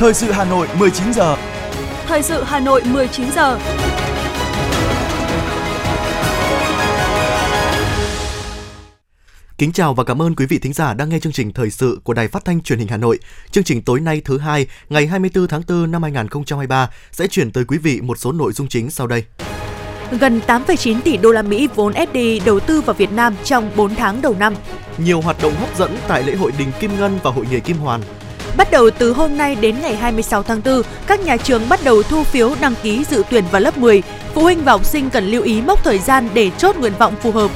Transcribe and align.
Thời 0.00 0.14
sự 0.14 0.30
Hà 0.30 0.44
Nội 0.44 0.68
19 0.78 1.12
giờ. 1.12 1.36
Thời 2.06 2.22
sự 2.22 2.42
Hà 2.42 2.60
Nội 2.60 2.82
19 2.84 3.26
giờ. 3.32 3.58
Kính 9.58 9.72
chào 9.72 9.94
và 9.94 10.04
cảm 10.04 10.22
ơn 10.22 10.36
quý 10.36 10.46
vị 10.46 10.58
thính 10.58 10.72
giả 10.72 10.94
đang 10.94 11.08
nghe 11.08 11.18
chương 11.20 11.32
trình 11.32 11.52
thời 11.52 11.70
sự 11.70 12.00
của 12.04 12.14
Đài 12.14 12.28
Phát 12.28 12.44
thanh 12.44 12.60
Truyền 12.60 12.78
hình 12.78 12.88
Hà 12.88 12.96
Nội. 12.96 13.18
Chương 13.50 13.64
trình 13.64 13.82
tối 13.82 14.00
nay 14.00 14.22
thứ 14.24 14.38
hai, 14.38 14.66
ngày 14.88 15.06
24 15.06 15.48
tháng 15.48 15.62
4 15.68 15.90
năm 15.90 16.02
2023 16.02 16.90
sẽ 17.12 17.26
chuyển 17.26 17.50
tới 17.50 17.64
quý 17.64 17.78
vị 17.78 18.00
một 18.00 18.18
số 18.18 18.32
nội 18.32 18.52
dung 18.52 18.68
chính 18.68 18.90
sau 18.90 19.06
đây. 19.06 19.24
Gần 20.20 20.40
8,9 20.46 21.00
tỷ 21.00 21.16
đô 21.16 21.32
la 21.32 21.42
Mỹ 21.42 21.68
vốn 21.74 21.92
FDI 21.92 22.40
đầu 22.44 22.60
tư 22.60 22.80
vào 22.80 22.94
Việt 22.94 23.12
Nam 23.12 23.34
trong 23.44 23.70
4 23.76 23.94
tháng 23.94 24.22
đầu 24.22 24.36
năm. 24.38 24.54
Nhiều 24.98 25.20
hoạt 25.20 25.42
động 25.42 25.54
hấp 25.54 25.78
dẫn 25.78 25.96
tại 26.08 26.22
lễ 26.22 26.34
hội 26.34 26.52
Đình 26.58 26.68
Kim 26.80 26.96
Ngân 26.96 27.18
và 27.22 27.30
hội 27.30 27.46
nghề 27.50 27.60
Kim 27.60 27.76
Hoàn. 27.76 28.00
Bắt 28.56 28.70
đầu 28.70 28.90
từ 28.90 29.12
hôm 29.12 29.36
nay 29.36 29.54
đến 29.60 29.76
ngày 29.82 29.96
26 29.96 30.42
tháng 30.42 30.60
4, 30.64 30.82
các 31.06 31.20
nhà 31.20 31.36
trường 31.36 31.68
bắt 31.68 31.80
đầu 31.84 32.02
thu 32.02 32.24
phiếu 32.24 32.54
đăng 32.60 32.74
ký 32.82 33.04
dự 33.04 33.22
tuyển 33.30 33.44
vào 33.50 33.60
lớp 33.60 33.78
10. 33.78 34.02
Phụ 34.34 34.42
huynh 34.42 34.64
và 34.64 34.72
học 34.72 34.84
sinh 34.84 35.10
cần 35.10 35.26
lưu 35.26 35.42
ý 35.42 35.62
mốc 35.62 35.84
thời 35.84 35.98
gian 35.98 36.28
để 36.34 36.50
chốt 36.58 36.76
nguyện 36.76 36.92
vọng 36.98 37.14
phù 37.22 37.32
hợp. 37.32 37.50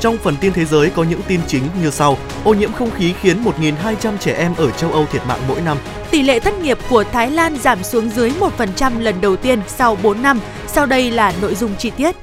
Trong 0.00 0.18
phần 0.18 0.36
tin 0.40 0.52
thế 0.52 0.64
giới 0.64 0.90
có 0.90 1.02
những 1.04 1.20
tin 1.28 1.40
chính 1.46 1.62
như 1.82 1.90
sau. 1.90 2.18
Ô 2.44 2.54
nhiễm 2.54 2.72
không 2.72 2.90
khí 2.90 3.14
khiến 3.20 3.44
1.200 3.44 4.16
trẻ 4.20 4.32
em 4.32 4.54
ở 4.56 4.70
châu 4.70 4.92
Âu 4.92 5.06
thiệt 5.12 5.22
mạng 5.26 5.40
mỗi 5.48 5.60
năm. 5.60 5.76
Tỷ 6.10 6.22
lệ 6.22 6.40
thất 6.40 6.58
nghiệp 6.58 6.78
của 6.88 7.04
Thái 7.04 7.30
Lan 7.30 7.56
giảm 7.56 7.82
xuống 7.82 8.10
dưới 8.10 8.32
1% 8.58 9.00
lần 9.00 9.20
đầu 9.20 9.36
tiên 9.36 9.60
sau 9.68 9.98
4 10.02 10.22
năm. 10.22 10.40
Sau 10.66 10.86
đây 10.86 11.10
là 11.10 11.32
nội 11.42 11.54
dung 11.54 11.70
chi 11.78 11.90
tiết. 11.90 12.16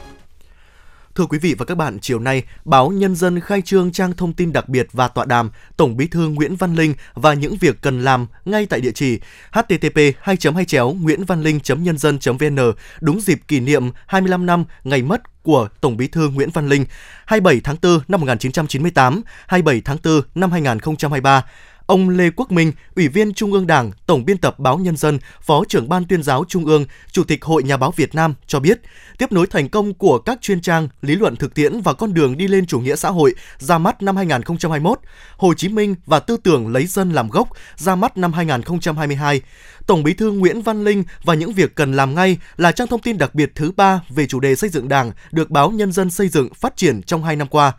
Thưa 1.18 1.26
quý 1.26 1.38
vị 1.38 1.56
và 1.58 1.66
các 1.66 1.76
bạn, 1.76 2.00
chiều 2.02 2.20
nay, 2.20 2.44
báo 2.66 2.90
Nhân 2.90 3.16
dân 3.16 3.40
khai 3.40 3.62
trương 3.62 3.92
trang 3.92 4.14
thông 4.14 4.34
tin 4.34 4.54
đặc 4.54 4.70
biệt 4.70 4.88
và 4.92 5.08
tọa 5.08 5.26
đàm 5.26 5.52
Tổng 5.78 5.98
Bí 5.98 6.08
thư 6.08 6.30
Nguyễn 6.30 6.56
Văn 6.56 6.76
Linh 6.76 6.94
và 7.14 7.34
những 7.34 7.56
việc 7.58 7.82
cần 7.82 8.02
làm 8.02 8.28
ngay 8.46 8.66
tại 8.66 8.82
địa 8.82 8.92
chỉ 8.92 9.20
http 9.52 9.98
2 10.20 10.38
2 10.56 10.66
nguyễn 11.02 11.24
văn 11.24 11.42
linh 11.42 11.60
nhân 11.84 11.98
dân 11.98 12.20
vn 12.40 12.58
đúng 13.02 13.22
dịp 13.22 13.40
kỷ 13.48 13.60
niệm 13.60 13.90
25 14.08 14.46
năm 14.46 14.66
ngày 14.84 15.02
mất 15.02 15.44
của 15.44 15.68
Tổng 15.82 15.98
Bí 15.98 16.08
thư 16.08 16.30
Nguyễn 16.30 16.50
Văn 16.50 16.70
Linh 16.70 16.86
27 17.26 17.62
tháng 17.64 17.76
4 17.82 18.00
năm 18.08 18.22
1998, 18.22 19.22
27 19.48 19.82
tháng 19.86 19.98
4 20.04 20.22
năm 20.36 20.52
2023 20.52 21.46
Ông 21.88 22.10
Lê 22.10 22.30
Quốc 22.36 22.52
Minh, 22.52 22.72
Ủy 22.96 23.08
viên 23.08 23.34
Trung 23.34 23.54
ương 23.54 23.68
Đảng, 23.68 23.92
Tổng 24.06 24.26
biên 24.26 24.38
tập 24.38 24.60
Báo 24.60 24.78
Nhân 24.78 24.98
dân, 24.98 25.20
Phó 25.42 25.64
trưởng 25.70 25.90
Ban 25.90 26.06
tuyên 26.06 26.24
giáo 26.24 26.46
Trung 26.48 26.66
ương, 26.66 26.86
Chủ 27.12 27.24
tịch 27.24 27.44
Hội 27.44 27.64
Nhà 27.64 27.78
báo 27.78 27.92
Việt 27.96 28.16
Nam 28.16 28.34
cho 28.48 28.60
biết, 28.60 28.82
tiếp 29.18 29.32
nối 29.32 29.48
thành 29.48 29.70
công 29.70 29.94
của 29.94 30.20
các 30.20 30.42
chuyên 30.42 30.62
trang 30.62 30.88
lý 31.02 31.16
luận 31.16 31.36
thực 31.36 31.54
tiễn 31.54 31.82
và 31.82 31.94
con 31.94 32.14
đường 32.14 32.38
đi 32.38 32.48
lên 32.48 32.66
chủ 32.66 32.80
nghĩa 32.80 32.96
xã 32.96 33.10
hội 33.10 33.34
ra 33.58 33.78
mắt 33.78 34.02
năm 34.02 34.16
2021, 34.16 35.00
Hồ 35.38 35.54
Chí 35.54 35.70
Minh 35.70 35.96
và 36.06 36.20
tư 36.20 36.38
tưởng 36.38 36.68
lấy 36.68 36.86
dân 36.86 37.12
làm 37.12 37.30
gốc 37.30 37.48
ra 37.76 37.96
mắt 37.96 38.18
năm 38.18 38.34
2022. 38.34 39.42
Tổng 39.88 40.04
Bí 40.04 40.14
thư 40.14 40.32
Nguyễn 40.32 40.62
Văn 40.62 40.84
Linh 40.84 41.04
và 41.24 41.34
những 41.34 41.54
việc 41.54 41.76
cần 41.76 41.94
làm 41.94 42.16
ngay 42.16 42.38
là 42.58 42.72
trang 42.72 42.88
thông 42.88 43.02
tin 43.02 43.18
đặc 43.18 43.36
biệt 43.36 43.52
thứ 43.56 43.72
ba 43.72 44.02
về 44.10 44.28
chủ 44.28 44.40
đề 44.40 44.56
xây 44.56 44.70
dựng 44.70 44.90
Đảng 44.90 45.12
được 45.32 45.50
báo 45.50 45.72
Nhân 45.72 45.92
dân 45.92 46.10
xây 46.10 46.28
dựng 46.28 46.54
phát 46.54 46.76
triển 46.76 47.02
trong 47.02 47.24
hai 47.24 47.36
năm 47.36 47.48
qua. 47.48 47.74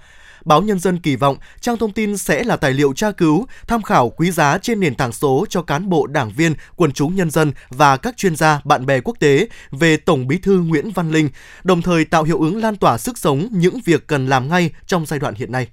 Báo 0.49 0.63
Nhân 0.63 0.79
dân 0.79 0.99
kỳ 0.99 1.17
vọng 1.17 1.37
trang 1.61 1.77
thông 1.77 1.93
tin 1.93 2.17
sẽ 2.17 2.45
là 2.45 2.57
tài 2.57 2.73
liệu 2.73 2.93
tra 2.93 3.11
cứu, 3.11 3.47
tham 3.67 3.83
khảo 3.83 4.11
quý 4.11 4.31
giá 4.31 4.59
trên 4.59 4.81
nền 4.81 4.95
tảng 4.95 5.13
số 5.13 5.47
cho 5.49 5.63
cán 5.63 5.89
bộ, 5.89 6.07
đảng 6.07 6.31
viên, 6.37 6.55
quần 6.77 6.93
chúng 6.93 7.17
nhân 7.17 7.31
dân 7.31 7.53
và 7.71 7.97
các 7.97 8.17
chuyên 8.17 8.37
gia, 8.37 8.61
bạn 8.65 8.87
bè 8.87 9.01
quốc 9.01 9.17
tế 9.21 9.49
về 9.71 9.97
Tổng 9.97 10.27
Bí 10.27 10.39
thư 10.39 10.61
Nguyễn 10.61 10.91
Văn 10.91 11.11
Linh, 11.11 11.29
đồng 11.65 11.83
thời 11.83 12.05
tạo 12.05 12.25
hiệu 12.25 12.41
ứng 12.41 12.57
lan 12.57 12.77
tỏa 12.77 12.99
sức 12.99 13.19
sống 13.19 13.49
những 13.51 13.81
việc 13.85 14.07
cần 14.07 14.27
làm 14.27 14.49
ngay 14.49 14.71
trong 14.87 15.07
giai 15.07 15.19
đoạn 15.19 15.35
hiện 15.35 15.53
nay. 15.53 15.69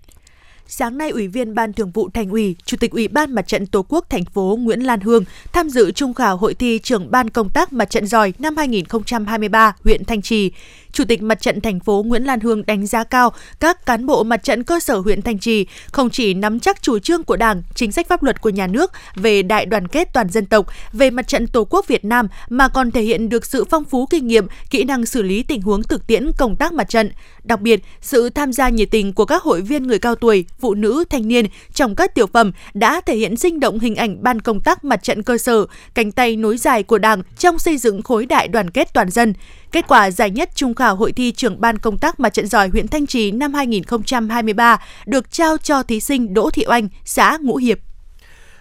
Sáng 0.67 0.97
nay, 0.97 1.09
Ủy 1.09 1.27
viên 1.27 1.55
Ban 1.55 1.73
Thường 1.73 1.91
vụ 1.91 2.09
Thành 2.13 2.29
ủy, 2.29 2.55
Chủ 2.65 2.77
tịch 2.77 2.91
Ủy 2.91 3.07
ban 3.07 3.35
Mặt 3.35 3.47
trận 3.47 3.65
Tổ 3.65 3.85
quốc 3.89 4.05
thành 4.09 4.25
phố 4.25 4.57
Nguyễn 4.61 4.79
Lan 4.79 4.99
Hương 4.99 5.23
tham 5.53 5.69
dự 5.69 5.91
trung 5.91 6.13
khảo 6.13 6.37
hội 6.37 6.53
thi 6.53 6.79
trưởng 6.79 7.11
ban 7.11 7.29
công 7.29 7.49
tác 7.49 7.73
mặt 7.73 7.89
trận 7.89 8.07
giỏi 8.07 8.33
năm 8.39 8.57
2023 8.57 9.75
huyện 9.83 10.05
Thanh 10.05 10.21
Trì. 10.21 10.51
Chủ 10.95 11.05
tịch 11.05 11.23
Mặt 11.23 11.41
trận 11.41 11.61
thành 11.61 11.79
phố 11.79 12.03
Nguyễn 12.07 12.23
Lan 12.23 12.39
Hương 12.39 12.65
đánh 12.65 12.85
giá 12.85 13.03
cao 13.03 13.33
các 13.59 13.85
cán 13.85 14.05
bộ 14.05 14.23
mặt 14.23 14.43
trận 14.43 14.63
cơ 14.63 14.79
sở 14.79 14.97
huyện 14.97 15.21
Thanh 15.21 15.39
Trì 15.39 15.65
không 15.91 16.09
chỉ 16.09 16.33
nắm 16.33 16.59
chắc 16.59 16.81
chủ 16.81 16.99
trương 16.99 17.23
của 17.23 17.35
Đảng, 17.35 17.63
chính 17.73 17.91
sách 17.91 18.07
pháp 18.07 18.23
luật 18.23 18.41
của 18.41 18.49
nhà 18.49 18.67
nước 18.67 18.91
về 19.15 19.43
đại 19.43 19.65
đoàn 19.65 19.87
kết 19.87 20.13
toàn 20.13 20.29
dân 20.29 20.45
tộc, 20.45 20.65
về 20.93 21.09
mặt 21.09 21.27
trận 21.27 21.47
Tổ 21.47 21.67
quốc 21.69 21.87
Việt 21.87 22.05
Nam 22.05 22.27
mà 22.49 22.67
còn 22.67 22.91
thể 22.91 23.01
hiện 23.01 23.29
được 23.29 23.45
sự 23.45 23.65
phong 23.69 23.83
phú 23.83 24.05
kinh 24.05 24.27
nghiệm, 24.27 24.47
kỹ 24.69 24.83
năng 24.83 25.05
xử 25.05 25.21
lý 25.21 25.43
tình 25.43 25.61
huống 25.61 25.83
thực 25.83 26.07
tiễn 26.07 26.31
công 26.37 26.55
tác 26.55 26.73
mặt 26.73 26.89
trận. 26.89 27.11
Đặc 27.43 27.61
biệt, 27.61 27.81
sự 28.01 28.29
tham 28.29 28.53
gia 28.53 28.69
nhiệt 28.69 28.91
tình 28.91 29.13
của 29.13 29.25
các 29.25 29.43
hội 29.43 29.61
viên 29.61 29.87
người 29.87 29.99
cao 29.99 30.15
tuổi, 30.15 30.45
phụ 30.59 30.73
nữ, 30.73 31.03
thanh 31.09 31.27
niên 31.27 31.45
trong 31.73 31.95
các 31.95 32.15
tiểu 32.15 32.27
phẩm 32.27 32.51
đã 32.73 33.01
thể 33.01 33.15
hiện 33.15 33.37
sinh 33.37 33.59
động 33.59 33.79
hình 33.79 33.95
ảnh 33.95 34.23
ban 34.23 34.41
công 34.41 34.61
tác 34.61 34.83
mặt 34.85 35.03
trận 35.03 35.23
cơ 35.23 35.37
sở, 35.37 35.65
cánh 35.93 36.11
tay 36.11 36.35
nối 36.35 36.57
dài 36.57 36.83
của 36.83 36.97
Đảng 36.97 37.21
trong 37.37 37.59
xây 37.59 37.77
dựng 37.77 38.01
khối 38.01 38.25
đại 38.25 38.47
đoàn 38.47 38.69
kết 38.69 38.93
toàn 38.93 39.09
dân. 39.09 39.33
Kết 39.75 39.87
quả 39.87 40.11
giải 40.11 40.29
nhất 40.29 40.49
trung 40.55 40.75
khảo 40.75 40.95
hội 40.95 41.11
thi 41.11 41.31
trưởng 41.31 41.61
ban 41.61 41.77
công 41.77 41.97
tác 41.97 42.19
mặt 42.19 42.33
trận 42.33 42.47
giỏi 42.47 42.69
huyện 42.69 42.87
Thanh 42.87 43.07
Trì 43.07 43.31
năm 43.31 43.53
2023 43.53 44.77
được 45.05 45.31
trao 45.31 45.57
cho 45.57 45.83
thí 45.83 45.99
sinh 45.99 46.33
Đỗ 46.33 46.49
Thị 46.49 46.65
Oanh, 46.67 46.87
xã 47.05 47.37
Ngũ 47.41 47.55
Hiệp. 47.55 47.79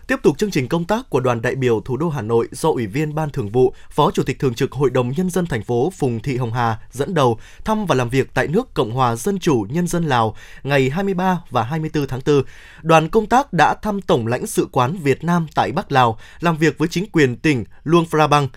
Tiếp 0.06 0.16
tục 0.22 0.38
chương 0.38 0.50
trình 0.50 0.68
công 0.68 0.84
tác 0.84 1.10
của 1.10 1.20
đoàn 1.20 1.42
đại 1.42 1.54
biểu 1.54 1.80
thủ 1.80 1.96
đô 1.96 2.08
Hà 2.08 2.22
Nội 2.22 2.48
do 2.52 2.68
Ủy 2.68 2.86
viên 2.86 3.14
Ban 3.14 3.30
Thường 3.30 3.48
vụ, 3.48 3.74
Phó 3.90 4.10
Chủ 4.10 4.22
tịch 4.22 4.38
Thường 4.38 4.54
trực 4.54 4.72
Hội 4.72 4.90
đồng 4.90 5.12
Nhân 5.16 5.30
dân 5.30 5.46
thành 5.46 5.62
phố 5.62 5.92
Phùng 5.96 6.20
Thị 6.20 6.36
Hồng 6.36 6.52
Hà 6.52 6.78
dẫn 6.90 7.14
đầu 7.14 7.38
thăm 7.64 7.86
và 7.86 7.94
làm 7.94 8.08
việc 8.08 8.34
tại 8.34 8.46
nước 8.46 8.74
Cộng 8.74 8.92
hòa 8.92 9.16
Dân 9.16 9.38
chủ 9.38 9.66
Nhân 9.70 9.86
dân 9.86 10.04
Lào 10.04 10.36
ngày 10.62 10.90
23 10.90 11.40
và 11.50 11.62
24 11.62 12.06
tháng 12.06 12.20
4. 12.26 12.42
Đoàn 12.82 13.08
công 13.08 13.26
tác 13.26 13.52
đã 13.52 13.74
thăm 13.82 14.00
Tổng 14.00 14.26
lãnh 14.26 14.46
sự 14.46 14.68
quán 14.72 14.96
Việt 14.96 15.24
Nam 15.24 15.46
tại 15.54 15.72
Bắc 15.72 15.92
Lào, 15.92 16.18
làm 16.40 16.56
việc 16.56 16.78
với 16.78 16.88
chính 16.88 17.10
quyền 17.12 17.36
tỉnh 17.36 17.64
Luang 17.84 18.06
Prabang, 18.06 18.48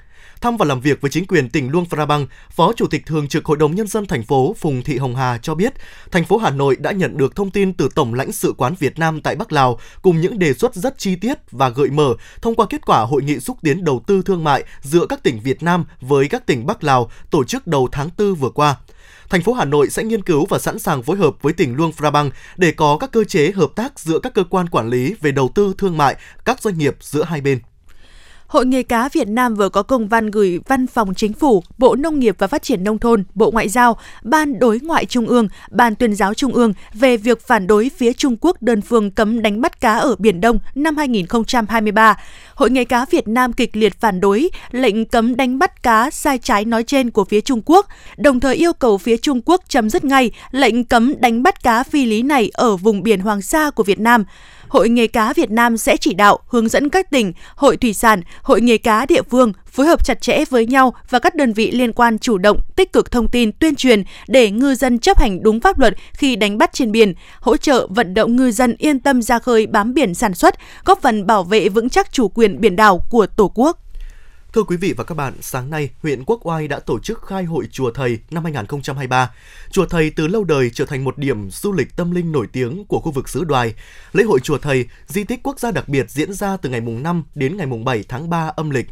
Thăm 0.41 0.57
và 0.57 0.65
làm 0.65 0.81
việc 0.81 1.01
với 1.01 1.11
chính 1.11 1.27
quyền 1.27 1.49
tỉnh 1.49 1.69
Luông 1.71 1.85
Prabang, 1.85 2.27
Phó 2.51 2.73
Chủ 2.73 2.87
tịch 2.87 3.05
Thường 3.05 3.27
trực 3.27 3.45
Hội 3.45 3.57
đồng 3.57 3.75
Nhân 3.75 3.87
dân 3.87 4.05
thành 4.05 4.23
phố 4.23 4.55
Phùng 4.59 4.83
Thị 4.83 4.97
Hồng 4.97 5.15
Hà 5.15 5.37
cho 5.37 5.55
biết, 5.55 5.73
thành 6.11 6.25
phố 6.25 6.37
Hà 6.37 6.49
Nội 6.49 6.75
đã 6.79 6.91
nhận 6.91 7.17
được 7.17 7.35
thông 7.35 7.51
tin 7.51 7.73
từ 7.73 7.89
Tổng 7.95 8.13
lãnh 8.13 8.31
sự 8.31 8.53
quán 8.57 8.75
Việt 8.79 8.99
Nam 8.99 9.21
tại 9.21 9.35
Bắc 9.35 9.51
Lào 9.51 9.79
cùng 10.01 10.21
những 10.21 10.39
đề 10.39 10.53
xuất 10.53 10.75
rất 10.75 10.97
chi 10.97 11.15
tiết 11.15 11.37
và 11.51 11.69
gợi 11.69 11.89
mở 11.89 12.15
thông 12.41 12.55
qua 12.55 12.65
kết 12.69 12.85
quả 12.85 12.99
hội 12.99 13.23
nghị 13.23 13.39
xúc 13.39 13.57
tiến 13.61 13.83
đầu 13.83 14.03
tư 14.07 14.21
thương 14.21 14.43
mại 14.43 14.63
giữa 14.81 15.05
các 15.09 15.23
tỉnh 15.23 15.39
Việt 15.39 15.63
Nam 15.63 15.85
với 16.01 16.27
các 16.27 16.45
tỉnh 16.45 16.65
Bắc 16.65 16.83
Lào 16.83 17.11
tổ 17.31 17.43
chức 17.43 17.67
đầu 17.67 17.89
tháng 17.91 18.09
4 18.17 18.35
vừa 18.35 18.49
qua 18.49 18.75
thành 19.29 19.41
phố 19.41 19.53
Hà 19.53 19.65
Nội 19.65 19.89
sẽ 19.89 20.03
nghiên 20.03 20.23
cứu 20.23 20.45
và 20.45 20.59
sẵn 20.59 20.79
sàng 20.79 21.03
phối 21.03 21.17
hợp 21.17 21.35
với 21.41 21.53
tỉnh 21.53 21.75
Luông 21.75 21.91
Prabang 21.93 22.31
để 22.57 22.71
có 22.71 22.97
các 22.97 23.11
cơ 23.11 23.23
chế 23.23 23.51
hợp 23.51 23.71
tác 23.75 23.99
giữa 23.99 24.19
các 24.19 24.33
cơ 24.33 24.43
quan 24.43 24.69
quản 24.69 24.89
lý 24.89 25.15
về 25.21 25.31
đầu 25.31 25.49
tư 25.55 25.73
thương 25.77 25.97
mại, 25.97 26.15
các 26.45 26.61
doanh 26.61 26.77
nghiệp 26.77 26.95
giữa 26.99 27.23
hai 27.23 27.41
bên. 27.41 27.59
Hội 28.47 28.65
nghề 28.65 28.83
cá 28.83 29.09
Việt 29.09 29.27
Nam 29.27 29.55
vừa 29.55 29.69
có 29.69 29.83
công 29.83 30.07
văn 30.07 30.31
gửi 30.31 30.59
Văn 30.67 30.87
phòng 30.87 31.13
Chính 31.13 31.33
phủ, 31.33 31.63
Bộ 31.77 31.95
Nông 31.95 32.19
nghiệp 32.19 32.35
và 32.37 32.47
Phát 32.47 32.63
triển 32.63 32.83
Nông 32.83 32.99
thôn, 32.99 33.23
Bộ 33.35 33.51
Ngoại 33.51 33.69
giao, 33.69 33.97
Ban 34.23 34.59
Đối 34.59 34.79
ngoại 34.79 35.05
Trung 35.05 35.25
ương, 35.25 35.47
Ban 35.71 35.95
tuyên 35.95 36.15
giáo 36.15 36.33
Trung 36.33 36.53
ương 36.53 36.73
về 36.93 37.17
việc 37.17 37.47
phản 37.47 37.67
đối 37.67 37.91
phía 37.97 38.13
Trung 38.13 38.35
Quốc 38.41 38.61
đơn 38.61 38.81
phương 38.81 39.11
cấm 39.11 39.41
đánh 39.41 39.61
bắt 39.61 39.81
cá 39.81 39.93
ở 39.97 40.15
Biển 40.19 40.41
Đông 40.41 40.59
năm 40.75 40.97
2023. 40.97 42.17
Hội 42.55 42.69
nghề 42.69 42.85
cá 42.85 43.05
Việt 43.05 43.27
Nam 43.27 43.53
kịch 43.53 43.75
liệt 43.77 43.99
phản 43.99 44.21
đối 44.21 44.49
lệnh 44.71 45.05
cấm 45.05 45.35
đánh 45.35 45.59
bắt 45.59 45.83
cá 45.83 46.09
sai 46.09 46.37
trái 46.37 46.65
nói 46.65 46.83
trên 46.83 47.11
của 47.11 47.23
phía 47.23 47.41
Trung 47.41 47.61
Quốc, 47.65 47.87
đồng 48.17 48.39
thời 48.39 48.55
yêu 48.55 48.73
cầu 48.73 48.97
phía 48.97 49.17
Trung 49.17 49.41
Quốc 49.45 49.61
chấm 49.67 49.89
dứt 49.89 50.05
ngay 50.05 50.31
lệnh 50.51 50.83
cấm 50.83 51.13
đánh 51.19 51.43
bắt 51.43 51.63
cá 51.63 51.83
phi 51.83 52.05
lý 52.05 52.21
này 52.21 52.51
ở 52.53 52.77
vùng 52.77 53.03
biển 53.03 53.19
Hoàng 53.19 53.41
Sa 53.41 53.69
của 53.69 53.83
Việt 53.83 53.99
Nam. 53.99 54.23
Hội 54.69 54.89
nghề 54.89 55.07
cá 55.07 55.33
Việt 55.33 55.51
Nam 55.51 55.77
sẽ 55.77 55.97
chỉ 55.97 56.13
đạo, 56.13 56.39
hướng 56.47 56.69
dẫn 56.69 56.89
các 56.89 57.09
tỉnh, 57.09 57.33
hội 57.55 57.77
thủy 57.77 57.93
sản, 57.93 58.21
hội 58.41 58.61
nghề 58.61 58.77
cá 58.77 59.05
địa 59.05 59.21
phương 59.21 59.53
phối 59.65 59.87
hợp 59.87 60.05
chặt 60.05 60.21
chẽ 60.21 60.45
với 60.49 60.65
nhau 60.65 60.93
và 61.09 61.19
các 61.19 61.35
đơn 61.35 61.53
vị 61.53 61.71
liên 61.71 61.93
quan 61.93 62.19
chủ 62.19 62.37
động, 62.37 62.59
tích 62.75 62.93
cực 62.93 63.11
thông 63.11 63.27
tin, 63.27 63.51
tuyên 63.51 63.75
truyền 63.75 64.03
để 64.27 64.51
ngư 64.51 64.75
dân 64.75 64.99
chấp 64.99 65.19
hành 65.19 65.43
đúng 65.43 65.59
pháp 65.59 65.79
luật 65.79 65.93
khi 66.13 66.35
đánh 66.35 66.57
bắt 66.57 66.73
trên 66.73 66.91
biển, 66.91 67.13
hỗ 67.41 67.57
trợ 67.57 67.87
vận 67.89 68.13
động 68.13 68.35
ngư 68.35 68.51
dân 68.51 68.75
yên 68.77 68.99
tâm 68.99 69.21
ra 69.21 69.39
khơi 69.39 69.67
bám 69.67 69.93
biển 69.93 70.13
sản 70.13 70.33
xuất, 70.33 70.55
góp 70.85 71.01
phần 71.01 71.27
bảo 71.27 71.43
vệ 71.43 71.69
vững 71.69 71.89
chắc 71.89 72.11
chủ 72.11 72.27
quyền 72.27 72.61
biển 72.61 72.75
đảo 72.75 73.01
của 73.09 73.25
Tổ 73.25 73.51
quốc. 73.55 73.86
Thưa 74.53 74.63
quý 74.63 74.77
vị 74.77 74.93
và 74.97 75.03
các 75.03 75.15
bạn, 75.15 75.33
sáng 75.41 75.69
nay, 75.69 75.89
huyện 76.01 76.23
Quốc 76.25 76.39
Oai 76.47 76.67
đã 76.67 76.79
tổ 76.79 76.99
chức 76.99 77.21
khai 77.25 77.43
hội 77.43 77.67
Chùa 77.71 77.91
Thầy 77.91 78.19
năm 78.31 78.43
2023. 78.43 79.31
Chùa 79.71 79.85
Thầy 79.85 80.09
từ 80.09 80.27
lâu 80.27 80.43
đời 80.43 80.69
trở 80.73 80.85
thành 80.85 81.03
một 81.03 81.17
điểm 81.17 81.49
du 81.51 81.73
lịch 81.73 81.95
tâm 81.95 82.11
linh 82.11 82.31
nổi 82.31 82.47
tiếng 82.51 82.85
của 82.85 82.99
khu 82.99 83.11
vực 83.11 83.29
xứ 83.29 83.43
Đoài. 83.43 83.73
Lễ 84.13 84.23
hội 84.23 84.39
Chùa 84.39 84.57
Thầy, 84.57 84.85
di 85.07 85.23
tích 85.23 85.39
quốc 85.43 85.59
gia 85.59 85.71
đặc 85.71 85.89
biệt 85.89 86.09
diễn 86.09 86.33
ra 86.33 86.57
từ 86.57 86.69
ngày 86.69 86.81
mùng 86.81 87.03
5 87.03 87.23
đến 87.35 87.57
ngày 87.57 87.67
mùng 87.67 87.85
7 87.85 88.03
tháng 88.07 88.29
3 88.29 88.51
âm 88.55 88.69
lịch. 88.69 88.87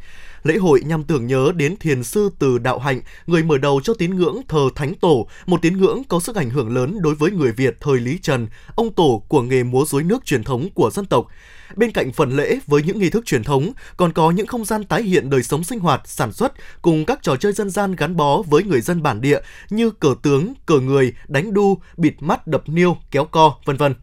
Lễ 0.46 0.58
hội 0.58 0.82
nhằm 0.86 1.04
tưởng 1.04 1.28
nhớ 1.28 1.52
đến 1.56 1.76
thiền 1.78 2.04
sư 2.04 2.30
từ 2.40 2.58
đạo 2.58 2.80
hạnh, 2.80 3.02
người 3.28 3.44
mở 3.44 3.58
đầu 3.58 3.82
cho 3.84 3.94
tín 3.94 4.16
ngưỡng 4.16 4.42
thờ 4.48 4.70
Thánh 4.76 4.94
Tổ, 4.94 5.28
một 5.46 5.62
tín 5.62 5.78
ngưỡng 5.78 6.04
có 6.04 6.20
sức 6.20 6.36
ảnh 6.36 6.50
hưởng 6.50 6.76
lớn 6.76 7.02
đối 7.02 7.16
với 7.16 7.32
người 7.32 7.52
Việt 7.52 7.78
thời 7.82 8.00
Lý 8.00 8.18
Trần, 8.22 8.48
ông 8.76 8.94
tổ 8.94 9.24
của 9.28 9.42
nghề 9.42 9.64
múa 9.64 9.86
rối 9.86 10.04
nước 10.04 10.26
truyền 10.26 10.44
thống 10.44 10.70
của 10.74 10.90
dân 10.94 11.06
tộc. 11.06 11.28
Bên 11.76 11.92
cạnh 11.92 12.12
phần 12.12 12.38
lễ 12.38 12.60
với 12.68 12.84
những 12.84 13.00
nghi 13.00 13.10
thức 13.10 13.26
truyền 13.26 13.44
thống, 13.44 13.72
còn 13.98 14.14
có 14.14 14.32
những 14.32 14.48
không 14.48 14.66
gian 14.66 14.84
tái 14.84 15.04
hiện 15.04 15.30
đời 15.30 15.44
sống 15.44 15.64
sinh 15.64 15.80
hoạt, 15.80 16.02
sản 16.06 16.34
xuất 16.34 16.54
cùng 16.82 17.06
các 17.06 17.20
trò 17.22 17.36
chơi 17.36 17.54
dân 17.54 17.70
gian 17.70 17.96
gắn 17.96 18.16
bó 18.16 18.42
với 18.42 18.64
người 18.64 18.82
dân 18.82 19.04
bản 19.04 19.22
địa 19.22 19.40
như 19.70 19.90
cờ 19.92 20.16
tướng, 20.22 20.54
cờ 20.66 20.80
người, 20.80 21.14
đánh 21.28 21.54
đu, 21.54 21.78
bịt 21.98 22.14
mắt 22.20 22.48
đập 22.48 22.64
niêu, 22.66 22.98
kéo 23.12 23.26
co, 23.26 23.56
vân 23.66 23.78
vân. 23.78 23.94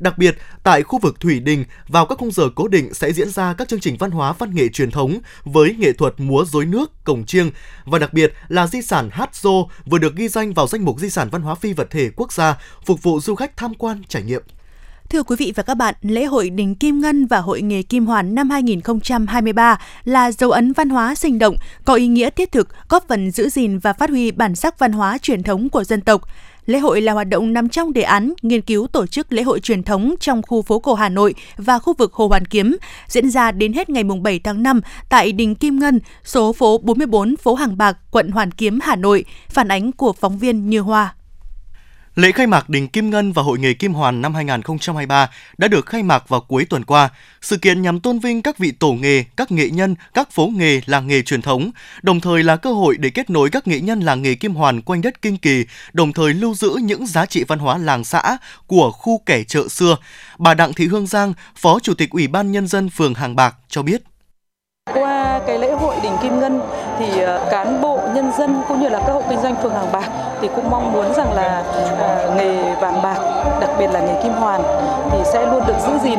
Đặc 0.00 0.18
biệt, 0.18 0.38
tại 0.62 0.82
khu 0.82 0.98
vực 0.98 1.20
Thủy 1.20 1.40
Đình, 1.40 1.64
vào 1.88 2.06
các 2.06 2.18
khung 2.18 2.30
giờ 2.30 2.48
cố 2.54 2.68
định 2.68 2.94
sẽ 2.94 3.12
diễn 3.12 3.30
ra 3.30 3.54
các 3.54 3.68
chương 3.68 3.80
trình 3.80 3.96
văn 3.98 4.10
hóa 4.10 4.32
văn 4.32 4.54
nghệ 4.54 4.68
truyền 4.68 4.90
thống 4.90 5.18
với 5.44 5.76
nghệ 5.78 5.92
thuật 5.92 6.14
múa 6.18 6.44
rối 6.44 6.66
nước, 6.66 7.04
cổng 7.04 7.24
chiêng 7.24 7.50
và 7.84 7.98
đặc 7.98 8.12
biệt 8.12 8.32
là 8.48 8.66
di 8.66 8.82
sản 8.82 9.08
hát 9.12 9.34
dô 9.34 9.68
vừa 9.86 9.98
được 9.98 10.16
ghi 10.16 10.28
danh 10.28 10.52
vào 10.52 10.66
danh 10.66 10.84
mục 10.84 11.00
di 11.00 11.10
sản 11.10 11.28
văn 11.30 11.42
hóa 11.42 11.54
phi 11.54 11.72
vật 11.72 11.90
thể 11.90 12.10
quốc 12.16 12.32
gia, 12.32 12.58
phục 12.86 13.02
vụ 13.02 13.20
du 13.20 13.34
khách 13.34 13.56
tham 13.56 13.74
quan 13.74 14.02
trải 14.08 14.22
nghiệm. 14.22 14.42
Thưa 15.10 15.22
quý 15.22 15.36
vị 15.38 15.52
và 15.56 15.62
các 15.62 15.74
bạn, 15.74 15.94
lễ 16.02 16.24
hội 16.24 16.50
Đình 16.50 16.74
Kim 16.74 17.00
Ngân 17.00 17.26
và 17.26 17.38
Hội 17.38 17.62
nghề 17.62 17.82
Kim 17.82 18.06
Hoàn 18.06 18.34
năm 18.34 18.50
2023 18.50 19.80
là 20.04 20.32
dấu 20.32 20.50
ấn 20.50 20.72
văn 20.72 20.88
hóa 20.90 21.14
sinh 21.14 21.38
động, 21.38 21.56
có 21.84 21.94
ý 21.94 22.06
nghĩa 22.06 22.30
thiết 22.30 22.52
thực, 22.52 22.68
góp 22.88 23.08
phần 23.08 23.30
giữ 23.30 23.48
gìn 23.48 23.78
và 23.78 23.92
phát 23.92 24.10
huy 24.10 24.30
bản 24.30 24.56
sắc 24.56 24.78
văn 24.78 24.92
hóa 24.92 25.18
truyền 25.18 25.42
thống 25.42 25.68
của 25.68 25.84
dân 25.84 26.00
tộc. 26.00 26.22
Lễ 26.66 26.78
hội 26.78 27.00
là 27.00 27.12
hoạt 27.12 27.28
động 27.28 27.52
nằm 27.52 27.68
trong 27.68 27.92
đề 27.92 28.02
án 28.02 28.32
nghiên 28.42 28.60
cứu 28.60 28.86
tổ 28.86 29.06
chức 29.06 29.32
lễ 29.32 29.42
hội 29.42 29.60
truyền 29.60 29.82
thống 29.82 30.14
trong 30.20 30.42
khu 30.42 30.62
phố 30.62 30.78
cổ 30.78 30.94
Hà 30.94 31.08
Nội 31.08 31.34
và 31.56 31.78
khu 31.78 31.94
vực 31.98 32.12
Hồ 32.12 32.28
Hoàn 32.28 32.44
Kiếm, 32.44 32.76
diễn 33.06 33.30
ra 33.30 33.52
đến 33.52 33.72
hết 33.72 33.90
ngày 33.90 34.04
7 34.04 34.38
tháng 34.38 34.62
5 34.62 34.80
tại 35.08 35.32
Đình 35.32 35.54
Kim 35.54 35.78
Ngân, 35.78 36.00
số 36.24 36.52
phố 36.52 36.78
44 36.78 37.36
phố 37.36 37.54
Hàng 37.54 37.78
Bạc, 37.78 37.98
quận 38.10 38.30
Hoàn 38.30 38.50
Kiếm, 38.50 38.78
Hà 38.82 38.96
Nội. 38.96 39.24
Phản 39.48 39.68
ánh 39.68 39.92
của 39.92 40.12
phóng 40.12 40.38
viên 40.38 40.70
Như 40.70 40.80
Hoa. 40.80 41.14
Lễ 42.14 42.32
khai 42.32 42.46
mạc 42.46 42.68
Đình 42.68 42.88
Kim 42.88 43.10
Ngân 43.10 43.32
và 43.32 43.42
Hội 43.42 43.58
nghề 43.58 43.74
Kim 43.74 43.92
Hoàn 43.92 44.22
năm 44.22 44.34
2023 44.34 45.30
đã 45.58 45.68
được 45.68 45.86
khai 45.86 46.02
mạc 46.02 46.28
vào 46.28 46.40
cuối 46.40 46.64
tuần 46.64 46.84
qua. 46.84 47.08
Sự 47.42 47.56
kiện 47.56 47.82
nhằm 47.82 48.00
tôn 48.00 48.18
vinh 48.18 48.42
các 48.42 48.58
vị 48.58 48.70
tổ 48.70 48.92
nghề, 48.92 49.24
các 49.36 49.52
nghệ 49.52 49.70
nhân, 49.70 49.94
các 50.14 50.32
phố 50.32 50.46
nghề, 50.46 50.80
làng 50.86 51.06
nghề 51.06 51.22
truyền 51.22 51.42
thống, 51.42 51.70
đồng 52.02 52.20
thời 52.20 52.42
là 52.42 52.56
cơ 52.56 52.72
hội 52.72 52.96
để 52.96 53.10
kết 53.10 53.30
nối 53.30 53.50
các 53.50 53.66
nghệ 53.66 53.80
nhân 53.80 54.00
làng 54.00 54.22
nghề 54.22 54.34
Kim 54.34 54.54
Hoàn 54.54 54.82
quanh 54.82 55.02
đất 55.02 55.22
Kinh 55.22 55.36
Kỳ, 55.36 55.64
đồng 55.92 56.12
thời 56.12 56.34
lưu 56.34 56.54
giữ 56.54 56.70
những 56.82 57.06
giá 57.06 57.26
trị 57.26 57.44
văn 57.48 57.58
hóa 57.58 57.78
làng 57.78 58.04
xã 58.04 58.36
của 58.66 58.90
khu 58.90 59.22
kẻ 59.26 59.42
chợ 59.44 59.68
xưa. 59.68 59.96
Bà 60.38 60.54
Đặng 60.54 60.72
Thị 60.72 60.86
Hương 60.86 61.06
Giang, 61.06 61.32
Phó 61.56 61.78
Chủ 61.80 61.94
tịch 61.94 62.10
Ủy 62.10 62.28
ban 62.28 62.52
Nhân 62.52 62.66
dân 62.66 62.90
phường 62.90 63.14
Hàng 63.14 63.36
Bạc 63.36 63.56
cho 63.68 63.82
biết. 63.82 64.09
Qua 64.94 65.40
cái 65.46 65.58
lễ 65.58 65.72
hội 65.72 65.94
đỉnh 66.02 66.16
Kim 66.22 66.40
Ngân 66.40 66.60
thì 66.98 67.22
ờ, 67.22 67.40
cán 67.50 67.80
bộ, 67.80 67.98
nhân 68.14 68.32
dân 68.38 68.62
cũng 68.68 68.80
như 68.80 68.88
là 68.88 68.98
các 69.06 69.12
hộ 69.12 69.22
kinh 69.28 69.40
doanh 69.40 69.56
phường 69.56 69.74
Hàng 69.74 69.92
Bạc 69.92 70.08
thì 70.40 70.48
cũng 70.56 70.70
mong 70.70 70.92
muốn 70.92 71.14
rằng 71.14 71.32
là 71.34 71.62
ờ, 71.98 72.30
nghề 72.36 72.74
vàng 72.74 73.02
bạc, 73.02 73.16
đặc 73.60 73.70
biệt 73.78 73.86
là 73.92 74.00
nghề 74.00 74.22
kim 74.22 74.32
hoàn 74.32 74.62
thì 75.10 75.18
sẽ 75.24 75.46
luôn 75.46 75.62
được 75.66 75.74
giữ 75.86 75.92
gìn 76.02 76.18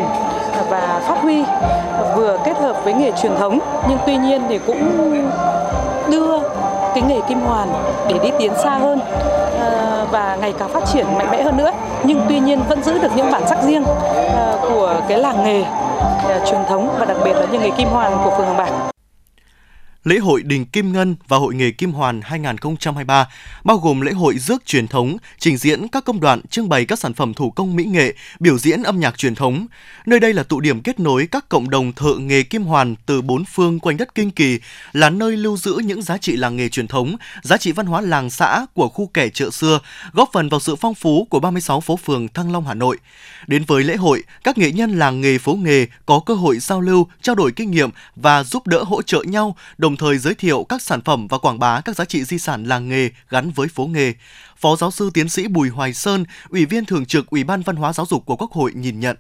và 0.70 1.02
phát 1.08 1.22
huy 1.22 1.44
vừa 2.16 2.38
kết 2.46 2.58
hợp 2.58 2.84
với 2.84 2.94
nghề 2.94 3.12
truyền 3.12 3.36
thống. 3.38 3.60
Nhưng 3.90 3.98
tuy 4.06 4.18
nhiên 4.18 4.42
thì 4.50 4.60
cũng 4.68 5.12
đưa 6.12 6.40
cái 6.94 7.04
nghề 7.08 7.22
kim 7.28 7.40
hoàn 7.40 7.68
để 8.08 8.20
đi 8.24 8.30
tiến 8.40 8.52
xa 8.64 8.72
hơn 8.72 9.00
ờ, 9.60 10.06
và 10.12 10.38
ngày 10.42 10.54
càng 10.60 10.70
phát 10.70 10.86
triển 10.86 11.06
mạnh 11.18 11.28
mẽ 11.32 11.44
hơn 11.44 11.58
nữa. 11.58 11.72
Nhưng 12.04 12.26
tuy 12.30 12.40
nhiên 12.40 12.62
vẫn 12.70 12.84
giữ 12.84 13.00
được 13.00 13.12
những 13.16 13.32
bản 13.32 13.48
sắc 13.48 13.64
riêng 13.64 13.84
của 14.62 14.94
cái 15.08 15.18
làng 15.20 15.44
nghề 15.44 15.64
truyền 16.46 16.62
thống 16.70 16.96
và 17.00 17.06
đặc 17.06 17.18
biệt 17.24 17.34
là 17.34 17.46
những 17.52 17.62
nghề 17.62 17.70
kim 17.78 17.88
hoàn 17.88 18.18
của 18.24 18.30
phường 18.38 18.46
Hàng 18.46 18.58
Bạc. 18.58 18.92
Lễ 20.04 20.18
hội 20.18 20.44
Đình 20.44 20.66
Kim 20.66 20.94
Ngân 20.94 21.16
và 21.28 21.38
Hội 21.38 21.56
nghề 21.56 21.72
Kim 21.72 21.92
Hoàn 21.92 22.22
2023 22.22 23.28
bao 23.64 23.78
gồm 23.78 24.02
lễ 24.02 24.12
hội 24.12 24.38
rước 24.38 24.66
truyền 24.66 24.88
thống, 24.88 25.18
trình 25.40 25.58
diễn 25.58 25.88
các 25.88 26.06
công 26.06 26.20
đoạn 26.20 26.42
trưng 26.50 26.70
bày 26.70 26.86
các 26.86 27.00
sản 27.00 27.14
phẩm 27.14 27.34
thủ 27.34 27.52
công 27.52 27.76
mỹ 27.76 27.84
nghệ, 27.84 28.14
biểu 28.40 28.58
diễn 28.58 28.84
âm 28.84 29.00
nhạc 29.00 29.18
truyền 29.18 29.36
thống. 29.36 29.68
Nơi 30.06 30.20
đây 30.20 30.34
là 30.34 30.44
tụ 30.44 30.60
điểm 30.60 30.82
kết 30.82 31.00
nối 31.00 31.28
các 31.32 31.50
cộng 31.50 31.70
đồng 31.70 31.94
thợ 31.94 32.16
nghề 32.20 32.44
kim 32.44 32.64
hoàn 32.64 32.96
từ 33.06 33.22
bốn 33.22 33.46
phương 33.46 33.80
quanh 33.80 33.98
đất 33.98 34.16
Kinh 34.16 34.32
Kỳ, 34.32 34.60
là 34.92 35.10
nơi 35.10 35.38
lưu 35.38 35.58
giữ 35.58 35.82
những 35.86 36.02
giá 36.02 36.18
trị 36.18 36.36
làng 36.36 36.56
nghề 36.56 36.70
truyền 36.70 36.88
thống, 36.88 37.16
giá 37.42 37.58
trị 37.58 37.72
văn 37.72 37.86
hóa 37.86 38.02
làng 38.02 38.30
xã 38.30 38.66
của 38.74 38.90
khu 38.90 39.08
kẻ 39.14 39.30
chợ 39.30 39.50
xưa, 39.50 39.80
góp 40.14 40.30
phần 40.34 40.50
vào 40.50 40.60
sự 40.60 40.76
phong 40.76 40.96
phú 40.96 41.28
của 41.30 41.40
36 41.40 41.82
phố 41.82 41.98
phường 41.98 42.28
Thăng 42.28 42.52
Long 42.52 42.68
Hà 42.68 42.74
Nội. 42.74 42.98
Đến 43.48 43.64
với 43.68 43.84
lễ 43.84 43.96
hội, 43.96 44.24
các 44.44 44.58
nghệ 44.58 44.72
nhân 44.72 44.92
làng 44.92 45.22
nghề 45.22 45.38
phố 45.38 45.54
nghề 45.54 45.88
có 46.06 46.20
cơ 46.26 46.34
hội 46.34 46.60
giao 46.60 46.82
lưu, 46.82 47.08
trao 47.22 47.36
đổi 47.36 47.52
kinh 47.52 47.72
nghiệm 47.72 47.90
và 48.16 48.44
giúp 48.44 48.68
đỡ 48.68 48.84
hỗ 48.84 49.02
trợ 49.02 49.24
nhau, 49.24 49.56
đồng 49.78 49.91
thời 49.98 50.18
giới 50.18 50.36
thiệu 50.36 50.66
các 50.70 50.82
sản 50.82 51.02
phẩm 51.02 51.28
và 51.28 51.38
quảng 51.38 51.60
bá 51.60 51.82
các 51.86 51.96
giá 51.96 52.06
trị 52.06 52.24
di 52.24 52.40
sản 52.40 52.64
làng 52.64 52.90
nghề 52.90 53.10
gắn 53.30 53.52
với 53.52 53.68
phố 53.68 53.86
nghề. 53.86 54.14
Phó 54.58 54.76
giáo 54.76 54.92
sư 54.92 55.10
tiến 55.14 55.30
sĩ 55.30 55.48
Bùi 55.48 55.70
Hoài 55.70 55.94
Sơn, 55.94 56.26
Ủy 56.50 56.66
viên 56.66 56.86
Thường 56.86 57.06
trực 57.06 57.30
Ủy 57.30 57.44
ban 57.44 57.62
Văn 57.62 57.76
hóa 57.76 57.94
Giáo 57.94 58.06
dục 58.06 58.26
của 58.26 58.36
Quốc 58.36 58.52
hội 58.52 58.72
nhìn 58.76 59.00
nhận. 59.00 59.18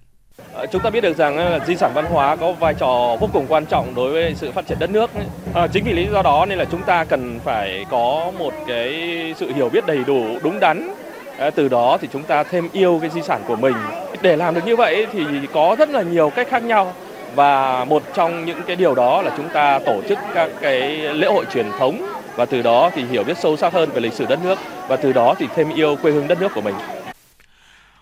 Ờ, 0.53 0.65
chúng 0.71 0.81
ta 0.81 0.89
biết 0.89 1.01
được 1.01 1.18
rằng 1.18 1.38
là 1.38 1.59
di 1.68 1.75
sản 1.75 1.91
văn 1.95 2.06
hóa 2.06 2.35
có 2.35 2.51
vai 2.51 2.73
trò 2.73 3.18
vô 3.19 3.29
cùng 3.33 3.45
quan 3.50 3.65
trọng 3.65 3.95
đối 3.95 4.12
với 4.12 4.35
sự 4.35 4.51
phát 4.51 4.68
triển 4.68 4.79
đất 4.79 4.89
nước. 4.89 5.12
À, 5.53 5.68
chính 5.68 5.83
vì 5.83 5.94
lý 5.94 6.07
do 6.13 6.21
đó 6.21 6.45
nên 6.45 6.57
là 6.57 6.65
chúng 6.65 6.83
ta 6.83 7.03
cần 7.03 7.39
phải 7.44 7.85
có 7.89 8.31
một 8.39 8.53
cái 8.68 8.94
sự 9.39 9.53
hiểu 9.53 9.69
biết 9.69 9.85
đầy 9.85 10.03
đủ, 10.07 10.39
đúng 10.44 10.59
đắn. 10.59 10.94
À, 11.38 11.50
từ 11.50 11.68
đó 11.68 11.97
thì 12.01 12.07
chúng 12.13 12.23
ta 12.23 12.44
thêm 12.44 12.69
yêu 12.71 13.00
cái 13.01 13.09
di 13.09 13.21
sản 13.21 13.41
của 13.47 13.56
mình. 13.56 13.75
Để 14.21 14.35
làm 14.38 14.56
được 14.56 14.65
như 14.65 14.75
vậy 14.75 15.07
thì 15.13 15.23
có 15.53 15.75
rất 15.79 15.89
là 15.89 16.01
nhiều 16.01 16.29
cách 16.29 16.47
khác 16.50 16.63
nhau 16.63 16.94
và 17.36 17.86
một 17.86 18.04
trong 18.13 18.45
những 18.45 18.62
cái 18.68 18.75
điều 18.75 18.95
đó 18.95 19.22
là 19.22 19.31
chúng 19.38 19.50
ta 19.50 19.80
tổ 19.80 20.01
chức 20.10 20.19
các 20.33 20.50
cái 20.62 20.81
lễ 20.98 21.28
hội 21.28 21.45
truyền 21.54 21.66
thống 21.80 22.06
và 22.36 22.45
từ 22.45 22.62
đó 22.62 22.89
thì 22.94 23.04
hiểu 23.12 23.24
biết 23.24 23.38
sâu 23.38 23.57
sắc 23.57 23.74
hơn 23.74 23.89
về 23.94 24.00
lịch 24.00 24.13
sử 24.13 24.25
đất 24.25 24.39
nước 24.44 24.60
và 24.88 24.95
từ 24.95 25.13
đó 25.13 25.36
thì 25.39 25.48
thêm 25.56 25.74
yêu 25.74 25.95
quê 26.01 26.12
hương 26.12 26.28
đất 26.28 26.42
nước 26.42 26.51
của 26.56 26.62
mình. 26.62 26.75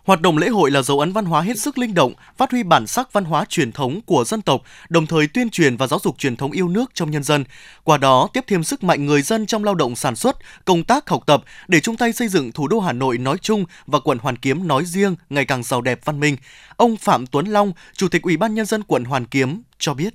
Hoạt 0.04 0.22
động 0.22 0.38
lễ 0.38 0.50
hội 0.50 0.72
là 0.72 0.82
dấu 0.82 1.00
ấn 1.00 1.14
văn 1.14 1.26
hóa 1.26 1.42
hết 1.42 1.60
sức 1.60 1.78
linh 1.78 1.94
động, 1.94 2.14
phát 2.38 2.52
huy 2.52 2.64
bản 2.64 2.88
sắc 2.88 3.14
văn 3.14 3.26
hóa 3.26 3.46
truyền 3.50 3.72
thống 3.72 4.00
của 4.06 4.24
dân 4.28 4.42
tộc, 4.42 4.62
đồng 4.90 5.08
thời 5.08 5.28
tuyên 5.28 5.50
truyền 5.50 5.78
và 5.78 5.88
giáo 5.88 6.00
dục 6.04 6.18
truyền 6.18 6.36
thống 6.36 6.52
yêu 6.52 6.68
nước 6.68 6.92
trong 6.94 7.12
nhân 7.12 7.24
dân. 7.24 7.44
Qua 7.84 7.98
đó 7.98 8.30
tiếp 8.34 8.44
thêm 8.48 8.64
sức 8.64 8.84
mạnh 8.84 9.06
người 9.06 9.22
dân 9.22 9.46
trong 9.46 9.64
lao 9.64 9.76
động 9.76 9.96
sản 9.96 10.16
xuất, 10.16 10.38
công 10.66 10.84
tác 10.84 11.10
học 11.10 11.24
tập 11.26 11.44
để 11.68 11.80
chung 11.80 11.98
tay 11.98 12.14
xây 12.14 12.28
dựng 12.28 12.52
thủ 12.52 12.68
đô 12.68 12.80
Hà 12.80 12.94
Nội 12.94 13.18
nói 13.18 13.38
chung 13.42 13.66
và 13.88 14.00
quận 14.00 14.18
Hoàn 14.18 14.38
Kiếm 14.38 14.68
nói 14.68 14.86
riêng 14.86 15.16
ngày 15.30 15.46
càng 15.46 15.64
giàu 15.64 15.82
đẹp 15.82 16.00
văn 16.06 16.20
minh. 16.20 16.38
Ông 16.78 16.98
Phạm 16.98 17.28
Tuấn 17.28 17.46
Long, 17.46 17.72
Chủ 17.94 18.08
tịch 18.08 18.22
Ủy 18.22 18.38
ban 18.38 18.56
nhân 18.56 18.66
dân 18.66 18.84
quận 18.84 19.04
Hoàn 19.04 19.26
Kiếm 19.26 19.62
cho 19.80 19.94
biết. 19.94 20.14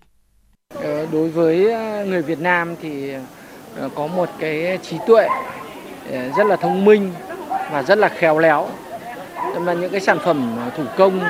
Ờ, 0.75 1.06
đối 1.12 1.28
với 1.28 1.72
ờ, 1.72 2.04
người 2.04 2.22
Việt 2.22 2.40
Nam 2.40 2.75
thì 2.82 3.10
ờ, 3.76 3.88
có 3.94 4.06
một 4.06 4.28
cái 4.38 4.78
trí 4.82 4.96
tuệ 5.06 5.28
rất 6.37 6.46
là 6.46 6.56
thông 6.56 6.84
minh 6.84 7.12
và 7.72 7.82
rất 7.82 7.98
là 7.98 8.08
khéo 8.08 8.38
léo 8.38 8.69
là 9.62 9.72
những 9.72 9.90
cái 9.90 10.00
sản 10.00 10.18
phẩm 10.18 10.56
ờ, 10.58 10.70
thủ 10.76 10.84
công 10.96 11.20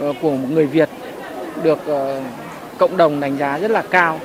ờ, 0.00 0.12
của 0.22 0.30
một 0.30 0.48
người 0.50 0.66
Việt 0.66 0.88
được 1.62 1.78
ờ, 1.86 2.20
cộng 2.78 2.96
đồng 2.96 3.20
đánh 3.20 3.36
giá 3.36 3.58
rất 3.58 3.70
là 3.70 3.82
cao. 3.90 4.20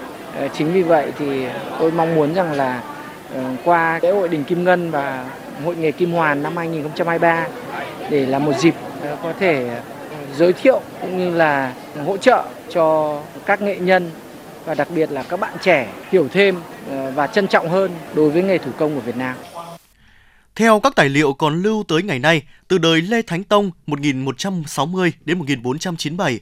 Chính 0.54 0.74
vì 0.74 0.84
vậy 0.84 1.12
thì 1.20 1.46
tôi 1.80 1.92
mong 1.92 2.16
muốn 2.16 2.34
rằng 2.34 2.52
là 2.52 2.82
qua 3.64 4.00
lễ 4.02 4.12
hội 4.12 4.28
Đình 4.28 4.44
Kim 4.44 4.64
Ngân 4.64 4.92
và 4.92 5.26
Hội 5.66 5.76
nghề 5.76 5.92
Kim 5.92 6.12
Hoàn 6.12 6.44
năm 6.44 6.58
2023 6.58 7.48
để 8.10 8.26
là 8.26 8.40
một 8.40 8.60
dịp 8.60 8.74
có 9.24 9.34
thể 9.40 9.70
giới 10.36 10.54
thiệu 10.54 10.82
cũng 11.02 11.18
như 11.18 11.38
là 11.38 11.74
hỗ 12.06 12.18
trợ 12.18 12.44
cho 12.70 13.18
các 13.46 13.62
nghệ 13.62 13.78
nhân 13.80 14.12
và 14.66 14.74
đặc 14.74 14.88
biệt 14.96 15.12
là 15.12 15.24
các 15.24 15.40
bạn 15.40 15.54
trẻ 15.62 15.88
hiểu 16.12 16.28
thêm 16.34 16.56
và 17.16 17.28
trân 17.28 17.48
trọng 17.48 17.70
hơn 17.70 17.92
đối 18.14 18.30
với 18.30 18.44
nghề 18.44 18.58
thủ 18.58 18.72
công 18.78 18.96
của 18.96 19.02
Việt 19.02 19.18
Nam. 19.18 19.36
Theo 20.56 20.80
các 20.80 20.96
tài 20.96 21.10
liệu 21.10 21.34
còn 21.34 21.62
lưu 21.62 21.84
tới 21.88 22.04
ngày 22.04 22.20
nay, 22.20 22.42
từ 22.68 22.78
đời 22.78 23.02
Lê 23.02 23.22
Thánh 23.22 23.44
Tông 23.44 23.72
1160 23.88 25.14
đến 25.26 25.40
1497, 25.40 26.40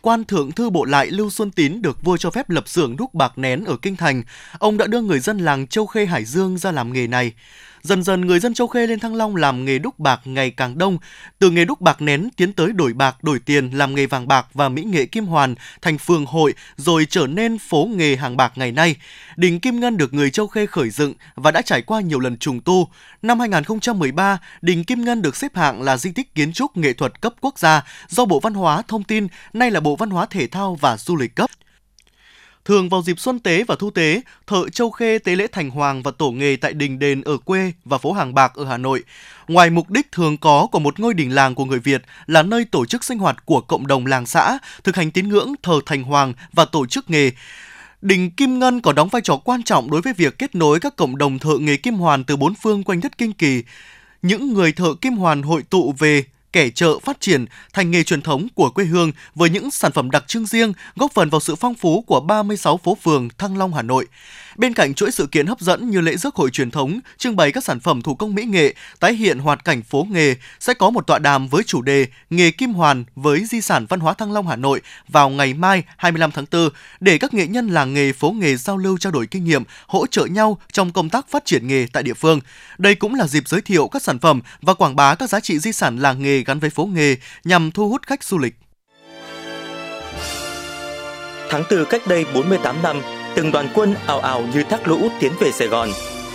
quan 0.00 0.24
thượng 0.24 0.52
thư 0.52 0.70
bộ 0.70 0.84
lại 0.84 1.06
Lưu 1.06 1.30
Xuân 1.30 1.50
Tín 1.50 1.82
được 1.82 2.02
vua 2.02 2.16
cho 2.16 2.30
phép 2.30 2.50
lập 2.50 2.68
xưởng 2.68 2.96
đúc 2.96 3.14
bạc 3.14 3.38
nén 3.38 3.64
ở 3.64 3.76
kinh 3.82 3.96
thành. 3.96 4.22
Ông 4.58 4.76
đã 4.76 4.86
đưa 4.86 5.00
người 5.00 5.20
dân 5.20 5.38
làng 5.38 5.66
Châu 5.66 5.86
Khê 5.86 6.06
Hải 6.06 6.24
Dương 6.24 6.58
ra 6.58 6.72
làm 6.72 6.92
nghề 6.92 7.06
này. 7.06 7.32
Dần 7.82 8.02
dần 8.02 8.20
người 8.20 8.40
dân 8.40 8.54
Châu 8.54 8.66
Khê 8.66 8.86
lên 8.86 9.00
Thăng 9.00 9.14
Long 9.14 9.36
làm 9.36 9.64
nghề 9.64 9.78
đúc 9.78 9.98
bạc 9.98 10.20
ngày 10.24 10.50
càng 10.50 10.78
đông, 10.78 10.98
từ 11.38 11.50
nghề 11.50 11.64
đúc 11.64 11.80
bạc 11.80 12.02
nén 12.02 12.28
tiến 12.36 12.52
tới 12.52 12.72
đổi 12.72 12.92
bạc, 12.92 13.24
đổi 13.24 13.38
tiền, 13.38 13.70
làm 13.70 13.94
nghề 13.94 14.06
vàng 14.06 14.28
bạc 14.28 14.46
và 14.54 14.68
mỹ 14.68 14.84
nghệ 14.84 15.06
kim 15.06 15.26
hoàn 15.26 15.54
thành 15.82 15.98
phường 15.98 16.26
hội 16.26 16.54
rồi 16.76 17.06
trở 17.10 17.26
nên 17.26 17.58
phố 17.58 17.88
nghề 17.94 18.16
hàng 18.16 18.36
bạc 18.36 18.52
ngày 18.56 18.72
nay. 18.72 18.96
Đình 19.36 19.60
Kim 19.60 19.80
Ngân 19.80 19.96
được 19.96 20.14
người 20.14 20.30
Châu 20.30 20.46
Khê 20.46 20.66
khởi 20.66 20.90
dựng 20.90 21.14
và 21.34 21.50
đã 21.50 21.62
trải 21.62 21.82
qua 21.82 22.00
nhiều 22.00 22.20
lần 22.20 22.36
trùng 22.36 22.60
tu. 22.60 22.88
Năm 23.22 23.40
2013, 23.40 24.38
Đình 24.62 24.84
Kim 24.84 25.04
Ngân 25.04 25.22
được 25.22 25.36
xếp 25.36 25.56
hạng 25.56 25.82
là 25.82 25.96
di 25.96 26.12
tích 26.12 26.34
kiến 26.34 26.52
trúc 26.52 26.76
nghệ 26.76 26.92
thuật 26.92 27.20
cấp 27.20 27.34
quốc 27.40 27.58
gia 27.58 27.84
do 28.08 28.24
Bộ 28.24 28.40
Văn 28.40 28.54
hóa 28.54 28.82
Thông 28.88 29.04
tin, 29.04 29.26
nay 29.52 29.70
là 29.70 29.80
Bộ 29.80 29.96
Văn 29.96 30.10
hóa 30.10 30.26
Thể 30.26 30.46
thao 30.46 30.74
và 30.74 30.96
Du 30.96 31.16
lịch 31.16 31.34
cấp. 31.34 31.50
Thường 32.70 32.88
vào 32.88 33.02
dịp 33.02 33.20
xuân 33.20 33.38
tế 33.38 33.64
và 33.64 33.76
thu 33.78 33.90
tế, 33.90 34.22
thợ 34.46 34.68
Châu 34.68 34.90
Khê 34.90 35.18
tế 35.18 35.36
lễ 35.36 35.46
thành 35.52 35.70
hoàng 35.70 36.02
và 36.02 36.10
tổ 36.10 36.30
nghề 36.30 36.56
tại 36.56 36.72
đình 36.72 36.98
đền 36.98 37.22
ở 37.22 37.36
quê 37.36 37.72
và 37.84 37.98
phố 37.98 38.12
Hàng 38.12 38.34
Bạc 38.34 38.52
ở 38.54 38.64
Hà 38.64 38.76
Nội. 38.76 39.02
Ngoài 39.48 39.70
mục 39.70 39.90
đích 39.90 40.12
thường 40.12 40.36
có 40.36 40.66
của 40.72 40.78
một 40.78 41.00
ngôi 41.00 41.14
đình 41.14 41.34
làng 41.34 41.54
của 41.54 41.64
người 41.64 41.78
Việt 41.78 42.02
là 42.26 42.42
nơi 42.42 42.64
tổ 42.64 42.86
chức 42.86 43.04
sinh 43.04 43.18
hoạt 43.18 43.46
của 43.46 43.60
cộng 43.60 43.86
đồng 43.86 44.06
làng 44.06 44.26
xã, 44.26 44.58
thực 44.84 44.96
hành 44.96 45.10
tín 45.10 45.28
ngưỡng 45.28 45.54
thờ 45.62 45.80
thành 45.86 46.02
hoàng 46.02 46.32
và 46.52 46.64
tổ 46.64 46.86
chức 46.86 47.10
nghề, 47.10 47.30
Đình 48.02 48.30
Kim 48.30 48.58
Ngân 48.58 48.80
có 48.80 48.92
đóng 48.92 49.08
vai 49.08 49.22
trò 49.22 49.36
quan 49.36 49.62
trọng 49.62 49.90
đối 49.90 50.00
với 50.00 50.12
việc 50.12 50.38
kết 50.38 50.54
nối 50.54 50.80
các 50.80 50.96
cộng 50.96 51.18
đồng 51.18 51.38
thợ 51.38 51.58
nghề 51.60 51.76
kim 51.76 51.94
hoàn 51.94 52.24
từ 52.24 52.36
bốn 52.36 52.54
phương 52.54 52.84
quanh 52.84 53.00
đất 53.00 53.18
Kinh 53.18 53.32
Kỳ. 53.32 53.62
Những 54.22 54.54
người 54.54 54.72
thợ 54.72 54.94
kim 55.00 55.14
hoàn 55.14 55.42
hội 55.42 55.62
tụ 55.70 55.94
về 55.98 56.24
kẻ 56.52 56.70
chợ 56.70 56.98
phát 56.98 57.20
triển 57.20 57.46
thành 57.72 57.90
nghề 57.90 58.02
truyền 58.02 58.22
thống 58.22 58.46
của 58.54 58.70
quê 58.70 58.84
hương 58.84 59.12
với 59.34 59.50
những 59.50 59.70
sản 59.70 59.92
phẩm 59.92 60.10
đặc 60.10 60.24
trưng 60.26 60.46
riêng, 60.46 60.72
góp 60.96 61.12
phần 61.14 61.30
vào 61.30 61.40
sự 61.40 61.54
phong 61.54 61.74
phú 61.74 62.04
của 62.06 62.20
36 62.20 62.76
phố 62.76 62.96
phường 63.02 63.28
Thăng 63.38 63.58
Long 63.58 63.74
Hà 63.74 63.82
Nội. 63.82 64.06
Bên 64.60 64.74
cạnh 64.74 64.94
chuỗi 64.94 65.10
sự 65.10 65.26
kiện 65.26 65.46
hấp 65.46 65.60
dẫn 65.60 65.90
như 65.90 66.00
lễ 66.00 66.16
rước 66.16 66.34
hội 66.34 66.50
truyền 66.50 66.70
thống, 66.70 67.00
trưng 67.18 67.36
bày 67.36 67.52
các 67.52 67.64
sản 67.64 67.80
phẩm 67.80 68.02
thủ 68.02 68.14
công 68.14 68.34
mỹ 68.34 68.44
nghệ, 68.44 68.74
tái 69.00 69.14
hiện 69.14 69.38
hoạt 69.38 69.64
cảnh 69.64 69.82
phố 69.82 70.06
nghề, 70.10 70.34
sẽ 70.60 70.74
có 70.74 70.90
một 70.90 71.06
tọa 71.06 71.18
đàm 71.18 71.48
với 71.48 71.62
chủ 71.62 71.82
đề 71.82 72.06
Nghề 72.30 72.50
Kim 72.50 72.72
Hoàn 72.72 73.04
với 73.14 73.44
di 73.44 73.60
sản 73.60 73.86
văn 73.88 74.00
hóa 74.00 74.14
Thăng 74.14 74.32
Long 74.32 74.48
Hà 74.48 74.56
Nội 74.56 74.80
vào 75.08 75.30
ngày 75.30 75.54
mai 75.54 75.82
25 75.96 76.30
tháng 76.30 76.44
4 76.52 76.68
để 77.00 77.18
các 77.18 77.34
nghệ 77.34 77.46
nhân 77.46 77.68
làng 77.68 77.94
nghề 77.94 78.12
phố 78.12 78.30
nghề 78.30 78.56
giao 78.56 78.76
lưu 78.76 78.98
trao 78.98 79.12
đổi 79.12 79.26
kinh 79.26 79.44
nghiệm, 79.44 79.62
hỗ 79.86 80.06
trợ 80.06 80.24
nhau 80.24 80.58
trong 80.72 80.92
công 80.92 81.10
tác 81.10 81.28
phát 81.30 81.44
triển 81.44 81.66
nghề 81.66 81.86
tại 81.92 82.02
địa 82.02 82.14
phương. 82.14 82.40
Đây 82.78 82.94
cũng 82.94 83.14
là 83.14 83.26
dịp 83.26 83.48
giới 83.48 83.60
thiệu 83.60 83.88
các 83.88 84.02
sản 84.02 84.18
phẩm 84.18 84.40
và 84.62 84.74
quảng 84.74 84.96
bá 84.96 85.14
các 85.14 85.30
giá 85.30 85.40
trị 85.40 85.58
di 85.58 85.72
sản 85.72 85.98
làng 85.98 86.22
nghề 86.22 86.42
gắn 86.42 86.58
với 86.58 86.70
phố 86.70 86.86
nghề 86.86 87.16
nhằm 87.44 87.70
thu 87.70 87.88
hút 87.88 88.02
khách 88.06 88.24
du 88.24 88.38
lịch. 88.38 88.54
Tháng 91.50 91.62
4 91.70 91.84
cách 91.90 92.06
đây 92.06 92.24
48 92.34 92.82
năm, 92.82 93.00
từng 93.40 93.52
đoàn 93.52 93.68
quân 93.74 93.94
ào 94.06 94.20
ào 94.20 94.42
như 94.54 94.62
thác 94.62 94.88
lũ 94.88 95.08
tiến 95.20 95.32
về 95.40 95.52
Sài 95.52 95.68
Gòn. 95.68 95.88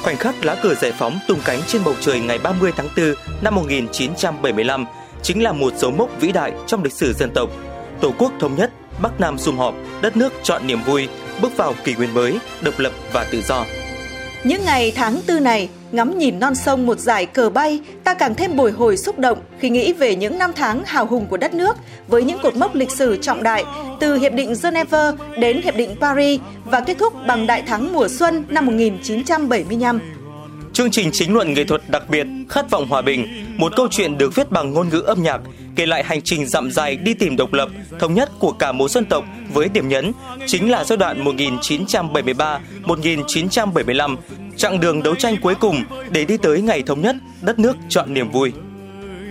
Khoảnh 0.04 0.18
khắc 0.18 0.46
lá 0.46 0.56
cờ 0.56 0.74
giải 0.74 0.92
phóng 0.92 1.20
tung 1.28 1.40
cánh 1.46 1.62
trên 1.68 1.82
bầu 1.86 1.94
trời 2.02 2.20
ngày 2.20 2.38
30 2.38 2.72
tháng 2.76 2.88
4 2.98 3.14
năm 3.42 3.56
1975 3.56 4.86
chính 5.24 5.44
là 5.44 5.52
một 5.52 5.74
dấu 5.78 5.92
mốc 5.92 6.10
vĩ 6.20 6.32
đại 6.32 6.54
trong 6.68 6.84
lịch 6.84 6.94
sử 6.94 7.14
dân 7.14 7.32
tộc. 7.34 7.50
Tổ 8.02 8.14
quốc 8.18 8.32
thống 8.40 8.56
nhất, 8.56 8.72
Bắc 9.02 9.20
Nam 9.20 9.38
sum 9.38 9.58
họp, 9.58 9.76
đất 10.02 10.18
nước 10.18 10.34
chọn 10.44 10.68
niềm 10.68 10.80
vui, 10.86 11.08
bước 11.42 11.58
vào 11.58 11.74
kỷ 11.84 11.96
nguyên 11.96 12.14
mới, 12.14 12.40
độc 12.62 12.80
lập 12.80 12.92
và 13.14 13.24
tự 13.32 13.42
do. 13.42 13.66
Những 14.46 14.66
ngày 14.66 14.92
tháng 14.96 15.22
tư 15.28 15.40
này, 15.40 15.70
ngắm 15.92 16.18
nhìn 16.18 16.40
non 16.40 16.56
sông 16.56 16.86
một 16.86 17.00
dải 17.00 17.26
cờ 17.26 17.50
bay, 17.50 17.80
ta 18.04 18.14
càng 18.14 18.36
thêm 18.36 18.56
bồi 18.56 18.72
hồi 18.72 18.98
xúc 18.98 19.20
động 19.20 19.38
khi 19.60 19.70
nghĩ 19.70 19.94
về 19.94 20.16
những 20.16 20.40
năm 20.40 20.52
tháng 20.56 20.84
hào 20.86 21.06
hùng 21.06 21.26
của 21.30 21.38
đất 21.38 21.54
nước 21.54 21.78
với 22.08 22.24
những 22.24 22.40
cột 22.44 22.56
mốc 22.56 22.76
lịch 22.76 22.92
sử 22.92 23.18
trọng 23.22 23.44
đại 23.44 23.64
từ 24.00 24.16
Hiệp 24.16 24.34
định 24.34 24.54
Geneva 24.64 25.12
đến 25.40 25.62
Hiệp 25.62 25.76
định 25.76 25.96
Paris 26.02 26.42
và 26.66 26.80
kết 26.80 26.98
thúc 27.00 27.14
bằng 27.28 27.48
đại 27.48 27.62
thắng 27.62 27.94
mùa 27.94 28.08
xuân 28.08 28.44
năm 28.50 28.66
1975. 28.66 30.00
Chương 30.74 30.92
trình 30.92 31.10
chính 31.14 31.34
luận 31.34 31.54
nghệ 31.54 31.64
thuật 31.64 31.82
đặc 31.90 32.10
biệt 32.10 32.28
Khát 32.50 32.70
vọng 32.70 32.88
hòa 32.90 33.02
bình, 33.02 33.28
một 33.58 33.72
câu 33.76 33.88
chuyện 33.92 34.18
được 34.18 34.36
viết 34.36 34.52
bằng 34.52 34.74
ngôn 34.74 34.90
ngữ 34.90 35.00
âm 35.00 35.24
nhạc, 35.24 35.42
kể 35.76 35.86
lại 35.86 36.04
hành 36.04 36.22
trình 36.22 36.48
dặm 36.48 36.72
dài 36.72 36.96
đi 36.96 37.14
tìm 37.14 37.36
độc 37.36 37.54
lập, 37.54 37.70
thống 38.00 38.14
nhất 38.14 38.30
của 38.40 38.52
cả 38.52 38.72
một 38.72 38.92
dân 38.92 39.06
tộc 39.06 39.26
với 39.54 39.70
điểm 39.70 39.88
nhấn 39.88 40.12
chính 40.48 40.72
là 40.72 40.84
giai 40.84 40.98
đoạn 40.98 41.26
1973-1975, 41.26 44.18
chặng 44.58 44.80
đường 44.80 45.04
đấu 45.04 45.16
tranh 45.16 45.38
cuối 45.42 45.56
cùng 45.56 45.84
để 46.10 46.26
đi 46.26 46.38
tới 46.38 46.62
ngày 46.62 46.84
thống 46.84 47.02
nhất, 47.02 47.16
đất 47.42 47.60
nước 47.60 47.78
chọn 47.90 48.14
niềm 48.14 48.32
vui. 48.32 48.52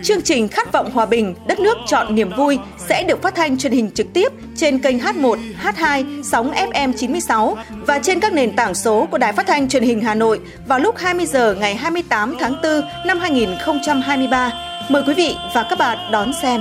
Chương 0.02 0.22
trình 0.22 0.48
Khát 0.48 0.72
vọng 0.72 0.90
hòa 0.90 1.06
bình, 1.06 1.34
đất 1.46 1.60
nước 1.60 1.78
chọn 1.86 2.14
niềm 2.14 2.30
vui 2.36 2.58
sẽ 2.88 3.02
được 3.02 3.22
phát 3.22 3.34
thanh 3.34 3.58
truyền 3.58 3.72
hình 3.72 3.90
trực 3.90 4.12
tiếp 4.12 4.32
trên 4.56 4.78
kênh 4.78 4.98
H1, 4.98 5.38
H2, 5.62 6.22
sóng 6.22 6.52
FM 6.52 6.92
96 6.92 7.56
và 7.86 7.98
trên 7.98 8.20
các 8.20 8.32
nền 8.32 8.56
tảng 8.56 8.74
số 8.74 9.08
của 9.10 9.18
Đài 9.18 9.32
Phát 9.32 9.46
thanh 9.46 9.68
Truyền 9.68 9.82
hình 9.82 10.00
Hà 10.00 10.14
Nội 10.14 10.40
vào 10.66 10.78
lúc 10.78 10.96
20 10.98 11.26
giờ 11.26 11.54
ngày 11.54 11.74
28 11.74 12.36
tháng 12.40 12.54
4 12.62 12.82
năm 13.06 13.18
2023. 13.18 14.73
Mời 14.88 15.02
quý 15.06 15.14
vị 15.14 15.36
và 15.52 15.62
các 15.62 15.78
bạn 15.78 15.98
đón 16.10 16.32
xem. 16.32 16.60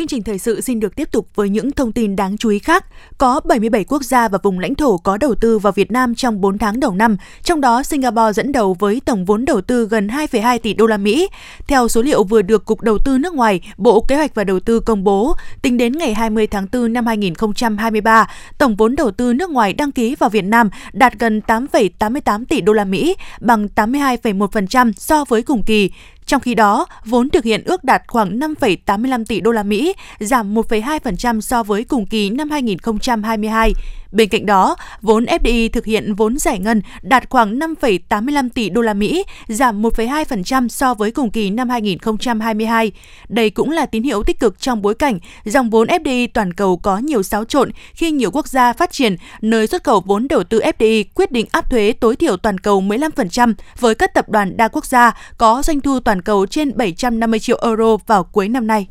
Chương 0.00 0.08
trình 0.08 0.22
thời 0.22 0.38
sự 0.38 0.60
xin 0.60 0.80
được 0.80 0.96
tiếp 0.96 1.12
tục 1.12 1.28
với 1.34 1.48
những 1.48 1.72
thông 1.72 1.92
tin 1.92 2.16
đáng 2.16 2.36
chú 2.36 2.48
ý 2.48 2.58
khác. 2.58 2.86
Có 3.18 3.40
77 3.44 3.84
quốc 3.84 4.02
gia 4.02 4.28
và 4.28 4.38
vùng 4.42 4.58
lãnh 4.58 4.74
thổ 4.74 4.96
có 4.98 5.16
đầu 5.16 5.34
tư 5.34 5.58
vào 5.58 5.72
Việt 5.72 5.92
Nam 5.92 6.14
trong 6.14 6.40
4 6.40 6.58
tháng 6.58 6.80
đầu 6.80 6.94
năm, 6.94 7.16
trong 7.42 7.60
đó 7.60 7.82
Singapore 7.82 8.32
dẫn 8.32 8.52
đầu 8.52 8.76
với 8.78 9.00
tổng 9.04 9.24
vốn 9.24 9.44
đầu 9.44 9.60
tư 9.60 9.88
gần 9.90 10.08
2,2 10.08 10.58
tỷ 10.58 10.74
đô 10.74 10.86
la 10.86 10.96
Mỹ. 10.96 11.28
Theo 11.68 11.88
số 11.88 12.02
liệu 12.02 12.24
vừa 12.24 12.42
được 12.42 12.64
Cục 12.64 12.80
Đầu 12.80 12.98
tư 12.98 13.18
nước 13.18 13.34
ngoài, 13.34 13.60
Bộ 13.76 14.00
Kế 14.08 14.16
hoạch 14.16 14.34
và 14.34 14.44
Đầu 14.44 14.60
tư 14.60 14.80
công 14.80 15.04
bố, 15.04 15.34
tính 15.62 15.76
đến 15.76 15.92
ngày 15.92 16.14
20 16.14 16.46
tháng 16.46 16.66
4 16.72 16.92
năm 16.92 17.06
2023, 17.06 18.30
tổng 18.58 18.76
vốn 18.76 18.96
đầu 18.96 19.10
tư 19.10 19.32
nước 19.32 19.50
ngoài 19.50 19.72
đăng 19.72 19.92
ký 19.92 20.14
vào 20.14 20.30
Việt 20.30 20.44
Nam 20.44 20.70
đạt 20.92 21.18
gần 21.18 21.40
8,88 21.46 22.44
tỷ 22.44 22.60
đô 22.60 22.72
la 22.72 22.84
Mỹ, 22.84 23.16
bằng 23.40 23.68
82,1% 23.74 24.92
so 24.96 25.24
với 25.24 25.42
cùng 25.42 25.62
kỳ. 25.62 25.90
Trong 26.30 26.40
khi 26.40 26.54
đó, 26.54 26.86
vốn 27.04 27.30
thực 27.30 27.44
hiện 27.44 27.62
ước 27.64 27.84
đạt 27.84 28.02
khoảng 28.06 28.38
5,85 28.38 29.24
tỷ 29.24 29.40
đô 29.40 29.50
la 29.50 29.62
Mỹ, 29.62 29.94
giảm 30.20 30.54
1,2% 30.54 31.40
so 31.40 31.62
với 31.62 31.84
cùng 31.84 32.06
kỳ 32.06 32.30
năm 32.30 32.50
2022. 32.50 33.72
Bên 34.12 34.28
cạnh 34.28 34.46
đó, 34.46 34.76
vốn 35.02 35.24
FDI 35.24 35.68
thực 35.72 35.84
hiện 35.84 36.14
vốn 36.14 36.38
giải 36.38 36.58
ngân 36.58 36.82
đạt 37.02 37.30
khoảng 37.30 37.58
5,85 37.58 38.48
tỷ 38.54 38.70
đô 38.70 38.80
la 38.80 38.94
Mỹ, 38.94 39.24
giảm 39.48 39.82
1,2% 39.82 40.68
so 40.68 40.94
với 40.94 41.10
cùng 41.10 41.30
kỳ 41.30 41.50
năm 41.50 41.68
2022. 41.68 42.92
Đây 43.28 43.50
cũng 43.50 43.70
là 43.70 43.86
tín 43.86 44.02
hiệu 44.02 44.22
tích 44.22 44.40
cực 44.40 44.60
trong 44.60 44.82
bối 44.82 44.94
cảnh 44.94 45.18
dòng 45.44 45.70
vốn 45.70 45.88
FDI 45.88 46.28
toàn 46.34 46.52
cầu 46.52 46.76
có 46.76 46.98
nhiều 46.98 47.22
xáo 47.22 47.44
trộn 47.44 47.70
khi 47.94 48.10
nhiều 48.10 48.30
quốc 48.30 48.48
gia 48.48 48.72
phát 48.72 48.92
triển 48.92 49.16
nơi 49.40 49.66
xuất 49.66 49.84
khẩu 49.84 50.00
vốn 50.00 50.28
đầu 50.28 50.44
tư 50.44 50.60
FDI 50.60 51.04
quyết 51.14 51.32
định 51.32 51.46
áp 51.52 51.70
thuế 51.70 51.92
tối 52.00 52.16
thiểu 52.16 52.36
toàn 52.36 52.58
cầu 52.58 52.82
15% 52.82 53.54
với 53.80 53.94
các 53.94 54.14
tập 54.14 54.28
đoàn 54.28 54.56
đa 54.56 54.68
quốc 54.68 54.86
gia 54.86 55.12
có 55.38 55.62
doanh 55.62 55.80
thu 55.80 56.00
toàn 56.00 56.22
cầu 56.22 56.46
trên 56.46 56.76
750 56.76 57.40
triệu 57.40 57.58
euro 57.62 57.96
vào 58.06 58.24
cuối 58.24 58.48
năm 58.48 58.66
nay. 58.66 58.86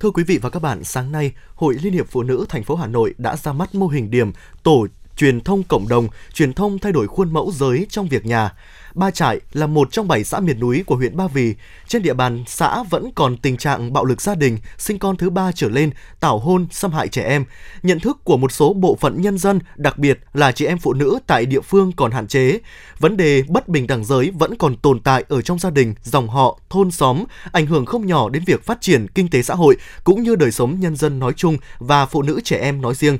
Thưa 0.00 0.10
quý 0.10 0.24
vị 0.24 0.38
và 0.38 0.50
các 0.50 0.62
bạn, 0.62 0.84
sáng 0.84 1.12
nay, 1.12 1.32
Hội 1.54 1.76
Liên 1.82 1.92
hiệp 1.92 2.06
Phụ 2.08 2.22
nữ 2.22 2.46
thành 2.48 2.64
phố 2.64 2.74
Hà 2.74 2.86
Nội 2.86 3.14
đã 3.18 3.36
ra 3.36 3.52
mắt 3.52 3.74
mô 3.74 3.86
hình 3.86 4.10
điểm 4.10 4.32
tổ 4.62 4.86
truyền 5.20 5.40
thông 5.40 5.62
cộng 5.62 5.88
đồng, 5.88 6.08
truyền 6.32 6.52
thông 6.52 6.78
thay 6.78 6.92
đổi 6.92 7.06
khuôn 7.06 7.32
mẫu 7.32 7.52
giới 7.54 7.86
trong 7.90 8.08
việc 8.08 8.26
nhà. 8.26 8.52
Ba 8.94 9.10
Trại 9.10 9.40
là 9.52 9.66
một 9.66 9.92
trong 9.92 10.08
bảy 10.08 10.24
xã 10.24 10.40
miền 10.40 10.60
núi 10.60 10.82
của 10.86 10.96
huyện 10.96 11.16
Ba 11.16 11.26
Vì. 11.26 11.54
Trên 11.88 12.02
địa 12.02 12.14
bàn 12.14 12.44
xã 12.46 12.82
vẫn 12.82 13.10
còn 13.14 13.36
tình 13.36 13.56
trạng 13.56 13.92
bạo 13.92 14.04
lực 14.04 14.20
gia 14.20 14.34
đình, 14.34 14.58
sinh 14.78 14.98
con 14.98 15.16
thứ 15.16 15.30
ba 15.30 15.52
trở 15.52 15.68
lên, 15.68 15.90
tảo 16.20 16.38
hôn, 16.38 16.66
xâm 16.70 16.92
hại 16.92 17.08
trẻ 17.08 17.24
em. 17.24 17.44
Nhận 17.82 18.00
thức 18.00 18.18
của 18.24 18.36
một 18.36 18.52
số 18.52 18.72
bộ 18.72 18.96
phận 19.00 19.22
nhân 19.22 19.38
dân, 19.38 19.58
đặc 19.76 19.98
biệt 19.98 20.18
là 20.32 20.52
chị 20.52 20.66
em 20.66 20.78
phụ 20.78 20.92
nữ 20.92 21.18
tại 21.26 21.46
địa 21.46 21.60
phương 21.60 21.92
còn 21.92 22.10
hạn 22.10 22.28
chế. 22.28 22.58
Vấn 22.98 23.16
đề 23.16 23.42
bất 23.48 23.68
bình 23.68 23.86
đẳng 23.86 24.04
giới 24.04 24.30
vẫn 24.30 24.56
còn 24.58 24.76
tồn 24.76 25.00
tại 25.00 25.24
ở 25.28 25.42
trong 25.42 25.58
gia 25.58 25.70
đình, 25.70 25.94
dòng 26.02 26.28
họ, 26.28 26.60
thôn 26.70 26.90
xóm, 26.90 27.24
ảnh 27.52 27.66
hưởng 27.66 27.86
không 27.86 28.06
nhỏ 28.06 28.28
đến 28.28 28.42
việc 28.46 28.64
phát 28.64 28.80
triển 28.80 29.06
kinh 29.08 29.30
tế 29.30 29.42
xã 29.42 29.54
hội 29.54 29.76
cũng 30.04 30.22
như 30.22 30.36
đời 30.36 30.50
sống 30.50 30.80
nhân 30.80 30.96
dân 30.96 31.18
nói 31.18 31.32
chung 31.36 31.56
và 31.78 32.06
phụ 32.06 32.22
nữ 32.22 32.40
trẻ 32.44 32.58
em 32.58 32.80
nói 32.80 32.94
riêng. 32.94 33.18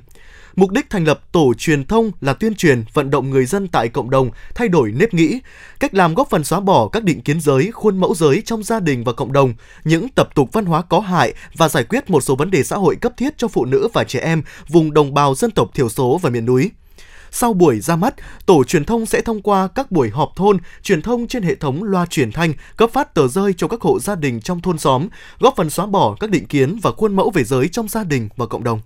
Mục 0.56 0.70
đích 0.70 0.90
thành 0.90 1.04
lập 1.04 1.20
tổ 1.32 1.54
truyền 1.58 1.84
thông 1.84 2.10
là 2.20 2.32
tuyên 2.32 2.54
truyền, 2.54 2.84
vận 2.92 3.10
động 3.10 3.30
người 3.30 3.46
dân 3.46 3.68
tại 3.68 3.88
cộng 3.88 4.10
đồng 4.10 4.30
thay 4.54 4.68
đổi 4.68 4.92
nếp 4.92 5.14
nghĩ, 5.14 5.40
cách 5.80 5.94
làm 5.94 6.14
góp 6.14 6.30
phần 6.30 6.44
xóa 6.44 6.60
bỏ 6.60 6.88
các 6.88 7.04
định 7.04 7.20
kiến 7.20 7.40
giới, 7.40 7.70
khuôn 7.72 8.00
mẫu 8.00 8.14
giới 8.14 8.42
trong 8.44 8.62
gia 8.62 8.80
đình 8.80 9.04
và 9.04 9.12
cộng 9.12 9.32
đồng, 9.32 9.54
những 9.84 10.08
tập 10.08 10.28
tục 10.34 10.48
văn 10.52 10.64
hóa 10.64 10.82
có 10.82 11.00
hại 11.00 11.34
và 11.56 11.68
giải 11.68 11.84
quyết 11.84 12.10
một 12.10 12.20
số 12.20 12.36
vấn 12.36 12.50
đề 12.50 12.62
xã 12.62 12.76
hội 12.76 12.96
cấp 12.96 13.12
thiết 13.16 13.38
cho 13.38 13.48
phụ 13.48 13.64
nữ 13.64 13.88
và 13.92 14.04
trẻ 14.04 14.20
em 14.20 14.42
vùng 14.68 14.94
đồng 14.94 15.14
bào 15.14 15.34
dân 15.34 15.50
tộc 15.50 15.70
thiểu 15.74 15.88
số 15.88 16.18
và 16.22 16.30
miền 16.30 16.46
núi. 16.46 16.70
Sau 17.30 17.52
buổi 17.52 17.80
ra 17.80 17.96
mắt, 17.96 18.14
tổ 18.46 18.64
truyền 18.64 18.84
thông 18.84 19.06
sẽ 19.06 19.20
thông 19.20 19.42
qua 19.42 19.68
các 19.68 19.90
buổi 19.90 20.10
họp 20.10 20.32
thôn, 20.36 20.58
truyền 20.82 21.02
thông 21.02 21.26
trên 21.26 21.42
hệ 21.42 21.54
thống 21.54 21.82
loa 21.82 22.06
truyền 22.06 22.32
thanh, 22.32 22.52
cấp 22.76 22.90
phát 22.92 23.14
tờ 23.14 23.28
rơi 23.28 23.52
cho 23.52 23.68
các 23.68 23.80
hộ 23.80 23.98
gia 24.00 24.14
đình 24.14 24.40
trong 24.40 24.60
thôn 24.60 24.78
xóm, 24.78 25.08
góp 25.38 25.54
phần 25.56 25.70
xóa 25.70 25.86
bỏ 25.86 26.16
các 26.20 26.30
định 26.30 26.46
kiến 26.46 26.78
và 26.82 26.92
khuôn 26.92 27.16
mẫu 27.16 27.30
về 27.30 27.44
giới 27.44 27.68
trong 27.68 27.88
gia 27.88 28.04
đình 28.04 28.28
và 28.36 28.46
cộng 28.46 28.64
đồng. 28.64 28.80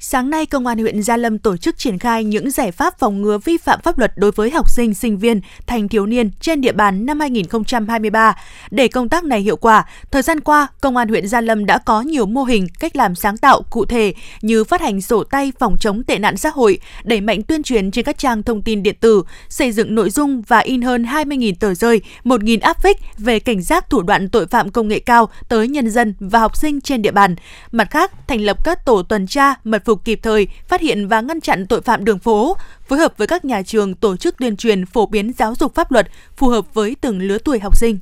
Sáng 0.00 0.30
nay, 0.30 0.46
Công 0.46 0.66
an 0.66 0.78
huyện 0.78 1.02
Gia 1.02 1.16
Lâm 1.16 1.38
tổ 1.38 1.56
chức 1.56 1.78
triển 1.78 1.98
khai 1.98 2.24
những 2.24 2.50
giải 2.50 2.72
pháp 2.72 2.98
phòng 2.98 3.22
ngừa 3.22 3.38
vi 3.38 3.56
phạm 3.56 3.80
pháp 3.82 3.98
luật 3.98 4.12
đối 4.16 4.30
với 4.30 4.50
học 4.50 4.70
sinh, 4.70 4.94
sinh 4.94 5.18
viên, 5.18 5.40
thành 5.66 5.88
thiếu 5.88 6.06
niên 6.06 6.30
trên 6.40 6.60
địa 6.60 6.72
bàn 6.72 7.06
năm 7.06 7.20
2023. 7.20 8.36
Để 8.70 8.88
công 8.88 9.08
tác 9.08 9.24
này 9.24 9.40
hiệu 9.40 9.56
quả, 9.56 9.84
thời 10.10 10.22
gian 10.22 10.40
qua, 10.40 10.66
Công 10.80 10.96
an 10.96 11.08
huyện 11.08 11.28
Gia 11.28 11.40
Lâm 11.40 11.66
đã 11.66 11.78
có 11.78 12.00
nhiều 12.00 12.26
mô 12.26 12.44
hình, 12.44 12.66
cách 12.80 12.96
làm 12.96 13.14
sáng 13.14 13.36
tạo, 13.36 13.62
cụ 13.70 13.84
thể 13.84 14.14
như 14.42 14.64
phát 14.64 14.80
hành 14.80 15.00
sổ 15.00 15.24
tay 15.24 15.52
phòng 15.58 15.76
chống 15.80 16.02
tệ 16.02 16.18
nạn 16.18 16.36
xã 16.36 16.50
hội, 16.50 16.80
đẩy 17.04 17.20
mạnh 17.20 17.42
tuyên 17.42 17.62
truyền 17.62 17.90
trên 17.90 18.04
các 18.04 18.18
trang 18.18 18.42
thông 18.42 18.62
tin 18.62 18.82
điện 18.82 18.96
tử, 19.00 19.22
xây 19.48 19.72
dựng 19.72 19.94
nội 19.94 20.10
dung 20.10 20.42
và 20.42 20.58
in 20.58 20.82
hơn 20.82 21.04
20.000 21.04 21.54
tờ 21.60 21.74
rơi, 21.74 22.00
1.000 22.24 22.58
áp 22.62 22.82
phích 22.82 22.96
về 23.18 23.38
cảnh 23.38 23.62
giác 23.62 23.90
thủ 23.90 24.02
đoạn 24.02 24.28
tội 24.28 24.46
phạm 24.46 24.70
công 24.70 24.88
nghệ 24.88 24.98
cao 24.98 25.28
tới 25.48 25.68
nhân 25.68 25.90
dân 25.90 26.14
và 26.20 26.38
học 26.38 26.56
sinh 26.56 26.80
trên 26.80 27.02
địa 27.02 27.10
bàn. 27.10 27.36
Mặt 27.72 27.90
khác, 27.90 28.12
thành 28.28 28.40
lập 28.40 28.64
các 28.64 28.84
tổ 28.86 29.02
tuần 29.02 29.26
tra, 29.26 29.54
mật 29.64 29.87
phục 29.88 30.04
kịp 30.04 30.20
thời, 30.22 30.46
phát 30.68 30.80
hiện 30.80 31.08
và 31.08 31.20
ngăn 31.20 31.40
chặn 31.40 31.66
tội 31.66 31.80
phạm 31.80 32.04
đường 32.04 32.18
phố, 32.18 32.56
phối 32.88 32.98
hợp 32.98 33.14
với 33.16 33.26
các 33.26 33.44
nhà 33.44 33.62
trường 33.62 33.94
tổ 33.94 34.16
chức 34.16 34.38
tuyên 34.38 34.56
truyền 34.56 34.86
phổ 34.86 35.06
biến 35.06 35.32
giáo 35.38 35.54
dục 35.60 35.74
pháp 35.74 35.92
luật 35.92 36.08
phù 36.36 36.48
hợp 36.48 36.74
với 36.74 36.96
từng 37.00 37.22
lứa 37.22 37.38
tuổi 37.38 37.58
học 37.58 37.76
sinh. 37.76 37.98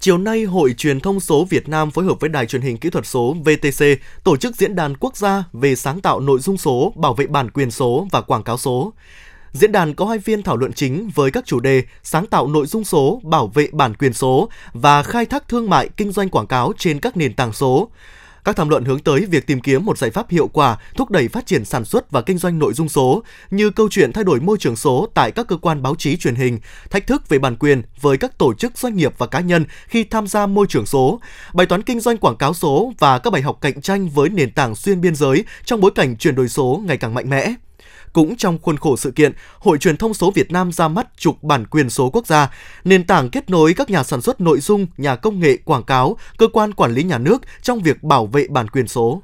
Chiều 0.00 0.18
nay, 0.18 0.44
Hội 0.44 0.74
Truyền 0.78 1.00
thông 1.00 1.20
số 1.20 1.44
Việt 1.44 1.68
Nam 1.68 1.90
phối 1.90 2.04
hợp 2.04 2.20
với 2.20 2.28
Đài 2.28 2.46
truyền 2.46 2.62
hình 2.62 2.76
kỹ 2.76 2.90
thuật 2.90 3.06
số 3.06 3.36
VTC 3.44 3.84
tổ 4.24 4.36
chức 4.36 4.56
diễn 4.56 4.74
đàn 4.74 4.96
quốc 4.96 5.16
gia 5.16 5.44
về 5.52 5.76
sáng 5.76 6.00
tạo 6.00 6.20
nội 6.20 6.38
dung 6.38 6.58
số, 6.58 6.92
bảo 6.96 7.14
vệ 7.14 7.26
bản 7.26 7.50
quyền 7.50 7.70
số 7.70 8.08
và 8.10 8.20
quảng 8.20 8.42
cáo 8.42 8.58
số. 8.58 8.92
Diễn 9.52 9.72
đàn 9.72 9.94
có 9.94 10.06
hai 10.06 10.18
phiên 10.18 10.42
thảo 10.42 10.56
luận 10.56 10.72
chính 10.72 11.10
với 11.14 11.30
các 11.30 11.46
chủ 11.46 11.60
đề 11.60 11.82
sáng 12.02 12.26
tạo 12.26 12.48
nội 12.48 12.66
dung 12.66 12.84
số, 12.84 13.20
bảo 13.24 13.46
vệ 13.46 13.68
bản 13.72 13.94
quyền 13.94 14.12
số 14.12 14.48
và 14.72 15.02
khai 15.02 15.26
thác 15.26 15.48
thương 15.48 15.70
mại 15.70 15.88
kinh 15.96 16.12
doanh 16.12 16.28
quảng 16.28 16.46
cáo 16.46 16.72
trên 16.78 17.00
các 17.00 17.16
nền 17.16 17.34
tảng 17.34 17.52
số. 17.52 17.88
Các 18.46 18.56
tham 18.56 18.68
luận 18.68 18.84
hướng 18.84 18.98
tới 18.98 19.26
việc 19.30 19.46
tìm 19.46 19.60
kiếm 19.60 19.84
một 19.84 19.98
giải 19.98 20.10
pháp 20.10 20.30
hiệu 20.30 20.48
quả 20.48 20.76
thúc 20.96 21.10
đẩy 21.10 21.28
phát 21.28 21.46
triển 21.46 21.64
sản 21.64 21.84
xuất 21.84 22.10
và 22.10 22.22
kinh 22.22 22.38
doanh 22.38 22.58
nội 22.58 22.72
dung 22.74 22.88
số, 22.88 23.22
như 23.50 23.70
câu 23.70 23.88
chuyện 23.90 24.12
thay 24.12 24.24
đổi 24.24 24.40
môi 24.40 24.58
trường 24.58 24.76
số 24.76 25.08
tại 25.14 25.30
các 25.30 25.46
cơ 25.48 25.56
quan 25.56 25.82
báo 25.82 25.94
chí 25.94 26.16
truyền 26.16 26.34
hình, 26.34 26.58
thách 26.90 27.06
thức 27.06 27.28
về 27.28 27.38
bản 27.38 27.56
quyền 27.56 27.82
với 28.00 28.16
các 28.16 28.38
tổ 28.38 28.54
chức 28.54 28.78
doanh 28.78 28.96
nghiệp 28.96 29.12
và 29.18 29.26
cá 29.26 29.40
nhân 29.40 29.64
khi 29.88 30.04
tham 30.04 30.26
gia 30.26 30.46
môi 30.46 30.66
trường 30.68 30.86
số, 30.86 31.20
bài 31.54 31.66
toán 31.66 31.82
kinh 31.82 32.00
doanh 32.00 32.16
quảng 32.16 32.36
cáo 32.36 32.54
số 32.54 32.92
và 32.98 33.18
các 33.18 33.32
bài 33.32 33.42
học 33.42 33.58
cạnh 33.60 33.80
tranh 33.80 34.08
với 34.08 34.28
nền 34.28 34.50
tảng 34.50 34.74
xuyên 34.74 35.00
biên 35.00 35.14
giới 35.14 35.44
trong 35.64 35.80
bối 35.80 35.90
cảnh 35.94 36.16
chuyển 36.16 36.34
đổi 36.34 36.48
số 36.48 36.82
ngày 36.86 36.96
càng 36.96 37.14
mạnh 37.14 37.30
mẽ. 37.30 37.54
Cũng 38.16 38.36
trong 38.36 38.58
khuôn 38.62 38.76
khổ 38.76 38.96
sự 38.96 39.10
kiện, 39.10 39.32
Hội 39.58 39.78
truyền 39.78 39.96
thông 39.96 40.14
số 40.14 40.30
Việt 40.30 40.52
Nam 40.52 40.72
ra 40.72 40.88
mắt 40.88 41.06
trục 41.16 41.42
bản 41.42 41.66
quyền 41.66 41.90
số 41.90 42.10
quốc 42.10 42.26
gia, 42.26 42.50
nền 42.84 43.06
tảng 43.06 43.30
kết 43.30 43.50
nối 43.50 43.74
các 43.74 43.90
nhà 43.90 44.02
sản 44.02 44.20
xuất 44.20 44.40
nội 44.40 44.60
dung, 44.60 44.86
nhà 44.96 45.16
công 45.16 45.40
nghệ, 45.40 45.56
quảng 45.64 45.82
cáo, 45.84 46.16
cơ 46.38 46.48
quan 46.48 46.74
quản 46.74 46.94
lý 46.94 47.02
nhà 47.02 47.18
nước 47.18 47.42
trong 47.62 47.80
việc 47.80 48.02
bảo 48.02 48.26
vệ 48.26 48.46
bản 48.48 48.68
quyền 48.68 48.88
số. 48.88 49.22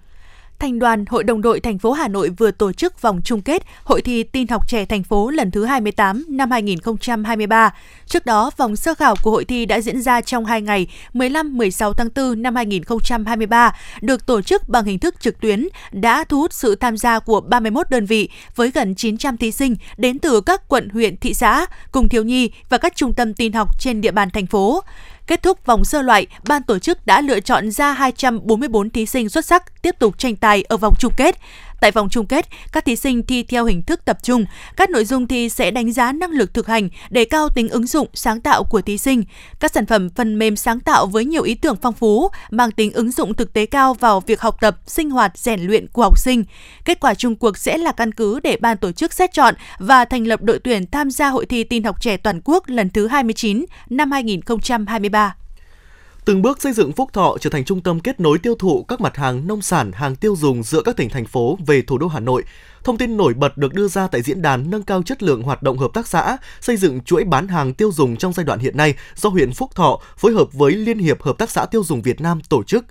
Thành 0.62 0.78
đoàn 0.78 1.04
Hội 1.08 1.24
đồng 1.24 1.42
đội 1.42 1.60
thành 1.60 1.78
phố 1.78 1.92
Hà 1.92 2.08
Nội 2.08 2.28
vừa 2.28 2.50
tổ 2.50 2.72
chức 2.72 3.02
vòng 3.02 3.20
chung 3.24 3.42
kết 3.42 3.62
Hội 3.84 4.02
thi 4.02 4.22
tin 4.22 4.48
học 4.48 4.68
trẻ 4.68 4.84
thành 4.84 5.02
phố 5.02 5.30
lần 5.30 5.50
thứ 5.50 5.64
28 5.64 6.24
năm 6.28 6.50
2023. 6.50 7.74
Trước 8.06 8.26
đó, 8.26 8.50
vòng 8.56 8.76
sơ 8.76 8.94
khảo 8.94 9.14
của 9.22 9.30
hội 9.30 9.44
thi 9.44 9.66
đã 9.66 9.80
diễn 9.80 10.02
ra 10.02 10.20
trong 10.20 10.44
2 10.44 10.62
ngày 10.62 10.86
15-16 11.14 11.92
tháng 11.92 12.08
4 12.16 12.42
năm 12.42 12.54
2023, 12.54 13.76
được 14.00 14.26
tổ 14.26 14.42
chức 14.42 14.68
bằng 14.68 14.84
hình 14.84 14.98
thức 14.98 15.20
trực 15.20 15.40
tuyến, 15.40 15.68
đã 15.92 16.24
thu 16.24 16.38
hút 16.38 16.52
sự 16.52 16.74
tham 16.74 16.96
gia 16.96 17.18
của 17.18 17.40
31 17.40 17.90
đơn 17.90 18.06
vị 18.06 18.28
với 18.56 18.70
gần 18.70 18.94
900 18.94 19.36
thí 19.36 19.52
sinh 19.52 19.76
đến 19.96 20.18
từ 20.18 20.40
các 20.40 20.68
quận, 20.68 20.88
huyện, 20.88 21.16
thị 21.16 21.34
xã, 21.34 21.66
cùng 21.92 22.08
thiếu 22.08 22.24
nhi 22.24 22.50
và 22.68 22.78
các 22.78 22.96
trung 22.96 23.12
tâm 23.12 23.34
tin 23.34 23.52
học 23.52 23.80
trên 23.80 24.00
địa 24.00 24.10
bàn 24.10 24.30
thành 24.30 24.46
phố. 24.46 24.82
Kết 25.32 25.42
thúc 25.42 25.66
vòng 25.66 25.84
sơ 25.84 26.02
loại, 26.02 26.26
ban 26.48 26.62
tổ 26.62 26.78
chức 26.78 27.06
đã 27.06 27.20
lựa 27.20 27.40
chọn 27.40 27.70
ra 27.70 27.92
244 27.92 28.90
thí 28.90 29.06
sinh 29.06 29.28
xuất 29.28 29.44
sắc 29.44 29.82
tiếp 29.82 29.96
tục 29.98 30.18
tranh 30.18 30.36
tài 30.36 30.62
ở 30.62 30.76
vòng 30.76 30.94
chung 30.98 31.12
kết. 31.16 31.36
Tại 31.82 31.90
vòng 31.90 32.08
chung 32.08 32.26
kết, 32.26 32.46
các 32.72 32.84
thí 32.84 32.96
sinh 32.96 33.22
thi 33.22 33.42
theo 33.42 33.64
hình 33.64 33.82
thức 33.82 34.04
tập 34.04 34.18
trung. 34.22 34.44
Các 34.76 34.90
nội 34.90 35.04
dung 35.04 35.26
thi 35.26 35.48
sẽ 35.48 35.70
đánh 35.70 35.92
giá 35.92 36.12
năng 36.12 36.30
lực 36.30 36.54
thực 36.54 36.66
hành, 36.66 36.88
đề 37.10 37.24
cao 37.24 37.48
tính 37.48 37.68
ứng 37.68 37.86
dụng, 37.86 38.08
sáng 38.14 38.40
tạo 38.40 38.64
của 38.64 38.80
thí 38.80 38.98
sinh. 38.98 39.24
Các 39.60 39.72
sản 39.72 39.86
phẩm 39.86 40.08
phần 40.10 40.38
mềm 40.38 40.56
sáng 40.56 40.80
tạo 40.80 41.06
với 41.06 41.24
nhiều 41.24 41.42
ý 41.42 41.54
tưởng 41.54 41.76
phong 41.82 41.94
phú, 41.94 42.28
mang 42.50 42.70
tính 42.70 42.92
ứng 42.92 43.10
dụng 43.10 43.34
thực 43.34 43.52
tế 43.52 43.66
cao 43.66 43.94
vào 43.94 44.20
việc 44.20 44.40
học 44.40 44.56
tập, 44.60 44.76
sinh 44.86 45.10
hoạt, 45.10 45.38
rèn 45.38 45.60
luyện 45.60 45.86
của 45.88 46.02
học 46.02 46.18
sinh. 46.18 46.44
Kết 46.84 47.00
quả 47.00 47.14
chung 47.14 47.36
cuộc 47.36 47.58
sẽ 47.58 47.78
là 47.78 47.92
căn 47.92 48.12
cứ 48.12 48.40
để 48.40 48.56
ban 48.60 48.76
tổ 48.76 48.92
chức 48.92 49.12
xét 49.12 49.32
chọn 49.32 49.54
và 49.78 50.04
thành 50.04 50.26
lập 50.26 50.42
đội 50.42 50.58
tuyển 50.58 50.86
tham 50.90 51.10
gia 51.10 51.28
hội 51.28 51.46
thi 51.46 51.64
tin 51.64 51.84
học 51.84 52.02
trẻ 52.02 52.16
toàn 52.16 52.40
quốc 52.44 52.64
lần 52.66 52.90
thứ 52.90 53.06
29 53.06 53.64
năm 53.90 54.10
2023 54.10 55.34
từng 56.24 56.42
bước 56.42 56.62
xây 56.62 56.72
dựng 56.72 56.92
Phúc 56.92 57.10
Thọ 57.12 57.36
trở 57.40 57.50
thành 57.50 57.64
trung 57.64 57.80
tâm 57.80 58.00
kết 58.00 58.20
nối 58.20 58.38
tiêu 58.38 58.54
thụ 58.54 58.84
các 58.88 59.00
mặt 59.00 59.16
hàng 59.16 59.46
nông 59.46 59.62
sản, 59.62 59.92
hàng 59.92 60.16
tiêu 60.16 60.36
dùng 60.36 60.62
giữa 60.62 60.82
các 60.82 60.96
tỉnh 60.96 61.08
thành 61.08 61.26
phố 61.26 61.58
về 61.66 61.82
thủ 61.82 61.98
đô 61.98 62.08
Hà 62.08 62.20
Nội. 62.20 62.42
Thông 62.84 62.98
tin 62.98 63.16
nổi 63.16 63.34
bật 63.34 63.56
được 63.56 63.74
đưa 63.74 63.88
ra 63.88 64.06
tại 64.06 64.22
diễn 64.22 64.42
đàn 64.42 64.70
nâng 64.70 64.82
cao 64.82 65.02
chất 65.02 65.22
lượng 65.22 65.42
hoạt 65.42 65.62
động 65.62 65.78
hợp 65.78 65.90
tác 65.94 66.06
xã, 66.06 66.36
xây 66.60 66.76
dựng 66.76 67.00
chuỗi 67.00 67.24
bán 67.24 67.48
hàng 67.48 67.74
tiêu 67.74 67.92
dùng 67.92 68.16
trong 68.16 68.32
giai 68.32 68.44
đoạn 68.44 68.58
hiện 68.58 68.76
nay 68.76 68.94
do 69.14 69.28
huyện 69.28 69.52
Phúc 69.52 69.70
Thọ 69.74 70.00
phối 70.16 70.32
hợp 70.32 70.52
với 70.52 70.72
Liên 70.72 70.98
hiệp 70.98 71.22
Hợp 71.22 71.38
tác 71.38 71.50
xã 71.50 71.66
tiêu 71.66 71.84
dùng 71.84 72.02
Việt 72.02 72.20
Nam 72.20 72.40
tổ 72.48 72.62
chức. 72.62 72.84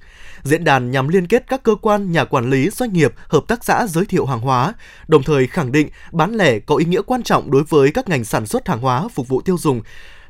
Diễn 0.43 0.63
đàn 0.63 0.91
nhằm 0.91 1.07
liên 1.07 1.27
kết 1.27 1.43
các 1.47 1.63
cơ 1.63 1.75
quan, 1.75 2.11
nhà 2.11 2.25
quản 2.25 2.49
lý, 2.49 2.69
doanh 2.69 2.93
nghiệp, 2.93 3.13
hợp 3.27 3.43
tác 3.47 3.63
xã 3.63 3.87
giới 3.87 4.05
thiệu 4.05 4.25
hàng 4.25 4.41
hóa, 4.41 4.73
đồng 5.07 5.23
thời 5.23 5.47
khẳng 5.47 5.71
định 5.71 5.89
bán 6.11 6.35
lẻ 6.35 6.59
có 6.59 6.75
ý 6.75 6.85
nghĩa 6.85 7.01
quan 7.01 7.23
trọng 7.23 7.51
đối 7.51 7.63
với 7.63 7.91
các 7.91 8.09
ngành 8.09 8.23
sản 8.23 8.45
xuất 8.45 8.67
hàng 8.67 8.81
hóa 8.81 9.07
phục 9.13 9.27
vụ 9.27 9.41
tiêu 9.41 9.57
dùng 9.57 9.81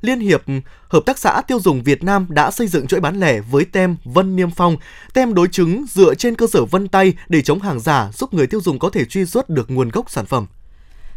Liên 0.01 0.19
hiệp 0.19 0.43
Hợp 0.89 1.05
tác 1.05 1.19
xã 1.19 1.41
tiêu 1.47 1.59
dùng 1.59 1.83
Việt 1.83 2.03
Nam 2.03 2.27
đã 2.29 2.51
xây 2.51 2.67
dựng 2.67 2.87
chuỗi 2.87 2.99
bán 2.99 3.19
lẻ 3.19 3.39
với 3.39 3.65
tem 3.65 3.95
Vân 4.03 4.35
Niêm 4.35 4.51
Phong, 4.51 4.77
tem 5.13 5.33
đối 5.33 5.47
chứng 5.47 5.85
dựa 5.89 6.15
trên 6.15 6.35
cơ 6.35 6.47
sở 6.47 6.65
vân 6.65 6.87
tay 6.87 7.13
để 7.29 7.41
chống 7.41 7.59
hàng 7.59 7.79
giả, 7.79 8.09
giúp 8.13 8.33
người 8.33 8.47
tiêu 8.47 8.61
dùng 8.61 8.79
có 8.79 8.89
thể 8.89 9.05
truy 9.05 9.25
xuất 9.25 9.49
được 9.49 9.71
nguồn 9.71 9.89
gốc 9.89 10.09
sản 10.09 10.25
phẩm. 10.25 10.45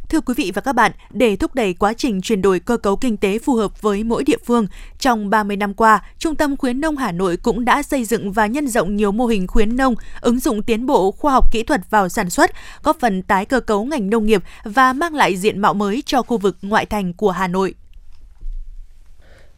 Thưa 0.09 0.21
quý 0.21 0.35
vị 0.37 0.53
và 0.55 0.61
các 0.62 0.73
bạn, 0.73 0.93
để 1.11 1.37
thúc 1.37 1.55
đẩy 1.55 1.75
quá 1.75 1.93
trình 1.93 2.21
chuyển 2.21 2.43
đổi 2.43 2.61
cơ 2.61 2.76
cấu 2.76 2.97
kinh 2.97 3.17
tế 3.17 3.38
phù 3.38 3.55
hợp 3.55 3.83
với 3.83 4.05
mỗi 4.05 4.25
địa 4.25 4.38
phương, 4.47 4.67
trong 4.99 5.31
30 5.31 5.57
năm 5.57 5.75
qua, 5.75 6.03
Trung 6.19 6.35
tâm 6.35 6.57
khuyến 6.57 6.81
nông 6.81 6.97
Hà 6.97 7.12
Nội 7.12 7.37
cũng 7.37 7.64
đã 7.64 7.83
xây 7.83 8.05
dựng 8.05 8.33
và 8.33 8.47
nhân 8.47 8.69
rộng 8.69 8.97
nhiều 8.97 9.12
mô 9.12 9.26
hình 9.26 9.47
khuyến 9.47 9.76
nông, 9.76 9.95
ứng 10.21 10.41
dụng 10.41 10.62
tiến 10.62 10.87
bộ 10.87 11.11
khoa 11.11 11.33
học 11.33 11.53
kỹ 11.53 11.62
thuật 11.62 11.81
vào 11.91 12.09
sản 12.09 12.31
xuất, 12.31 12.50
góp 12.83 12.97
phần 13.00 13.23
tái 13.23 13.45
cơ 13.45 13.61
cấu 13.61 13.85
ngành 13.85 14.11
nông 14.11 14.26
nghiệp 14.26 14.43
và 14.64 14.93
mang 14.93 15.14
lại 15.14 15.37
diện 15.37 15.61
mạo 15.61 15.75
mới 15.75 16.03
cho 16.07 16.23
khu 16.23 16.38
vực 16.38 16.57
ngoại 16.62 16.87
thành 16.87 17.12
của 17.12 17.31
Hà 17.31 17.49
Nội. 17.49 17.75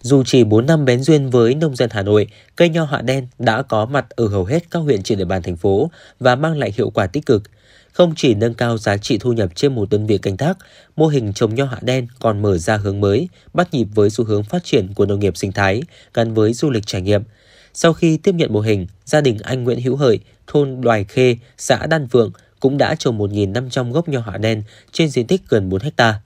Dù 0.06 0.22
chỉ 0.26 0.44
4 0.44 0.66
năm 0.66 0.84
bén 0.84 1.02
duyên 1.02 1.30
với 1.30 1.54
nông 1.54 1.76
dân 1.76 1.90
Hà 1.92 2.02
Nội, 2.02 2.26
cây 2.56 2.68
nho 2.68 2.84
hạ 2.84 3.02
đen 3.02 3.26
đã 3.38 3.62
có 3.62 3.86
mặt 3.86 4.06
ở 4.10 4.28
hầu 4.28 4.44
hết 4.44 4.70
các 4.70 4.78
huyện 4.78 5.02
trên 5.02 5.18
địa 5.18 5.24
bàn 5.24 5.42
thành 5.42 5.56
phố 5.56 5.90
và 6.20 6.34
mang 6.34 6.58
lại 6.58 6.72
hiệu 6.76 6.90
quả 6.90 7.06
tích 7.06 7.26
cực. 7.26 7.42
Không 7.92 8.12
chỉ 8.16 8.34
nâng 8.34 8.54
cao 8.54 8.78
giá 8.78 8.96
trị 8.96 9.18
thu 9.18 9.32
nhập 9.32 9.50
trên 9.54 9.74
một 9.74 9.90
đơn 9.90 10.06
vị 10.06 10.18
canh 10.18 10.36
tác, 10.36 10.58
mô 10.96 11.06
hình 11.06 11.32
trồng 11.32 11.54
nho 11.54 11.64
hạ 11.64 11.78
đen 11.82 12.06
còn 12.20 12.42
mở 12.42 12.58
ra 12.58 12.76
hướng 12.76 13.00
mới, 13.00 13.28
bắt 13.54 13.74
nhịp 13.74 13.88
với 13.94 14.10
xu 14.10 14.24
hướng 14.24 14.44
phát 14.44 14.64
triển 14.64 14.94
của 14.94 15.06
nông 15.06 15.20
nghiệp 15.20 15.36
sinh 15.36 15.52
thái 15.52 15.82
gắn 16.14 16.34
với 16.34 16.52
du 16.52 16.70
lịch 16.70 16.86
trải 16.86 17.00
nghiệm. 17.00 17.22
Sau 17.74 17.92
khi 17.92 18.16
tiếp 18.16 18.34
nhận 18.34 18.52
mô 18.52 18.60
hình, 18.60 18.86
gia 19.04 19.20
đình 19.20 19.38
anh 19.42 19.64
Nguyễn 19.64 19.80
Hữu 19.80 19.96
Hợi, 19.96 20.20
thôn 20.46 20.80
Đoài 20.80 21.04
Khê, 21.04 21.36
xã 21.58 21.86
Đan 21.86 22.06
Vượng 22.06 22.32
cũng 22.60 22.78
đã 22.78 22.94
trồng 22.94 23.18
1.500 23.18 23.92
gốc 23.92 24.08
nho 24.08 24.20
hạ 24.20 24.38
đen 24.38 24.62
trên 24.92 25.08
diện 25.08 25.26
tích 25.26 25.42
gần 25.48 25.68
4 25.68 25.80
hectare. 25.80 26.18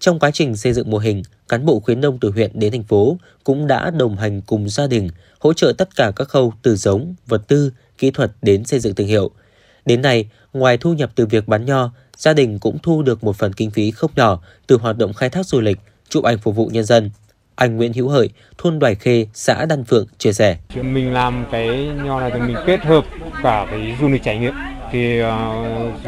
Trong 0.00 0.18
quá 0.18 0.30
trình 0.30 0.56
xây 0.56 0.72
dựng 0.72 0.90
mô 0.90 0.98
hình, 0.98 1.22
cán 1.48 1.66
bộ 1.66 1.80
khuyến 1.80 2.00
nông 2.00 2.18
từ 2.20 2.30
huyện 2.30 2.50
đến 2.54 2.72
thành 2.72 2.82
phố 2.82 3.18
cũng 3.44 3.66
đã 3.66 3.90
đồng 3.90 4.16
hành 4.16 4.40
cùng 4.42 4.68
gia 4.68 4.86
đình, 4.86 5.08
hỗ 5.38 5.52
trợ 5.52 5.72
tất 5.78 5.96
cả 5.96 6.12
các 6.16 6.28
khâu 6.28 6.52
từ 6.62 6.76
giống, 6.76 7.14
vật 7.26 7.48
tư, 7.48 7.72
kỹ 7.98 8.10
thuật 8.10 8.32
đến 8.42 8.64
xây 8.64 8.80
dựng 8.80 8.94
thương 8.94 9.06
hiệu. 9.06 9.30
Đến 9.86 10.02
nay, 10.02 10.28
ngoài 10.52 10.78
thu 10.78 10.92
nhập 10.94 11.10
từ 11.14 11.26
việc 11.26 11.48
bán 11.48 11.64
nho, 11.64 11.90
gia 12.16 12.32
đình 12.32 12.58
cũng 12.58 12.78
thu 12.82 13.02
được 13.02 13.24
một 13.24 13.36
phần 13.36 13.52
kinh 13.52 13.70
phí 13.70 13.90
không 13.90 14.10
nhỏ 14.16 14.42
từ 14.66 14.76
hoạt 14.76 14.98
động 14.98 15.12
khai 15.12 15.30
thác 15.30 15.46
du 15.46 15.60
lịch, 15.60 15.78
chụp 16.08 16.24
ảnh 16.24 16.38
phục 16.38 16.56
vụ 16.56 16.66
nhân 16.66 16.84
dân. 16.84 17.10
Anh 17.54 17.76
Nguyễn 17.76 17.92
Hữu 17.92 18.08
Hợi, 18.08 18.30
thôn 18.58 18.78
Đoài 18.78 18.94
Khê, 18.94 19.26
xã 19.34 19.66
Đan 19.66 19.84
Phượng 19.84 20.06
chia 20.18 20.32
sẻ. 20.32 20.58
Chuyện 20.74 20.94
mình 20.94 21.12
làm 21.12 21.46
cái 21.52 21.90
nho 22.04 22.20
này 22.20 22.30
thì 22.34 22.40
mình 22.40 22.56
kết 22.66 22.84
hợp 22.84 23.04
cả 23.42 23.66
cái 23.70 23.96
du 24.00 24.08
lịch 24.08 24.22
trải 24.22 24.38
nghiệm. 24.38 24.54
Thì 24.92 25.22
uh, 25.22 25.28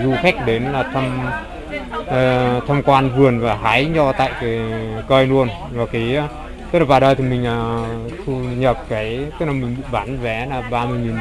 du 0.04 0.14
khách 0.22 0.46
đến 0.46 0.62
là 0.62 0.82
thăm 0.82 1.30
uh, 2.02 2.68
tham 2.68 2.82
quan 2.84 3.16
vườn 3.16 3.40
và 3.40 3.54
hái 3.54 3.84
nho 3.84 4.12
tại 4.12 4.30
cái 4.40 4.60
cây 5.08 5.26
luôn. 5.26 5.48
Và 5.72 5.86
cái 5.86 6.16
ờ, 6.16 6.28
tức 6.72 6.78
là 6.78 6.84
vào 6.84 7.00
đây 7.00 7.14
thì 7.14 7.24
mình 7.24 7.42
uh, 7.42 8.12
thu 8.26 8.32
nhập 8.32 8.84
cái 8.88 9.26
tức 9.40 9.46
là 9.46 9.52
mình 9.52 9.76
bán 9.92 10.18
vé 10.20 10.46
là 10.46 10.60
30 10.70 10.98
nghìn 10.98 11.16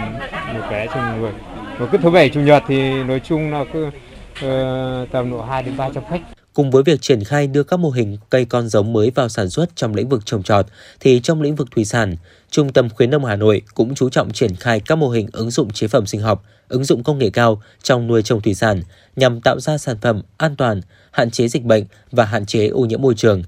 một 0.54 0.68
vé 0.72 0.88
cho 0.94 1.02
một 1.02 1.18
người. 1.20 1.32
Và 1.78 1.86
cứ 1.92 1.98
thứ 1.98 2.10
bảy 2.10 2.30
chủ 2.30 2.40
nhật 2.40 2.64
thì 2.68 3.04
nói 3.04 3.22
chung 3.24 3.52
là 3.52 3.66
cứ 3.74 3.86
uh, 3.88 5.12
tầm 5.12 5.32
độ 5.32 5.42
2 5.42 5.64
đến 5.64 5.78
300 5.78 6.04
khách. 6.10 6.22
Cùng 6.54 6.72
với 6.72 6.84
việc 6.84 7.02
triển 7.02 7.24
khai 7.24 7.48
đưa 7.48 7.64
các 7.64 7.80
mô 7.80 7.90
hình 7.90 8.18
cây 8.30 8.46
con 8.46 8.68
giống 8.68 8.94
mới 8.94 9.12
vào 9.16 9.30
sản 9.30 9.50
xuất 9.50 9.76
trong 9.76 9.96
lĩnh 9.96 10.10
vực 10.10 10.26
trồng 10.26 10.44
trọt, 10.44 10.66
thì 11.00 11.20
trong 11.24 11.42
lĩnh 11.42 11.56
vực 11.56 11.68
thủy 11.72 11.86
sản, 11.86 12.16
Trung 12.52 12.74
tâm 12.74 12.90
khuyến 12.90 13.10
nông 13.10 13.26
Hà 13.26 13.36
Nội 13.36 13.62
cũng 13.74 13.96
chú 13.96 14.10
trọng 14.10 14.32
triển 14.32 14.56
khai 14.56 14.80
các 14.80 14.96
mô 14.96 15.10
hình 15.10 15.28
ứng 15.32 15.52
dụng 15.52 15.72
chế 15.72 15.88
phẩm 15.88 16.06
sinh 16.06 16.22
học, 16.22 16.44
ứng 16.72 16.84
dụng 16.84 17.04
công 17.04 17.18
nghệ 17.18 17.30
cao 17.30 17.62
trong 17.84 18.08
nuôi 18.08 18.24
trồng 18.24 18.42
thủy 18.42 18.54
sản 18.54 18.82
nhằm 19.16 19.42
tạo 19.42 19.60
ra 19.60 19.78
sản 19.78 19.98
phẩm 20.02 20.22
an 20.38 20.56
toàn, 20.56 20.82
hạn 21.12 21.32
chế 21.32 21.48
dịch 21.48 21.64
bệnh 21.64 21.86
và 22.12 22.26
hạn 22.26 22.46
chế 22.46 22.68
ô 22.68 22.80
nhiễm 22.80 23.02
môi 23.02 23.16
trường. 23.16 23.44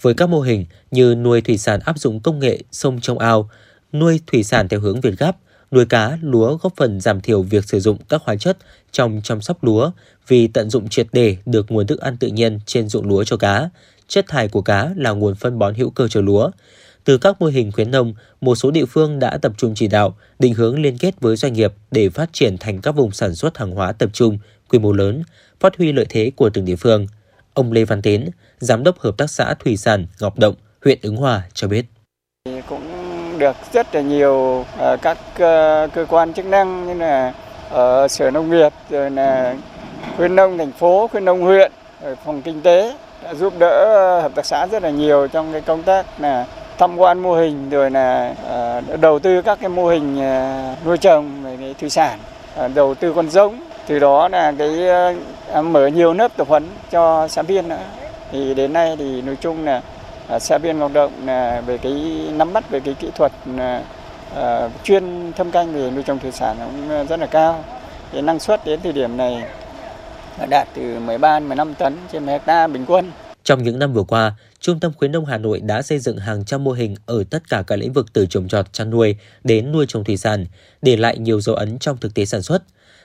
Với 0.00 0.14
các 0.14 0.28
mô 0.28 0.40
hình 0.40 0.66
như 0.90 1.14
nuôi 1.14 1.40
thủy 1.40 1.58
sản 1.58 1.80
áp 1.84 1.98
dụng 1.98 2.20
công 2.20 2.38
nghệ 2.38 2.58
sông 2.72 3.00
trong 3.00 3.18
ao, 3.18 3.50
nuôi 3.92 4.20
thủy 4.26 4.42
sản 4.42 4.68
theo 4.68 4.80
hướng 4.80 5.00
Việt 5.00 5.18
Gáp, 5.18 5.36
nuôi 5.70 5.86
cá, 5.86 6.18
lúa 6.22 6.56
góp 6.56 6.72
phần 6.76 7.00
giảm 7.00 7.20
thiểu 7.20 7.42
việc 7.42 7.64
sử 7.64 7.80
dụng 7.80 7.98
các 8.08 8.22
hóa 8.24 8.36
chất 8.36 8.58
trong 8.92 9.20
chăm 9.24 9.40
sóc 9.40 9.64
lúa 9.64 9.90
vì 10.28 10.46
tận 10.46 10.70
dụng 10.70 10.88
triệt 10.88 11.06
để 11.12 11.36
được 11.46 11.70
nguồn 11.70 11.86
thức 11.86 12.00
ăn 12.00 12.16
tự 12.16 12.28
nhiên 12.28 12.60
trên 12.66 12.88
ruộng 12.88 13.08
lúa 13.08 13.24
cho 13.24 13.36
cá. 13.36 13.70
Chất 14.08 14.24
thải 14.28 14.48
của 14.48 14.62
cá 14.62 14.90
là 14.96 15.10
nguồn 15.10 15.34
phân 15.34 15.58
bón 15.58 15.74
hữu 15.74 15.90
cơ 15.90 16.08
cho 16.08 16.20
lúa. 16.20 16.50
Từ 17.04 17.18
các 17.18 17.40
mô 17.40 17.46
hình 17.46 17.72
khuyến 17.72 17.90
nông, 17.90 18.14
một 18.40 18.54
số 18.54 18.70
địa 18.70 18.84
phương 18.84 19.18
đã 19.18 19.38
tập 19.42 19.52
trung 19.56 19.72
chỉ 19.74 19.88
đạo, 19.88 20.14
định 20.38 20.54
hướng 20.54 20.82
liên 20.82 20.98
kết 20.98 21.20
với 21.20 21.36
doanh 21.36 21.52
nghiệp 21.52 21.72
để 21.90 22.08
phát 22.08 22.32
triển 22.32 22.58
thành 22.58 22.80
các 22.80 22.90
vùng 22.90 23.10
sản 23.10 23.34
xuất 23.34 23.58
hàng 23.58 23.70
hóa 23.70 23.92
tập 23.92 24.10
trung, 24.12 24.38
quy 24.68 24.78
mô 24.78 24.92
lớn, 24.92 25.22
phát 25.60 25.76
huy 25.78 25.92
lợi 25.92 26.06
thế 26.08 26.30
của 26.36 26.50
từng 26.50 26.64
địa 26.64 26.76
phương. 26.76 27.06
Ông 27.54 27.72
Lê 27.72 27.84
Văn 27.84 28.02
Tiến, 28.02 28.30
Giám 28.58 28.84
đốc 28.84 28.98
Hợp 28.98 29.14
tác 29.18 29.30
xã 29.30 29.54
Thủy 29.54 29.76
sản 29.76 30.06
Ngọc 30.20 30.38
Động, 30.38 30.54
huyện 30.84 30.98
Ứng 31.02 31.16
Hòa 31.16 31.42
cho 31.54 31.68
biết. 31.68 31.86
Cũng 32.68 32.82
được 33.38 33.56
rất 33.72 33.94
là 33.94 34.00
nhiều 34.00 34.64
à, 34.78 34.96
các 34.96 35.18
à, 35.38 35.86
cơ 35.86 36.06
quan 36.08 36.32
chức 36.32 36.46
năng 36.46 36.86
như 36.86 36.94
là 36.94 37.34
ở 37.70 38.08
Sở 38.08 38.30
Nông 38.30 38.50
nghiệp, 38.50 38.72
rồi 38.90 39.10
là 39.10 39.56
khuyến 40.16 40.36
nông 40.36 40.58
thành 40.58 40.72
phố, 40.72 41.08
khuyến 41.08 41.24
nông 41.24 41.40
huyện, 41.40 41.72
phòng 42.24 42.42
kinh 42.42 42.60
tế 42.62 42.96
đã 43.24 43.34
giúp 43.34 43.52
đỡ 43.58 43.84
à, 44.18 44.22
hợp 44.22 44.32
tác 44.34 44.46
xã 44.46 44.66
rất 44.66 44.82
là 44.82 44.90
nhiều 44.90 45.28
trong 45.28 45.52
cái 45.52 45.60
công 45.60 45.82
tác 45.82 46.20
là 46.20 46.46
tham 46.80 46.96
quan 46.96 47.18
mô 47.18 47.34
hình 47.34 47.70
rồi 47.70 47.90
là 47.90 48.34
ờ, 48.44 48.82
đầu 49.00 49.18
tư 49.18 49.42
các 49.42 49.58
cái 49.60 49.68
mô 49.68 49.88
hình 49.88 50.20
ờ, 50.20 50.74
nuôi 50.84 50.98
trồng 50.98 51.44
về 51.44 51.56
cái 51.60 51.74
thủy 51.80 51.90
sản 51.90 52.18
ờ, 52.56 52.68
đầu 52.68 52.94
tư 52.94 53.12
con 53.12 53.30
giống 53.30 53.60
từ 53.86 53.98
đó 53.98 54.28
là 54.28 54.52
cái 54.58 54.78
mở 55.62 55.86
nhiều 55.86 56.12
lớp 56.12 56.36
tập 56.36 56.48
huấn 56.48 56.66
cho 56.90 57.28
xã 57.28 57.42
viên 57.42 57.68
nữa 57.68 57.78
thì 58.32 58.54
đến 58.54 58.72
nay 58.72 58.96
thì 58.98 59.22
nói 59.22 59.36
chung 59.40 59.64
là 59.64 59.82
xã 60.40 60.58
viên 60.58 60.78
hoạt 60.78 60.92
động 60.92 61.12
là 61.24 61.62
về 61.66 61.78
cái 61.78 61.92
nắm 62.32 62.52
bắt 62.52 62.70
về 62.70 62.80
cái 62.80 62.94
kỹ 62.94 63.10
thuật 63.14 63.32
chuyên 64.84 65.32
thâm 65.36 65.50
canh 65.50 65.72
về 65.72 65.90
nuôi 65.90 66.02
trồng 66.02 66.18
thủy 66.18 66.32
sản 66.32 66.56
cũng 66.58 67.06
rất 67.06 67.20
là 67.20 67.26
cao. 67.26 67.64
Cái 68.12 68.22
năng 68.22 68.38
suất 68.38 68.64
đến 68.64 68.80
thời 68.82 68.92
điểm 68.92 69.16
này 69.16 69.42
đạt 70.48 70.68
từ 70.74 70.98
13 70.98 71.40
15 71.40 71.74
tấn 71.74 71.96
trên 72.12 72.26
hecta 72.26 72.66
bình 72.66 72.84
quân. 72.86 73.10
Trong 73.44 73.62
những 73.62 73.78
năm 73.78 73.92
vừa 73.92 74.02
qua, 74.02 74.32
Trung 74.60 74.80
tâm 74.80 74.92
khuyến 74.92 75.12
nông 75.12 75.24
Hà 75.24 75.38
Nội 75.38 75.60
đã 75.60 75.82
xây 75.82 75.98
dựng 75.98 76.16
hàng 76.16 76.44
trăm 76.44 76.64
mô 76.64 76.72
hình 76.72 76.94
ở 77.06 77.24
tất 77.30 77.48
cả 77.48 77.62
các 77.66 77.76
lĩnh 77.76 77.92
vực 77.92 78.06
từ 78.12 78.26
trồng 78.26 78.48
trọt, 78.48 78.72
chăn 78.72 78.90
nuôi 78.90 79.16
đến 79.44 79.72
nuôi 79.72 79.86
trồng 79.88 80.04
thủy 80.04 80.16
sản, 80.16 80.46
để 80.82 80.96
lại 80.96 81.18
nhiều 81.18 81.40
dấu 81.40 81.56
ấn 81.56 81.78
trong 81.78 81.96
thực 81.96 82.14
tế 82.14 82.24
sản 82.24 82.42
xuất. 82.42 82.62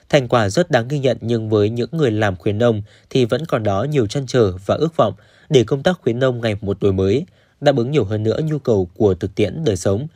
Thành 0.08 0.28
quả 0.28 0.48
rất 0.48 0.70
đáng 0.70 0.88
ghi 0.88 0.98
nhận 0.98 1.16
nhưng 1.20 1.48
với 1.48 1.70
những 1.70 1.88
người 1.92 2.10
làm 2.10 2.36
khuyến 2.36 2.58
nông 2.58 2.82
thì 3.10 3.24
vẫn 3.24 3.46
còn 3.46 3.62
đó 3.62 3.84
nhiều 3.84 4.06
chăn 4.06 4.26
trở 4.26 4.52
và 4.66 4.74
ước 4.74 4.96
vọng 4.96 5.14
để 5.48 5.64
công 5.64 5.82
tác 5.82 5.98
khuyến 6.02 6.18
nông 6.18 6.40
ngày 6.40 6.56
một 6.60 6.76
đổi 6.80 6.92
mới, 6.92 7.26
đáp 7.60 7.76
ứng 7.76 7.90
nhiều 7.90 8.04
hơn 8.04 8.22
nữa 8.22 8.40
nhu 8.44 8.58
cầu 8.58 8.88
của 8.94 9.14
thực 9.14 9.34
tiễn 9.34 9.64
đời 9.64 9.76
sống. 9.76 10.06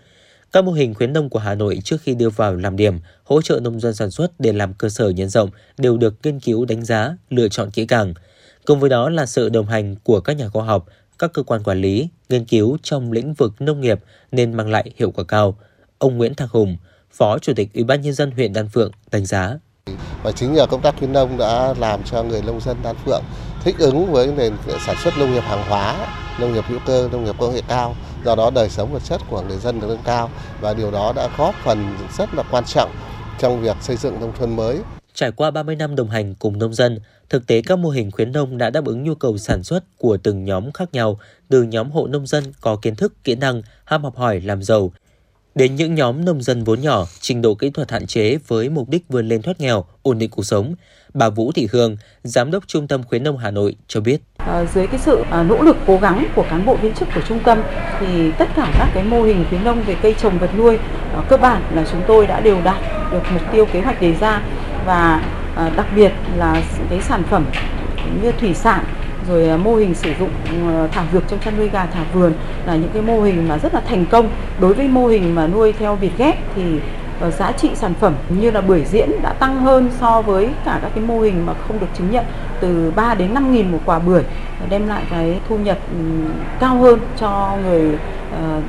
Các 0.53 0.65
mô 0.65 0.73
hình 0.73 0.95
khuyến 0.95 1.13
nông 1.13 1.29
của 1.29 1.39
Hà 1.39 1.55
Nội 1.55 1.79
trước 1.85 1.97
khi 2.03 2.15
đưa 2.15 2.31
vào 2.31 2.55
làm 2.55 2.77
điểm, 2.77 2.99
hỗ 3.25 3.43
trợ 3.43 3.61
nông 3.63 3.81
dân 3.81 3.95
sản 3.95 4.11
xuất 4.11 4.41
để 4.41 4.53
làm 4.53 4.75
cơ 4.75 4.89
sở 4.89 5.09
nhân 5.09 5.29
rộng 5.29 5.51
đều 5.79 5.97
được 5.97 6.15
nghiên 6.23 6.41
cứu 6.41 6.65
đánh 6.65 6.85
giá, 6.85 7.17
lựa 7.31 7.49
chọn 7.49 7.71
kỹ 7.71 7.87
càng. 7.87 8.15
Cùng 8.65 8.81
với 8.81 8.91
đó 8.91 9.11
là 9.11 9.27
sự 9.27 9.49
đồng 9.49 9.67
hành 9.67 9.97
của 9.97 10.21
các 10.21 10.37
nhà 10.37 10.49
khoa 10.49 10.65
học, 10.65 10.87
các 11.21 11.33
cơ 11.33 11.43
quan 11.43 11.63
quản 11.63 11.81
lý, 11.81 12.09
nghiên 12.29 12.45
cứu 12.45 12.79
trong 12.83 13.13
lĩnh 13.13 13.35
vực 13.35 13.53
nông 13.61 13.81
nghiệp 13.81 14.01
nên 14.33 14.53
mang 14.53 14.71
lại 14.71 14.91
hiệu 14.97 15.11
quả 15.11 15.25
cao. 15.29 15.59
Ông 15.99 16.19
Nguyễn 16.19 16.35
Thạc 16.35 16.51
Hùng, 16.51 16.77
Phó 17.13 17.39
Chủ 17.39 17.53
tịch 17.57 17.69
Ủy 17.75 17.85
ban 17.85 18.01
nhân 18.01 18.13
dân 18.13 18.31
huyện 18.31 18.53
Đan 18.53 18.69
Phượng 18.69 18.91
đánh 19.11 19.27
giá. 19.27 19.59
Và 20.23 20.33
chính 20.33 20.53
nhờ 20.53 20.67
công 20.67 20.83
tác 20.83 20.99
khuyến 20.99 21.13
nông 21.13 21.39
đã 21.39 21.75
làm 21.79 22.01
cho 22.05 22.23
người 22.23 22.43
nông 22.43 22.61
dân 22.61 22.77
Đan 22.83 22.97
Phượng 23.05 23.23
thích 23.65 23.75
ứng 23.79 24.13
với 24.13 24.27
nền 24.27 24.53
sản 24.87 24.97
xuất 25.05 25.19
nông 25.19 25.33
nghiệp 25.33 25.41
hàng 25.41 25.65
hóa, 25.69 26.09
nông 26.41 26.53
nghiệp 26.53 26.65
hữu 26.67 26.79
cơ, 26.87 27.09
nông 27.13 27.25
nghiệp 27.25 27.35
công 27.39 27.55
nghệ 27.55 27.63
cao. 27.69 27.97
Do 28.25 28.35
đó 28.35 28.51
đời 28.51 28.69
sống 28.69 28.93
vật 28.93 29.03
chất 29.05 29.21
của 29.31 29.43
người 29.43 29.59
dân 29.59 29.81
được 29.81 29.87
nâng 29.89 30.05
cao 30.05 30.31
và 30.61 30.75
điều 30.75 30.91
đó 30.91 31.13
đã 31.17 31.29
góp 31.39 31.55
phần 31.65 31.97
rất 32.19 32.35
là 32.35 32.43
quan 32.51 32.65
trọng 32.65 32.91
trong 33.39 33.61
việc 33.61 33.77
xây 33.81 33.97
dựng 33.97 34.21
nông 34.21 34.33
thôn 34.39 34.57
mới. 34.57 34.79
Trải 35.15 35.33
qua 35.33 35.51
30 35.51 35.77
năm 35.77 35.97
đồng 35.97 36.11
hành 36.11 36.35
cùng 36.35 36.59
nông 36.59 36.75
dân, 36.75 36.99
thực 37.31 37.47
tế 37.47 37.63
các 37.63 37.79
mô 37.79 37.91
hình 37.91 38.11
khuyến 38.11 38.33
nông 38.33 38.59
đã 38.59 38.71
đáp 38.71 38.85
ứng 38.85 39.03
nhu 39.03 39.15
cầu 39.15 39.39
sản 39.39 39.63
xuất 39.63 39.85
của 39.99 40.17
từng 40.17 40.45
nhóm 40.45 40.73
khác 40.73 40.89
nhau, 40.93 41.19
từ 41.49 41.63
nhóm 41.63 41.91
hộ 41.91 42.07
nông 42.07 42.27
dân 42.27 42.45
có 42.61 42.77
kiến 42.77 42.97
thức, 42.97 43.13
kỹ 43.25 43.35
năng, 43.35 43.63
ham 43.85 44.05
học 44.05 44.17
hỏi 44.17 44.41
làm 44.41 44.63
giàu, 44.63 44.93
đến 45.55 45.75
những 45.75 45.95
nhóm 45.95 46.25
nông 46.25 46.43
dân 46.43 46.65
vốn 46.65 46.81
nhỏ, 46.81 47.07
trình 47.21 47.43
độ 47.43 47.55
kỹ 47.55 47.71
thuật 47.71 47.91
hạn 47.91 48.07
chế 48.07 48.39
với 48.47 48.69
mục 48.69 48.89
đích 48.89 49.09
vươn 49.09 49.29
lên 49.29 49.43
thoát 49.43 49.61
nghèo, 49.61 49.85
ổn 50.03 50.19
định 50.19 50.31
cuộc 50.31 50.43
sống. 50.43 50.75
Bà 51.15 51.29
Vũ 51.29 51.53
Thị 51.53 51.69
Hương, 51.73 51.97
Giám 52.23 52.51
đốc 52.51 52.65
Trung 52.67 52.89
tâm 52.89 53.03
Khuyến 53.03 53.23
nông 53.23 53.39
Hà 53.39 53.51
Nội 53.51 53.77
cho 53.89 54.01
biết. 54.01 54.21
À, 54.37 54.65
dưới 54.75 54.87
cái 54.87 55.01
sự 55.01 55.25
à, 55.31 55.43
nỗ 55.43 55.63
lực 55.63 55.77
cố 55.87 55.99
gắng 55.99 56.27
của 56.35 56.45
cán 56.51 56.67
bộ 56.67 56.77
viên 56.77 56.95
chức 56.95 57.09
của 57.15 57.21
trung 57.29 57.41
tâm 57.45 57.63
thì 58.01 58.33
tất 58.39 58.49
cả 58.57 58.75
các 58.79 58.91
cái 58.95 59.05
mô 59.05 59.23
hình 59.23 59.45
khuyến 59.49 59.65
nông 59.65 59.83
về 59.83 59.97
cây 60.03 60.15
trồng 60.23 60.39
vật 60.39 60.51
nuôi 60.57 60.79
à, 61.15 61.25
cơ 61.29 61.37
bản 61.37 61.63
là 61.75 61.87
chúng 61.93 62.03
tôi 62.07 62.27
đã 62.27 62.41
đều 62.41 62.63
đạt 62.65 63.13
được 63.13 63.23
mục 63.33 63.43
tiêu 63.53 63.67
kế 63.73 63.81
hoạch 63.81 64.01
đề 64.01 64.15
ra 64.21 64.43
và 64.87 65.23
à, 65.57 65.71
đặc 65.77 65.87
biệt 65.97 66.13
là 66.37 66.63
cái 66.91 67.01
sản 67.01 67.23
phẩm 67.23 67.45
như 68.23 68.33
thủy 68.33 68.55
sản 68.55 68.85
rồi 69.29 69.49
ờ, 69.49 69.57
mô 69.57 69.75
hình 69.75 69.95
sử 69.95 70.13
dụng 70.19 70.31
ờ, 70.67 70.89
thảo 70.93 71.05
dược 71.13 71.29
trong 71.29 71.39
chăn 71.41 71.57
nuôi 71.57 71.69
gà 71.69 71.87
thả 71.87 72.05
vườn 72.13 72.33
là 72.67 72.77
những 72.77 72.91
cái 72.93 73.03
mô 73.03 73.21
hình 73.23 73.49
mà 73.49 73.59
rất 73.59 73.75
là 73.75 73.81
thành 73.81 74.07
công. 74.07 74.31
Đối 74.61 74.75
với 74.75 74.89
mô 74.89 75.07
hình 75.07 75.35
mà 75.35 75.47
nuôi 75.47 75.73
theo 75.73 75.97
việt 75.97 76.13
ghép 76.19 76.37
thì 76.57 76.81
giá 77.39 77.53
trị 77.53 77.71
sản 77.75 77.95
phẩm 78.01 78.15
như 78.29 78.51
là 78.51 78.61
bưởi 78.61 78.85
diễn 78.85 79.11
đã 79.23 79.33
tăng 79.33 79.61
hơn 79.61 79.91
so 80.01 80.23
với 80.23 80.49
cả 80.65 80.79
các 80.83 80.91
cái 80.95 81.05
mô 81.05 81.21
hình 81.21 81.47
mà 81.47 81.55
không 81.69 81.81
được 81.81 81.87
chứng 81.99 82.11
nhận 82.11 82.25
từ 82.61 82.93
3 82.97 83.15
đến 83.15 83.35
5 83.35 83.53
nghìn 83.53 83.73
một 83.73 83.79
quả 83.85 83.99
bưởi 83.99 84.23
đem 84.71 84.89
lại 84.89 85.03
cái 85.11 85.41
thu 85.49 85.59
nhập 85.59 85.79
cao 86.61 86.77
hơn 86.77 87.01
cho 87.17 87.57
người 87.65 87.99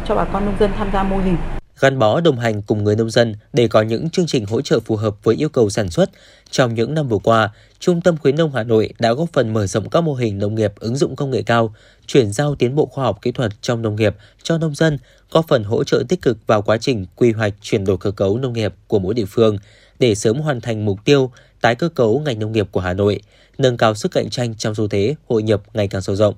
cho 0.06 0.15
bà 0.15 0.24
con 0.24 0.46
nông 0.46 0.56
dân 0.60 0.72
tham 0.78 0.88
gia 0.94 1.04
mô 1.04 1.17
hình 1.17 1.38
gắn 1.82 2.00
bó 2.00 2.22
đồng 2.22 2.39
hành 2.39 2.62
cùng 2.62 2.84
người 2.84 2.96
nông 2.96 3.10
dân 3.10 3.36
để 3.54 3.67
có 3.67 3.82
những 3.82 4.10
chương 4.10 4.26
trình 4.28 4.46
hỗ 4.46 4.62
trợ 4.62 4.80
phù 4.80 4.96
hợp 4.96 5.24
với 5.24 5.36
yêu 5.36 5.50
cầu 5.50 5.70
sản 5.70 5.89
xuất. 5.89 6.10
Trong 6.52 6.74
những 6.74 6.94
năm 6.94 7.08
vừa 7.08 7.17
qua, 7.17 7.52
Trung 7.80 8.02
tâm 8.02 8.17
Khuyến 8.17 8.36
nông 8.36 8.52
Hà 8.54 8.63
Nội 8.63 8.94
đã 9.00 9.13
góp 9.13 9.30
phần 9.34 9.54
mở 9.54 9.67
rộng 9.67 9.89
các 9.89 10.02
mô 10.02 10.13
hình 10.13 10.38
nông 10.38 10.56
nghiệp 10.56 10.74
ứng 10.80 10.96
dụng 10.96 11.15
công 11.15 11.32
nghệ 11.32 11.44
cao, 11.44 11.74
chuyển 12.08 12.32
giao 12.32 12.56
tiến 12.56 12.76
bộ 12.76 12.86
khoa 12.86 13.04
học 13.04 13.20
kỹ 13.22 13.32
thuật 13.32 13.52
trong 13.62 13.82
nông 13.82 13.96
nghiệp 13.96 14.15
cho 14.44 14.58
nông 14.58 14.76
dân, 14.76 14.98
góp 15.32 15.46
phần 15.48 15.63
hỗ 15.63 15.84
trợ 15.84 16.04
tích 16.10 16.22
cực 16.22 16.38
vào 16.48 16.62
quá 16.62 16.78
trình 16.78 17.06
quy 17.15 17.32
hoạch 17.32 17.54
chuyển 17.62 17.86
đổi 17.86 17.98
cơ 17.98 18.12
cấu 18.12 18.38
nông 18.38 18.54
nghiệp 18.54 18.74
của 18.88 19.00
mỗi 19.00 19.13
địa 19.13 19.26
phương 19.26 19.58
để 20.00 20.15
sớm 20.15 20.38
hoàn 20.38 20.62
thành 20.62 20.86
mục 20.86 21.00
tiêu 21.06 21.32
tái 21.62 21.76
cơ 21.76 21.89
cấu 21.89 22.20
ngành 22.20 22.39
nông 22.39 22.52
nghiệp 22.52 22.67
của 22.72 22.80
Hà 22.80 22.94
Nội, 22.94 23.22
nâng 23.58 23.78
cao 23.78 23.96
sức 23.96 24.12
cạnh 24.12 24.30
tranh 24.30 24.56
trong 24.56 24.76
xu 24.76 24.88
thế 24.88 25.15
hội 25.30 25.44
nhập 25.44 25.62
ngày 25.74 25.88
càng 25.88 26.02
sâu 26.02 26.15
rộng. 26.15 26.36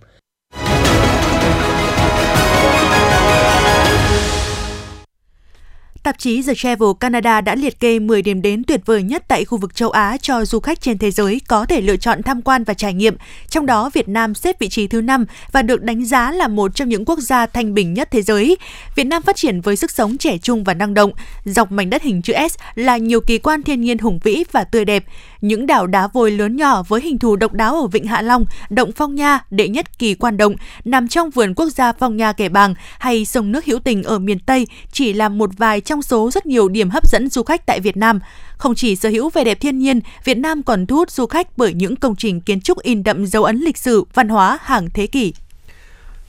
Tạp 6.04 6.20
chí 6.20 6.42
The 6.42 6.54
Travel 6.56 6.90
Canada 7.00 7.42
đã 7.42 7.56
liệt 7.56 7.80
kê 7.80 8.00
10 8.00 8.22
điểm 8.22 8.42
đến 8.42 8.64
tuyệt 8.64 8.82
vời 8.86 9.04
nhất 9.04 9.24
tại 9.28 9.46
khu 9.46 9.58
vực 9.58 9.76
châu 9.76 9.90
Á 9.90 10.18
cho 10.22 10.46
du 10.46 10.60
khách 10.60 10.82
trên 10.82 10.98
thế 10.98 11.12
giới 11.12 11.42
có 11.48 11.66
thể 11.66 11.82
lựa 11.82 11.98
chọn 11.98 12.24
tham 12.24 12.42
quan 12.42 12.64
và 12.64 12.74
trải 12.74 12.94
nghiệm. 12.94 13.16
Trong 13.50 13.66
đó, 13.66 13.90
Việt 13.94 14.10
Nam 14.10 14.34
xếp 14.34 14.60
vị 14.60 14.70
trí 14.70 14.88
thứ 14.88 15.02
5 15.02 15.26
và 15.52 15.62
được 15.62 15.82
đánh 15.84 16.06
giá 16.06 16.32
là 16.32 16.48
một 16.48 16.76
trong 16.76 16.90
những 16.90 17.06
quốc 17.06 17.20
gia 17.20 17.46
thanh 17.46 17.74
bình 17.74 17.94
nhất 17.94 18.08
thế 18.12 18.22
giới. 18.22 18.58
Việt 18.96 19.04
Nam 19.04 19.22
phát 19.22 19.36
triển 19.36 19.62
với 19.62 19.76
sức 19.76 19.92
sống 19.92 20.18
trẻ 20.18 20.38
trung 20.38 20.64
và 20.64 20.74
năng 20.74 20.94
động. 20.94 21.12
Dọc 21.46 21.72
mảnh 21.72 21.90
đất 21.90 22.04
hình 22.04 22.22
chữ 22.22 22.34
S 22.52 22.56
là 22.76 22.98
nhiều 22.98 23.22
kỳ 23.22 23.38
quan 23.38 23.64
thiên 23.64 23.82
nhiên 23.82 23.98
hùng 23.98 24.20
vĩ 24.24 24.44
và 24.52 24.64
tươi 24.64 24.86
đẹp. 24.86 25.06
Những 25.44 25.66
đảo 25.66 25.88
đá 25.88 26.08
vôi 26.08 26.32
lớn 26.32 26.56
nhỏ 26.56 26.84
với 26.84 27.02
hình 27.02 27.20
thù 27.20 27.36
độc 27.36 27.54
đáo 27.54 27.76
ở 27.76 27.88
Vịnh 27.88 28.08
Hạ 28.08 28.22
Long, 28.22 28.46
Động 28.70 28.92
Phong 28.92 29.16
Nha, 29.16 29.40
đệ 29.50 29.68
nhất 29.68 30.00
kỳ 30.00 30.14
quan 30.16 30.38
động, 30.38 30.56
nằm 30.86 31.08
trong 31.08 31.30
vườn 31.30 31.54
quốc 31.54 31.70
gia 31.70 31.94
Phong 31.94 32.18
Nha 32.18 32.34
Kẻ 32.34 32.50
Bàng 32.50 32.74
hay 33.00 33.26
sông 33.26 33.52
nước 33.52 33.66
hữu 33.66 33.80
tình 33.80 34.04
ở 34.04 34.20
miền 34.20 34.40
Tây 34.40 34.68
chỉ 34.92 35.14
là 35.14 35.30
một 35.30 35.50
vài 35.58 35.82
trong 35.82 36.02
số 36.02 36.32
rất 36.32 36.46
nhiều 36.46 36.70
điểm 36.70 36.90
hấp 36.90 37.08
dẫn 37.10 37.30
du 37.30 37.44
khách 37.44 37.66
tại 37.66 37.80
Việt 37.80 37.98
Nam. 37.98 38.20
Không 38.58 38.76
chỉ 38.76 38.96
sở 38.96 39.10
hữu 39.10 39.30
vẻ 39.30 39.44
đẹp 39.44 39.58
thiên 39.62 39.80
nhiên, 39.80 40.02
Việt 40.24 40.38
Nam 40.38 40.64
còn 40.64 40.86
thu 40.86 40.96
hút 40.96 41.12
du 41.12 41.26
khách 41.26 41.58
bởi 41.58 41.74
những 41.74 41.96
công 41.96 42.16
trình 42.16 42.42
kiến 42.42 42.62
trúc 42.62 42.80
in 42.80 43.04
đậm 43.04 43.26
dấu 43.26 43.44
ấn 43.44 43.58
lịch 43.58 43.78
sử, 43.78 44.04
văn 44.14 44.30
hóa 44.30 44.58
hàng 44.62 44.90
thế 44.94 45.08
kỷ. 45.08 45.34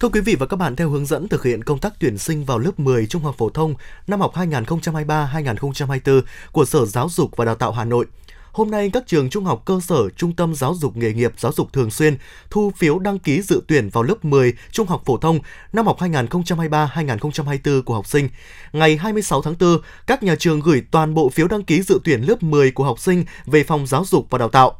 Thưa 0.00 0.08
quý 0.08 0.20
vị 0.20 0.34
và 0.34 0.46
các 0.46 0.56
bạn, 0.56 0.76
theo 0.76 0.90
hướng 0.90 1.06
dẫn 1.06 1.28
thực 1.28 1.44
hiện 1.44 1.64
công 1.64 1.78
tác 1.78 1.92
tuyển 2.00 2.18
sinh 2.18 2.44
vào 2.44 2.58
lớp 2.58 2.80
10 2.80 3.06
trung 3.06 3.22
học 3.22 3.34
phổ 3.38 3.50
thông 3.50 3.74
năm 4.06 4.20
học 4.20 4.34
2023-2024 4.34 6.20
của 6.52 6.64
Sở 6.64 6.84
Giáo 6.84 7.08
dục 7.10 7.36
và 7.36 7.44
Đào 7.44 7.54
tạo 7.54 7.72
Hà 7.72 7.84
Nội, 7.84 8.06
Hôm 8.54 8.70
nay, 8.70 8.90
các 8.92 9.06
trường 9.06 9.30
trung 9.30 9.44
học 9.44 9.62
cơ 9.64 9.80
sở, 9.82 10.08
trung 10.16 10.32
tâm 10.32 10.54
giáo 10.54 10.74
dục 10.74 10.96
nghề 10.96 11.12
nghiệp, 11.12 11.32
giáo 11.38 11.52
dục 11.52 11.72
thường 11.72 11.90
xuyên 11.90 12.16
thu 12.50 12.72
phiếu 12.76 12.98
đăng 12.98 13.18
ký 13.18 13.42
dự 13.42 13.62
tuyển 13.68 13.88
vào 13.88 14.02
lớp 14.02 14.24
10 14.24 14.54
trung 14.70 14.86
học 14.86 15.02
phổ 15.06 15.16
thông 15.16 15.38
năm 15.72 15.86
học 15.86 15.98
2023-2024 15.98 17.82
của 17.82 17.94
học 17.94 18.06
sinh. 18.06 18.28
Ngày 18.72 18.96
26 18.96 19.42
tháng 19.42 19.54
4, 19.60 19.78
các 20.06 20.22
nhà 20.22 20.36
trường 20.38 20.60
gửi 20.60 20.82
toàn 20.90 21.14
bộ 21.14 21.28
phiếu 21.28 21.48
đăng 21.48 21.64
ký 21.64 21.82
dự 21.82 21.98
tuyển 22.04 22.22
lớp 22.22 22.42
10 22.42 22.70
của 22.70 22.84
học 22.84 23.00
sinh 23.00 23.24
về 23.46 23.64
phòng 23.64 23.86
giáo 23.86 24.04
dục 24.04 24.26
và 24.30 24.38
đào 24.38 24.48
tạo 24.48 24.76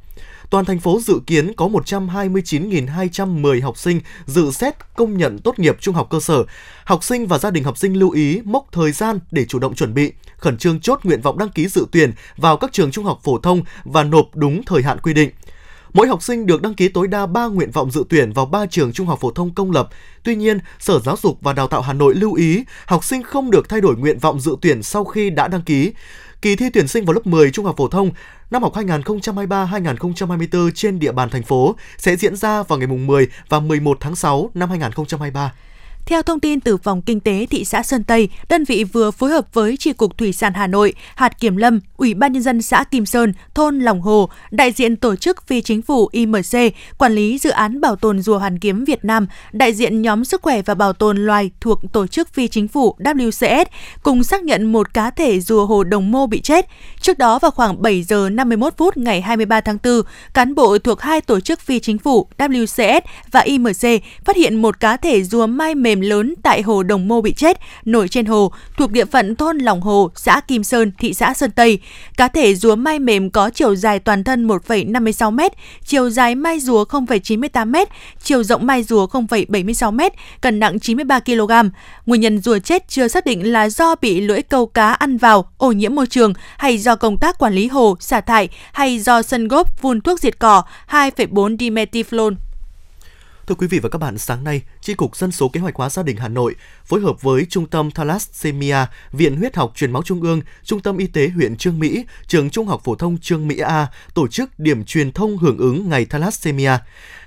toàn 0.51 0.65
thành 0.65 0.81
phố 0.81 1.01
dự 1.01 1.21
kiến 1.27 1.53
có 1.55 1.69
129.210 1.69 3.63
học 3.63 3.79
sinh 3.79 4.01
dự 4.27 4.51
xét 4.51 4.75
công 4.97 5.19
nhận 5.19 5.39
tốt 5.39 5.59
nghiệp 5.59 5.77
trung 5.81 5.95
học 5.95 6.07
cơ 6.11 6.21
sở. 6.21 6.45
Học 6.85 7.05
sinh 7.05 7.27
và 7.27 7.39
gia 7.39 7.51
đình 7.51 7.65
học 7.65 7.79
sinh 7.79 7.95
lưu 7.95 8.11
ý 8.11 8.41
mốc 8.45 8.67
thời 8.73 8.93
gian 8.93 9.19
để 9.31 9.45
chủ 9.45 9.59
động 9.59 9.75
chuẩn 9.75 9.95
bị, 9.95 10.13
khẩn 10.45 10.59
trương 10.59 10.81
chốt 10.81 11.01
nguyện 11.05 11.21
vọng 11.21 11.39
đăng 11.39 11.49
ký 11.49 11.69
dự 11.69 11.87
tuyển 11.93 12.13
vào 12.37 12.57
các 12.57 12.73
trường 12.73 12.91
trung 12.91 13.05
học 13.05 13.21
phổ 13.23 13.39
thông 13.39 13.63
và 13.85 14.05
nộp 14.05 14.27
đúng 14.35 14.63
thời 14.65 14.83
hạn 14.83 14.99
quy 14.99 15.15
định. 15.15 15.31
Mỗi 15.93 16.09
học 16.09 16.23
sinh 16.23 16.47
được 16.47 16.63
đăng 16.63 16.75
ký 16.75 16.89
tối 16.89 17.09
đa 17.09 17.27
3 17.27 17.47
nguyện 17.47 17.71
vọng 17.71 17.91
dự 17.91 18.05
tuyển 18.09 18.33
vào 18.33 18.47
3 18.47 18.67
trường 18.67 18.93
trung 18.93 19.07
học 19.07 19.21
phổ 19.21 19.31
thông 19.31 19.55
công 19.55 19.71
lập. 19.71 19.89
Tuy 20.23 20.35
nhiên, 20.37 20.59
Sở 20.79 20.99
Giáo 20.99 21.17
dục 21.23 21.39
và 21.41 21.53
Đào 21.53 21.69
tạo 21.69 21.81
Hà 21.81 21.93
Nội 21.93 22.15
lưu 22.15 22.35
ý 22.35 22.65
học 22.87 23.05
sinh 23.05 23.23
không 23.23 23.51
được 23.51 23.69
thay 23.69 23.81
đổi 23.81 23.97
nguyện 23.97 24.19
vọng 24.19 24.41
dự 24.41 24.57
tuyển 24.61 24.83
sau 24.83 25.05
khi 25.05 25.31
đã 25.31 25.49
đăng 25.49 25.63
ký. 25.63 25.93
Kỳ 26.43 26.57
thi 26.57 26.71
tuyển 26.71 26.89
sinh 26.89 27.05
vào 27.05 27.15
lớp 27.15 27.27
10 27.27 27.51
trung 27.51 27.65
học 27.65 27.77
phổ 27.79 27.89
thông 27.89 28.11
năm 28.51 28.63
học 28.63 28.75
2023-2024 28.75 30.71
trên 30.75 30.99
địa 30.99 31.13
bàn 31.13 31.31
thành 31.31 31.43
phố 31.43 31.77
sẽ 31.99 32.17
diễn 32.17 32.37
ra 32.37 32.63
vào 32.63 32.79
ngày 32.79 32.87
10 32.87 33.29
và 33.49 33.61
11 33.61 33.97
tháng 34.01 34.17
6 34.17 34.51
năm 34.55 34.69
2023. 34.71 35.53
Theo 36.07 36.23
thông 36.23 36.41
tin 36.41 36.61
từ 36.61 36.77
Phòng 36.77 37.03
Kinh 37.03 37.21
tế 37.21 37.47
thị 37.51 37.65
xã 37.65 37.83
Sơn 37.83 38.05
Tây, 38.05 38.29
đơn 38.49 38.65
vị 38.65 38.85
vừa 38.85 39.11
phối 39.11 39.31
hợp 39.31 39.55
với 39.55 39.77
Tri 39.77 39.93
Cục 39.93 40.19
Thủy 40.19 40.33
sản 40.33 40.55
Hà 40.55 40.67
Nội, 40.67 40.93
Hạt 41.15 41.41
Kiểm 41.41 41.57
Lâm, 41.57 41.81
Ủy 41.97 42.15
ban 42.15 42.33
Nhân 42.33 42.43
dân 42.43 42.63
xã 42.63 42.85
Kim 42.85 43.07
Sơn, 43.07 43.33
thôn 43.55 43.79
Lòng 43.79 44.01
Hồ, 44.01 44.29
đại 44.51 44.73
diện 44.73 44.97
tổ 44.97 45.17
chức 45.17 45.47
phi 45.47 45.61
chính 45.61 45.83
phủ 45.83 46.09
IMC, 46.13 46.75
quản 46.99 47.13
lý 47.13 47.39
dự 47.39 47.51
án 47.51 47.81
bảo 47.81 47.97
tồn 47.97 48.23
rùa 48.23 48.39
Hoàn 48.39 48.59
Kiếm 48.59 48.85
Việt 48.85 49.05
Nam, 49.05 49.27
đại 49.53 49.73
diện 49.73 50.03
nhóm 50.03 50.25
sức 50.25 50.43
khỏe 50.43 50.63
và 50.63 50.75
bảo 50.75 50.93
tồn 50.93 51.17
loài 51.17 51.51
thuộc 51.61 51.81
tổ 51.93 52.07
chức 52.07 52.35
phi 52.35 52.49
chính 52.49 52.69
phủ 52.69 52.97
WCS, 52.99 53.65
cùng 54.03 54.25
xác 54.25 54.43
nhận 54.43 54.73
một 54.73 54.95
cá 54.95 55.11
thể 55.11 55.41
rùa 55.41 55.67
hồ 55.67 55.85
đồng 55.85 56.11
mô 56.11 56.27
bị 56.27 56.41
chết. 56.41 56.67
Trước 57.01 57.19
đó 57.19 57.39
vào 57.39 57.51
khoảng 57.51 57.83
7 57.83 58.03
giờ 58.03 58.29
51 58.33 58.75
phút 58.77 58.97
ngày 58.97 59.21
23 59.21 59.61
tháng 59.61 59.79
4, 59.85 60.03
cán 60.35 60.55
bộ 60.55 60.79
thuộc 60.79 61.01
hai 61.01 61.21
tổ 61.21 61.41
chức 61.41 61.61
phi 61.61 61.81
chính 61.81 61.99
phủ 61.99 62.27
WCS 62.39 63.01
và 63.31 63.41
IMC 63.41 64.03
phát 64.25 64.37
hiện 64.37 64.63
một 64.63 64.81
cá 64.81 64.97
thể 64.97 65.23
rùa 65.23 65.47
mai 65.47 65.75
mềm 65.75 65.94
mềm 65.95 66.01
lớn 66.01 66.35
tại 66.43 66.63
hồ 66.63 66.83
Đồng 66.83 67.09
Mô 67.09 67.21
bị 67.21 67.33
chết, 67.33 67.61
nổi 67.85 68.09
trên 68.09 68.27
hồ, 68.27 68.53
thuộc 68.77 68.91
địa 68.91 69.05
phận 69.05 69.37
thôn 69.37 69.59
Lòng 69.59 69.81
Hồ, 69.81 70.11
xã 70.15 70.41
Kim 70.41 70.65
Sơn, 70.65 70.93
thị 70.99 71.15
xã 71.15 71.35
Sơn 71.35 71.51
Tây. 71.51 71.79
Cá 72.17 72.29
thể 72.29 72.55
rùa 72.55 72.75
mai 72.75 72.99
mềm 72.99 73.31
có 73.31 73.51
chiều 73.51 73.75
dài 73.75 73.99
toàn 73.99 74.25
thân 74.25 74.49
1,56 74.49 75.31
m, 75.31 75.41
chiều 75.85 76.11
dài 76.11 76.35
mai 76.35 76.61
rùa 76.61 76.85
0,98 76.85 77.67
m, 77.67 77.77
chiều 78.23 78.43
rộng 78.43 78.67
mai 78.67 78.83
rùa 78.83 79.07
0,76 79.07 79.93
m, 79.93 80.01
cân 80.41 80.61
nặng 80.61 80.81
93 80.81 81.21
kg. 81.21 81.53
Nguyên 82.07 82.21
nhân 82.21 82.39
rùa 82.39 82.59
chết 82.59 82.89
chưa 82.89 83.09
xác 83.09 83.27
định 83.27 83.53
là 83.53 83.69
do 83.69 83.95
bị 83.95 84.21
lưỡi 84.21 84.43
câu 84.43 84.67
cá 84.67 84.93
ăn 84.93 85.17
vào, 85.17 85.49
ô 85.57 85.73
nhiễm 85.73 85.95
môi 85.95 86.07
trường 86.07 86.33
hay 86.59 86.79
do 86.79 86.97
công 86.97 87.19
tác 87.19 87.39
quản 87.39 87.55
lý 87.55 87.67
hồ, 87.67 87.97
xả 88.01 88.21
thải 88.21 88.49
hay 88.73 88.99
do 88.99 89.23
sân 89.23 89.49
góp 89.49 89.83
vun 89.83 90.01
thuốc 90.01 90.21
diệt 90.21 90.39
cỏ 90.39 90.63
2,4 90.91 91.57
dimetiflon. 91.57 92.35
Thưa 93.47 93.55
quý 93.55 93.67
vị 93.67 93.79
và 93.79 93.89
các 93.89 93.99
bạn, 93.99 94.19
sáng 94.19 94.45
nay, 94.45 94.63
tri 94.81 94.95
cục 94.95 95.17
Dân 95.17 95.33
số 95.33 95.49
Kế 95.49 95.61
hoạch 95.61 95.75
hóa 95.75 95.91
gia 95.91 96.03
đình 96.03 96.17
Hà 96.17 96.29
Nội 96.29 96.55
phối 96.85 97.01
hợp 97.01 97.23
với 97.23 97.47
Trung 97.51 97.67
tâm 97.67 97.91
Thalassemia, 97.91 98.77
Viện 99.13 99.37
Huyết 99.37 99.57
học 99.57 99.73
Truyền 99.75 99.93
máu 99.93 100.03
Trung 100.03 100.23
ương, 100.23 100.41
Trung 100.65 100.81
tâm 100.81 100.97
Y 100.97 101.07
tế 101.07 101.29
huyện 101.29 101.57
Trương 101.57 101.79
Mỹ, 101.79 102.05
Trường 102.27 102.51
Trung 102.51 102.67
học 102.67 102.81
phổ 102.85 102.95
thông 102.95 103.19
Trương 103.19 103.49
Mỹ 103.49 103.59
A 103.59 103.87
tổ 104.15 104.29
chức 104.29 104.59
điểm 104.59 104.85
truyền 104.85 105.13
thông 105.13 105.39
hưởng 105.39 105.59
ứng 105.59 105.89
ngày 105.89 106.05
Thalassemia. 106.05 106.73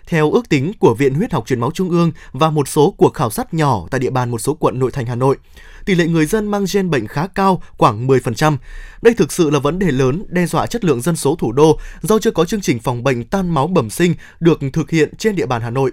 Theo 0.08 0.32
ước 0.32 0.50
tính 0.50 0.72
của 0.80 0.94
Viện 0.94 1.14
Huyết 1.14 1.34
học 1.34 1.48
Truyền 1.48 1.60
máu 1.60 1.72
Trung 1.72 1.90
ương 1.90 2.12
và 2.32 2.50
một 2.50 2.68
số 2.68 2.94
cuộc 2.98 3.14
khảo 3.14 3.30
sát 3.30 3.54
nhỏ 3.54 3.88
tại 3.92 4.00
địa 4.00 4.10
bàn 4.10 4.32
một 4.32 4.42
số 4.42 4.54
quận 4.54 4.80
nội 4.80 4.92
thành 4.92 5.06
Hà 5.06 5.16
Nội, 5.16 5.38
tỷ 5.86 5.96
lệ 5.96 6.08
người 6.08 6.26
dân 6.26 6.48
mang 6.52 6.66
gen 6.74 6.90
bệnh 6.90 7.08
khá 7.08 7.28
cao, 7.28 7.62
khoảng 7.78 8.08
10%. 8.08 8.58
Đây 9.02 9.14
thực 9.14 9.32
sự 9.32 9.50
là 9.50 9.60
vấn 9.60 9.80
đề 9.80 9.92
lớn 9.92 10.26
đe 10.30 10.46
dọa 10.46 10.66
chất 10.66 10.86
lượng 10.86 11.02
dân 11.02 11.16
số 11.16 11.36
thủ 11.36 11.52
đô 11.52 11.80
do 12.02 12.20
chưa 12.20 12.32
có 12.32 12.46
chương 12.46 12.62
trình 12.62 12.80
phòng 12.80 13.04
bệnh 13.04 13.24
tan 13.24 13.50
máu 13.50 13.68
bẩm 13.68 13.90
sinh 13.90 14.14
được 14.40 14.60
thực 14.74 14.90
hiện 14.90 15.16
trên 15.18 15.36
địa 15.36 15.46
bàn 15.46 15.62
Hà 15.62 15.70
Nội. 15.70 15.92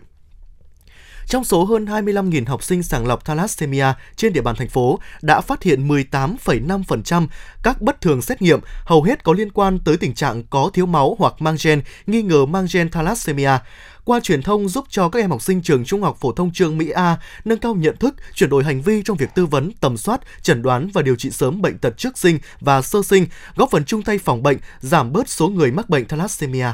Trong 1.27 1.45
số 1.45 1.65
hơn 1.65 1.85
25.000 1.85 2.47
học 2.47 2.63
sinh 2.63 2.83
sàng 2.83 3.07
lọc 3.07 3.25
thalassemia 3.25 3.87
trên 4.17 4.33
địa 4.33 4.41
bàn 4.41 4.57
thành 4.57 4.69
phố 4.69 4.99
đã 5.23 5.41
phát 5.41 5.63
hiện 5.63 5.89
18,5% 5.89 7.27
các 7.63 7.81
bất 7.81 8.01
thường 8.01 8.23
xét 8.23 8.43
nghiệm, 8.43 8.61
hầu 8.85 9.03
hết 9.03 9.25
có 9.25 9.33
liên 9.33 9.51
quan 9.51 9.79
tới 9.79 9.97
tình 9.97 10.15
trạng 10.15 10.43
có 10.43 10.71
thiếu 10.75 10.87
máu 10.87 11.17
hoặc 11.19 11.35
mang 11.39 11.57
gen, 11.65 11.83
nghi 12.07 12.23
ngờ 12.23 12.47
mang 12.47 12.67
gen 12.73 12.91
thalassemia 12.91 13.59
qua 14.05 14.21
truyền 14.21 14.43
thông 14.43 14.69
giúp 14.69 14.85
cho 14.89 15.09
các 15.09 15.21
em 15.21 15.31
học 15.31 15.43
sinh 15.43 15.63
trường 15.63 15.85
Trung 15.85 16.03
học 16.03 16.17
phổ 16.21 16.33
thông 16.33 16.51
Trường 16.53 16.79
Mỹ 16.79 16.91
A 16.91 17.17
nâng 17.45 17.59
cao 17.59 17.75
nhận 17.75 17.97
thức, 17.97 18.15
chuyển 18.35 18.51
đổi 18.51 18.65
hành 18.65 18.83
vi 18.83 19.03
trong 19.03 19.17
việc 19.17 19.35
tư 19.35 19.47
vấn, 19.47 19.71
tầm 19.81 19.97
soát, 19.97 20.21
chẩn 20.43 20.63
đoán 20.63 20.89
và 20.93 21.03
điều 21.03 21.17
trị 21.17 21.31
sớm 21.31 21.63
bệnh 21.63 21.79
tật 21.79 21.99
trước 21.99 22.19
sinh 22.19 22.39
và 22.61 22.83
sơ 22.83 23.03
sinh, 23.03 23.27
góp 23.57 23.71
phần 23.71 23.85
chung 23.85 24.03
tay 24.03 24.19
phòng 24.19 24.43
bệnh, 24.43 24.59
giảm 24.81 25.13
bớt 25.13 25.29
số 25.29 25.49
người 25.49 25.71
mắc 25.71 25.91
bệnh 25.91 26.09
thalassemia. 26.09 26.73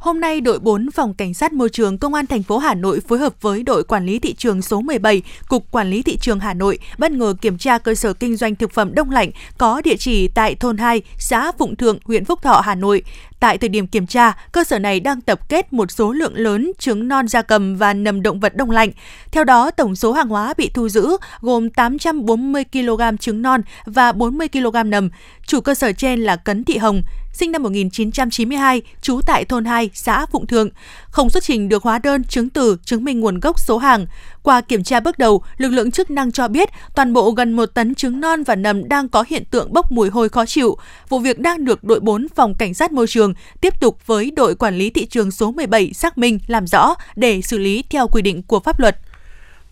Hôm 0.00 0.20
nay, 0.20 0.40
đội 0.40 0.58
4 0.58 0.90
Phòng 0.90 1.14
Cảnh 1.14 1.34
sát 1.34 1.52
Môi 1.52 1.68
trường 1.68 1.98
Công 1.98 2.14
an 2.14 2.26
thành 2.26 2.42
phố 2.42 2.58
Hà 2.58 2.74
Nội 2.74 3.00
phối 3.08 3.18
hợp 3.18 3.42
với 3.42 3.62
đội 3.62 3.84
quản 3.84 4.06
lý 4.06 4.18
thị 4.18 4.34
trường 4.34 4.62
số 4.62 4.80
17, 4.80 5.22
Cục 5.48 5.70
Quản 5.70 5.90
lý 5.90 6.02
Thị 6.02 6.16
trường 6.16 6.40
Hà 6.40 6.54
Nội 6.54 6.78
bất 6.98 7.12
ngờ 7.12 7.34
kiểm 7.40 7.58
tra 7.58 7.78
cơ 7.78 7.94
sở 7.94 8.12
kinh 8.12 8.36
doanh 8.36 8.54
thực 8.54 8.72
phẩm 8.72 8.94
đông 8.94 9.10
lạnh 9.10 9.30
có 9.58 9.80
địa 9.84 9.96
chỉ 9.98 10.28
tại 10.28 10.54
thôn 10.54 10.76
2, 10.76 11.02
xã 11.18 11.52
Phụng 11.52 11.76
Thượng, 11.76 11.98
huyện 12.04 12.24
Phúc 12.24 12.42
Thọ, 12.42 12.60
Hà 12.64 12.74
Nội. 12.74 13.02
Tại 13.40 13.58
thời 13.58 13.68
điểm 13.68 13.86
kiểm 13.86 14.06
tra, 14.06 14.32
cơ 14.52 14.64
sở 14.64 14.78
này 14.78 15.00
đang 15.00 15.20
tập 15.20 15.48
kết 15.48 15.72
một 15.72 15.90
số 15.90 16.12
lượng 16.12 16.34
lớn 16.34 16.72
trứng 16.78 17.08
non 17.08 17.28
da 17.28 17.42
cầm 17.42 17.76
và 17.76 17.94
nầm 17.94 18.22
động 18.22 18.40
vật 18.40 18.56
đông 18.56 18.70
lạnh. 18.70 18.90
Theo 19.32 19.44
đó, 19.44 19.70
tổng 19.70 19.96
số 19.96 20.12
hàng 20.12 20.28
hóa 20.28 20.54
bị 20.56 20.70
thu 20.74 20.88
giữ 20.88 21.16
gồm 21.40 21.70
840 21.70 22.64
kg 22.72 23.16
trứng 23.20 23.42
non 23.42 23.60
và 23.84 24.12
40 24.12 24.48
kg 24.48 24.90
nầm. 24.90 25.10
Chủ 25.46 25.60
cơ 25.60 25.74
sở 25.74 25.92
trên 25.92 26.20
là 26.20 26.36
Cấn 26.36 26.64
Thị 26.64 26.76
Hồng, 26.76 27.02
sinh 27.32 27.52
năm 27.52 27.62
1992, 27.62 28.82
trú 29.02 29.20
tại 29.26 29.44
thôn 29.44 29.64
2, 29.64 29.90
xã 29.94 30.26
Phụng 30.26 30.46
Thượng, 30.46 30.68
không 31.10 31.30
xuất 31.30 31.44
trình 31.44 31.68
được 31.68 31.82
hóa 31.82 31.98
đơn 31.98 32.24
chứng 32.24 32.50
từ 32.50 32.76
chứng 32.84 33.04
minh 33.04 33.20
nguồn 33.20 33.40
gốc 33.40 33.60
số 33.60 33.78
hàng. 33.78 34.06
Qua 34.42 34.60
kiểm 34.60 34.84
tra 34.84 35.00
bước 35.00 35.18
đầu, 35.18 35.42
lực 35.56 35.68
lượng 35.68 35.90
chức 35.90 36.10
năng 36.10 36.32
cho 36.32 36.48
biết 36.48 36.68
toàn 36.94 37.12
bộ 37.12 37.30
gần 37.30 37.52
một 37.52 37.66
tấn 37.66 37.94
trứng 37.94 38.20
non 38.20 38.42
và 38.42 38.54
nầm 38.56 38.88
đang 38.88 39.08
có 39.08 39.24
hiện 39.28 39.44
tượng 39.50 39.72
bốc 39.72 39.92
mùi 39.92 40.10
hôi 40.10 40.28
khó 40.28 40.46
chịu. 40.46 40.76
Vụ 41.08 41.18
việc 41.18 41.38
đang 41.38 41.64
được 41.64 41.84
đội 41.84 42.00
4 42.00 42.26
phòng 42.34 42.54
cảnh 42.54 42.74
sát 42.74 42.92
môi 42.92 43.06
trường 43.06 43.34
tiếp 43.60 43.80
tục 43.80 44.06
với 44.06 44.30
đội 44.30 44.54
quản 44.54 44.78
lý 44.78 44.90
thị 44.90 45.06
trường 45.06 45.30
số 45.30 45.50
17 45.50 45.92
xác 45.92 46.18
minh 46.18 46.38
làm 46.46 46.66
rõ 46.66 46.94
để 47.16 47.40
xử 47.42 47.58
lý 47.58 47.84
theo 47.90 48.08
quy 48.08 48.22
định 48.22 48.42
của 48.42 48.60
pháp 48.60 48.80
luật. 48.80 48.96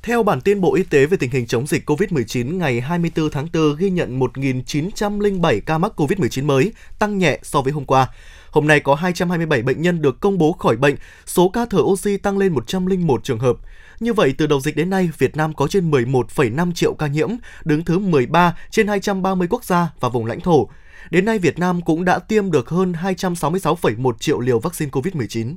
Theo 0.03 0.23
bản 0.23 0.41
tin 0.41 0.61
Bộ 0.61 0.75
Y 0.75 0.83
tế 0.83 1.07
về 1.07 1.17
tình 1.17 1.31
hình 1.31 1.47
chống 1.47 1.67
dịch 1.67 1.91
COVID-19 1.91 2.57
ngày 2.57 2.81
24 2.81 3.31
tháng 3.31 3.49
4 3.53 3.77
ghi 3.77 3.91
nhận 3.91 4.21
1.907 4.21 5.61
ca 5.67 5.79
mắc 5.79 5.93
COVID-19 6.01 6.45
mới, 6.45 6.73
tăng 6.99 7.19
nhẹ 7.19 7.39
so 7.43 7.63
với 7.63 7.73
hôm 7.73 7.85
qua. 7.85 8.09
Hôm 8.51 8.67
nay 8.67 8.81
có 8.81 8.95
227 8.95 9.63
bệnh 9.63 9.83
nhân 9.83 10.03
được 10.03 10.21
công 10.21 10.39
bố 10.39 10.53
khỏi 10.53 10.77
bệnh, 10.77 10.97
số 11.27 11.49
ca 11.49 11.67
thở 11.71 11.79
oxy 11.79 12.17
tăng 12.17 12.39
lên 12.39 12.53
101 12.53 13.25
trường 13.25 13.39
hợp. 13.39 13.57
Như 14.01 14.13
vậy, 14.13 14.35
từ 14.39 14.47
đầu 14.47 14.61
dịch 14.61 14.77
đến 14.77 14.91
nay, 14.91 15.11
Việt 15.19 15.37
Nam 15.37 15.55
có 15.55 15.69
trên 15.69 15.91
11,5 15.91 16.73
triệu 16.73 16.95
ca 16.95 17.07
nhiễm, 17.07 17.29
đứng 17.65 17.85
thứ 17.85 17.99
13 17.99 18.57
trên 18.71 18.89
230 18.89 19.49
quốc 19.51 19.65
gia 19.65 19.89
và 20.01 20.09
vùng 20.09 20.27
lãnh 20.27 20.41
thổ. 20.41 20.69
Đến 21.11 21.25
nay, 21.25 21.39
Việt 21.39 21.59
Nam 21.59 21.83
cũng 21.83 22.05
đã 22.05 22.19
tiêm 22.19 22.51
được 22.51 22.69
hơn 22.69 22.93
266,1 22.93 24.13
triệu 24.19 24.41
liều 24.41 24.59
vaccine 24.59 24.91
COVID-19. 24.91 25.55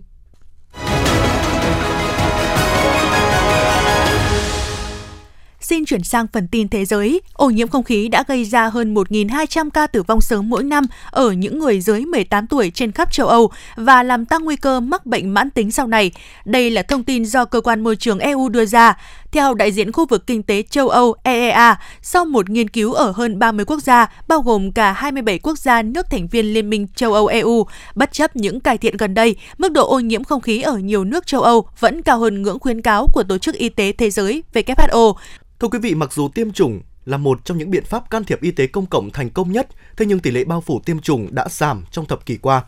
Xin 5.72 5.86
chuyển 5.86 6.04
sang 6.04 6.28
phần 6.34 6.48
tin 6.48 6.70
thế 6.70 6.86
giới. 6.86 7.22
Ô 7.34 7.50
nhiễm 7.50 7.68
không 7.68 7.84
khí 7.84 8.08
đã 8.08 8.24
gây 8.28 8.46
ra 8.46 8.70
hơn 8.70 8.94
1.200 8.94 9.70
ca 9.70 9.88
tử 9.88 10.04
vong 10.04 10.22
sớm 10.22 10.50
mỗi 10.50 10.64
năm 10.64 10.86
ở 11.12 11.32
những 11.32 11.60
người 11.60 11.82
dưới 11.82 12.06
18 12.06 12.48
tuổi 12.48 12.72
trên 12.72 12.92
khắp 12.92 13.12
châu 13.12 13.28
Âu 13.28 13.52
và 13.76 14.04
làm 14.04 14.26
tăng 14.26 14.44
nguy 14.44 14.56
cơ 14.56 14.80
mắc 14.80 15.06
bệnh 15.06 15.34
mãn 15.34 15.50
tính 15.50 15.72
sau 15.72 15.88
này. 15.88 16.12
Đây 16.46 16.70
là 16.70 16.84
thông 16.84 17.04
tin 17.04 17.26
do 17.26 17.46
Cơ 17.46 17.62
quan 17.62 17.84
Môi 17.84 17.96
trường 17.96 18.20
EU 18.20 18.50
đưa 18.50 18.66
ra. 18.66 18.98
Theo 19.32 19.54
đại 19.54 19.72
diện 19.72 19.92
khu 19.92 20.06
vực 20.06 20.28
kinh 20.28 20.44
tế 20.44 20.64
châu 20.70 20.90
Âu 20.90 21.16
EEA, 21.24 21.76
sau 22.02 22.26
một 22.26 22.50
nghiên 22.50 22.70
cứu 22.70 22.94
ở 22.94 23.12
hơn 23.12 23.40
30 23.40 23.66
quốc 23.66 23.80
gia, 23.84 24.12
bao 24.28 24.42
gồm 24.42 24.72
cả 24.72 24.92
27 24.92 25.40
quốc 25.40 25.60
gia 25.60 25.82
nước 25.82 26.06
thành 26.12 26.28
viên 26.28 26.54
Liên 26.54 26.70
minh 26.70 26.88
châu 26.96 27.14
Âu 27.14 27.28
EU, 27.28 27.66
bất 27.96 28.12
chấp 28.12 28.36
những 28.36 28.60
cải 28.60 28.78
thiện 28.78 28.98
gần 28.98 29.14
đây, 29.14 29.36
mức 29.58 29.72
độ 29.72 29.88
ô 29.88 30.00
nhiễm 30.00 30.24
không 30.24 30.42
khí 30.42 30.62
ở 30.62 30.78
nhiều 30.78 31.04
nước 31.04 31.28
châu 31.28 31.42
Âu 31.42 31.66
vẫn 31.80 32.02
cao 32.02 32.20
hơn 32.20 32.42
ngưỡng 32.42 32.60
khuyến 32.60 32.82
cáo 32.82 33.08
của 33.14 33.24
Tổ 33.24 33.38
chức 33.38 33.56
Y 33.56 33.70
tế 33.70 33.92
Thế 33.92 34.10
giới 34.10 34.44
WHO. 34.54 35.14
Thưa 35.62 35.68
quý 35.68 35.80
vị, 35.80 35.96
mặc 35.96 36.14
dù 36.14 36.28
tiêm 36.28 36.52
chủng 36.52 36.82
là 37.06 37.18
một 37.18 37.46
trong 37.46 37.58
những 37.58 37.72
biện 37.72 37.86
pháp 37.86 38.10
can 38.10 38.24
thiệp 38.24 38.42
y 38.42 38.52
tế 38.52 38.68
công 38.68 38.86
cộng 38.86 39.10
thành 39.10 39.30
công 39.30 39.52
nhất, 39.52 39.68
thế 39.98 40.06
nhưng 40.06 40.20
tỷ 40.20 40.32
lệ 40.32 40.44
bao 40.44 40.62
phủ 40.62 40.82
tiêm 40.86 41.00
chủng 41.00 41.36
đã 41.36 41.46
giảm 41.50 41.84
trong 41.92 42.06
thập 42.06 42.26
kỷ 42.26 42.38
qua. 42.38 42.64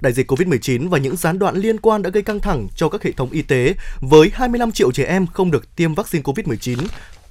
Đại 0.00 0.12
dịch 0.12 0.30
COVID-19 0.30 0.88
và 0.88 0.98
những 0.98 1.16
gián 1.16 1.38
đoạn 1.38 1.56
liên 1.56 1.80
quan 1.80 2.02
đã 2.02 2.10
gây 2.10 2.22
căng 2.22 2.40
thẳng 2.40 2.68
cho 2.76 2.88
các 2.88 3.02
hệ 3.02 3.12
thống 3.12 3.30
y 3.30 3.42
tế 3.42 3.74
với 4.00 4.30
25 4.34 4.72
triệu 4.72 4.92
trẻ 4.92 5.04
em 5.04 5.26
không 5.26 5.50
được 5.50 5.76
tiêm 5.76 5.94
vaccine 5.94 6.22
COVID-19 6.22 6.78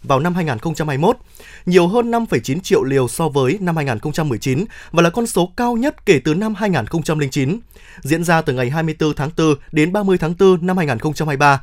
vào 0.04 0.20
năm 0.20 0.36
2021, 0.36 1.18
nhiều 1.66 1.88
hơn 1.88 2.12
5,9 2.12 2.60
triệu 2.60 2.84
liều 2.84 3.08
so 3.08 3.30
với 3.30 3.58
năm 3.62 3.76
2019 3.76 4.66
và 4.92 5.02
là 5.02 5.10
con 5.10 5.28
số 5.28 5.52
cao 5.58 5.76
nhất 5.76 6.06
kể 6.06 6.20
từ 6.24 6.34
năm 6.34 6.56
2009. 6.56 7.60
Diễn 8.02 8.24
ra 8.24 8.42
từ 8.42 8.54
ngày 8.54 8.70
24 8.70 9.14
tháng 9.14 9.30
4 9.38 9.56
đến 9.72 9.94
30 9.94 10.18
tháng 10.18 10.34
4 10.40 10.66
năm 10.66 10.78
2023, 10.78 11.62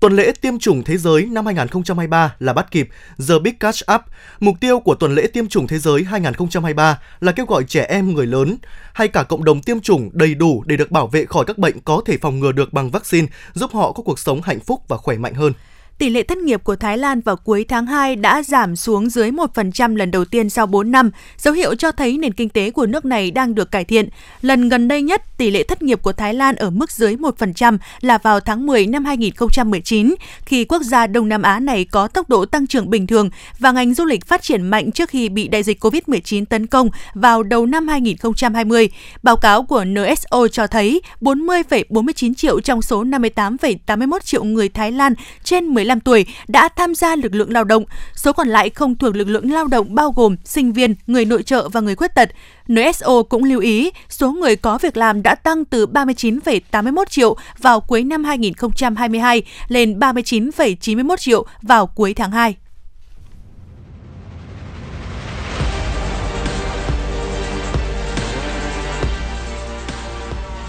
Tuần 0.00 0.16
lễ 0.16 0.32
tiêm 0.40 0.58
chủng 0.58 0.84
thế 0.84 0.96
giới 0.96 1.26
năm 1.26 1.46
2023 1.46 2.34
là 2.38 2.52
bắt 2.52 2.70
kịp 2.70 2.88
The 3.28 3.34
Big 3.42 3.58
Catch 3.60 3.78
Up. 3.94 4.00
Mục 4.40 4.54
tiêu 4.60 4.80
của 4.80 4.94
tuần 4.94 5.14
lễ 5.14 5.26
tiêm 5.26 5.48
chủng 5.48 5.66
thế 5.66 5.78
giới 5.78 6.04
2023 6.04 6.98
là 7.20 7.32
kêu 7.32 7.46
gọi 7.46 7.64
trẻ 7.64 7.86
em, 7.88 8.14
người 8.14 8.26
lớn 8.26 8.56
hay 8.92 9.08
cả 9.08 9.22
cộng 9.22 9.44
đồng 9.44 9.62
tiêm 9.62 9.80
chủng 9.80 10.10
đầy 10.12 10.34
đủ 10.34 10.62
để 10.66 10.76
được 10.76 10.90
bảo 10.90 11.06
vệ 11.06 11.24
khỏi 11.24 11.44
các 11.44 11.58
bệnh 11.58 11.80
có 11.80 12.02
thể 12.06 12.18
phòng 12.18 12.40
ngừa 12.40 12.52
được 12.52 12.72
bằng 12.72 12.90
vaccine, 12.90 13.26
giúp 13.54 13.70
họ 13.72 13.92
có 13.92 14.02
cuộc 14.02 14.18
sống 14.18 14.40
hạnh 14.42 14.60
phúc 14.60 14.82
và 14.88 14.96
khỏe 14.96 15.16
mạnh 15.16 15.34
hơn 15.34 15.52
tỷ 16.00 16.10
lệ 16.10 16.22
thất 16.22 16.38
nghiệp 16.38 16.64
của 16.64 16.76
Thái 16.76 16.98
Lan 16.98 17.20
vào 17.20 17.36
cuối 17.36 17.64
tháng 17.68 17.86
2 17.86 18.16
đã 18.16 18.42
giảm 18.42 18.76
xuống 18.76 19.10
dưới 19.10 19.30
1% 19.30 19.96
lần 19.96 20.10
đầu 20.10 20.24
tiên 20.24 20.50
sau 20.50 20.66
4 20.66 20.90
năm, 20.90 21.10
dấu 21.38 21.54
hiệu 21.54 21.74
cho 21.74 21.92
thấy 21.92 22.18
nền 22.18 22.32
kinh 22.32 22.48
tế 22.48 22.70
của 22.70 22.86
nước 22.86 23.04
này 23.04 23.30
đang 23.30 23.54
được 23.54 23.70
cải 23.70 23.84
thiện. 23.84 24.08
Lần 24.42 24.68
gần 24.68 24.88
đây 24.88 25.02
nhất, 25.02 25.22
tỷ 25.38 25.50
lệ 25.50 25.62
thất 25.62 25.82
nghiệp 25.82 26.02
của 26.02 26.12
Thái 26.12 26.34
Lan 26.34 26.56
ở 26.56 26.70
mức 26.70 26.90
dưới 26.90 27.16
1% 27.16 27.78
là 28.00 28.18
vào 28.18 28.40
tháng 28.40 28.66
10 28.66 28.86
năm 28.86 29.04
2019, 29.04 30.14
khi 30.44 30.64
quốc 30.64 30.82
gia 30.82 31.06
Đông 31.06 31.28
Nam 31.28 31.42
Á 31.42 31.60
này 31.60 31.84
có 31.84 32.08
tốc 32.08 32.28
độ 32.28 32.44
tăng 32.44 32.66
trưởng 32.66 32.90
bình 32.90 33.06
thường 33.06 33.30
và 33.58 33.72
ngành 33.72 33.94
du 33.94 34.04
lịch 34.04 34.26
phát 34.26 34.42
triển 34.42 34.62
mạnh 34.62 34.92
trước 34.92 35.08
khi 35.08 35.28
bị 35.28 35.48
đại 35.48 35.62
dịch 35.62 35.84
COVID-19 35.84 36.44
tấn 36.44 36.66
công 36.66 36.88
vào 37.14 37.42
đầu 37.42 37.66
năm 37.66 37.88
2020. 37.88 38.88
Báo 39.22 39.36
cáo 39.36 39.62
của 39.62 39.84
NSO 39.84 40.48
cho 40.48 40.66
thấy 40.66 41.02
40,49 41.20 42.34
triệu 42.34 42.60
trong 42.60 42.82
số 42.82 43.04
58,81 43.04 44.18
triệu 44.24 44.44
người 44.44 44.68
Thái 44.68 44.92
Lan 44.92 45.14
trên 45.44 45.64
15 45.66 45.89
15 45.90 46.00
tuổi 46.00 46.26
đã 46.48 46.68
tham 46.68 46.94
gia 46.94 47.16
lực 47.16 47.34
lượng 47.34 47.52
lao 47.52 47.64
động, 47.64 47.84
số 48.14 48.32
còn 48.32 48.48
lại 48.48 48.70
không 48.70 48.94
thuộc 48.94 49.16
lực 49.16 49.28
lượng 49.28 49.52
lao 49.52 49.66
động 49.66 49.94
bao 49.94 50.12
gồm 50.12 50.36
sinh 50.44 50.72
viên, 50.72 50.94
người 51.06 51.24
nội 51.24 51.42
trợ 51.42 51.68
và 51.68 51.80
người 51.80 51.96
khuyết 51.96 52.14
tật. 52.14 52.28
NSO 52.68 53.22
cũng 53.28 53.44
lưu 53.44 53.60
ý 53.60 53.90
số 54.08 54.32
người 54.32 54.56
có 54.56 54.78
việc 54.78 54.96
làm 54.96 55.22
đã 55.22 55.34
tăng 55.34 55.64
từ 55.64 55.86
39,81 55.86 57.04
triệu 57.10 57.36
vào 57.58 57.80
cuối 57.80 58.04
năm 58.04 58.24
2022 58.24 59.42
lên 59.68 59.98
39,91 59.98 61.16
triệu 61.16 61.46
vào 61.62 61.86
cuối 61.86 62.14
tháng 62.14 62.30
2. 62.30 62.56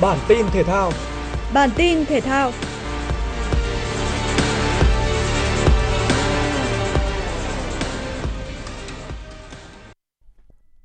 Bản 0.01 0.17
tin 0.27 0.45
thể 0.53 0.63
thao 0.63 0.91
Bản 1.53 1.69
tin 1.75 2.05
thể 2.05 2.21
thao 2.21 2.51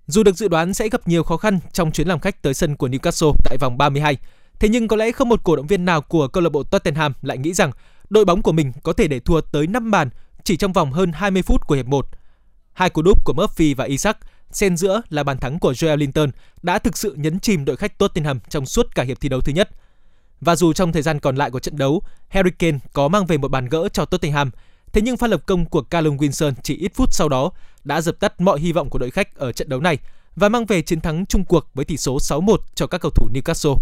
Dù 0.06 0.22
được 0.22 0.36
dự 0.36 0.48
đoán 0.48 0.74
sẽ 0.74 0.88
gặp 0.88 1.08
nhiều 1.08 1.22
khó 1.22 1.36
khăn 1.36 1.58
trong 1.72 1.92
chuyến 1.92 2.08
làm 2.08 2.20
khách 2.20 2.42
tới 2.42 2.54
sân 2.54 2.76
của 2.76 2.88
Newcastle 2.88 3.32
tại 3.44 3.56
vòng 3.60 3.78
32, 3.78 4.16
thế 4.58 4.68
nhưng 4.68 4.88
có 4.88 4.96
lẽ 4.96 5.12
không 5.12 5.28
một 5.28 5.44
cổ 5.44 5.56
động 5.56 5.66
viên 5.66 5.84
nào 5.84 6.00
của 6.00 6.28
câu 6.28 6.42
lạc 6.42 6.50
bộ 6.50 6.62
Tottenham 6.62 7.12
lại 7.22 7.38
nghĩ 7.38 7.52
rằng 7.52 7.70
đội 8.10 8.24
bóng 8.24 8.42
của 8.42 8.52
mình 8.52 8.72
có 8.82 8.92
thể 8.92 9.08
để 9.08 9.20
thua 9.20 9.40
tới 9.40 9.66
5 9.66 9.90
bàn 9.90 10.08
chỉ 10.44 10.56
trong 10.56 10.72
vòng 10.72 10.92
hơn 10.92 11.12
20 11.12 11.42
phút 11.42 11.66
của 11.66 11.74
hiệp 11.74 11.86
1. 11.86 12.06
Hai 12.72 12.90
cú 12.90 13.02
đúp 13.02 13.24
của 13.24 13.32
Murphy 13.32 13.74
và 13.74 13.84
Isaac 13.84 14.18
xen 14.50 14.76
giữa 14.76 15.02
là 15.08 15.22
bàn 15.22 15.38
thắng 15.38 15.58
của 15.58 15.72
Joel 15.72 15.96
Linton 15.96 16.30
đã 16.62 16.78
thực 16.78 16.96
sự 16.96 17.14
nhấn 17.18 17.40
chìm 17.40 17.64
đội 17.64 17.76
khách 17.76 17.98
Tottenham 17.98 18.40
trong 18.48 18.66
suốt 18.66 18.94
cả 18.94 19.02
hiệp 19.02 19.20
thi 19.20 19.28
đấu 19.28 19.40
thứ 19.40 19.52
nhất. 19.52 19.70
Và 20.40 20.56
dù 20.56 20.72
trong 20.72 20.92
thời 20.92 21.02
gian 21.02 21.20
còn 21.20 21.36
lại 21.36 21.50
của 21.50 21.60
trận 21.60 21.76
đấu, 21.76 22.02
Harry 22.28 22.50
Kane 22.58 22.78
có 22.92 23.08
mang 23.08 23.26
về 23.26 23.38
một 23.38 23.50
bàn 23.50 23.68
gỡ 23.68 23.88
cho 23.92 24.04
Tottenham, 24.04 24.50
thế 24.96 25.02
nhưng 25.02 25.16
pha 25.16 25.26
lập 25.26 25.42
công 25.46 25.64
của 25.64 25.82
Callum 25.82 26.16
Wilson 26.16 26.52
chỉ 26.62 26.76
ít 26.76 26.92
phút 26.94 27.14
sau 27.14 27.28
đó 27.28 27.50
đã 27.84 28.00
dập 28.00 28.20
tắt 28.20 28.40
mọi 28.40 28.60
hy 28.60 28.72
vọng 28.72 28.90
của 28.90 28.98
đội 28.98 29.10
khách 29.10 29.34
ở 29.34 29.52
trận 29.52 29.68
đấu 29.68 29.80
này 29.80 29.98
và 30.36 30.48
mang 30.48 30.66
về 30.66 30.82
chiến 30.82 31.00
thắng 31.00 31.26
chung 31.26 31.44
cuộc 31.44 31.66
với 31.74 31.84
tỷ 31.84 31.96
số 31.96 32.18
6-1 32.18 32.56
cho 32.74 32.86
các 32.86 33.00
cầu 33.00 33.10
thủ 33.10 33.28
Newcastle. 33.34 33.76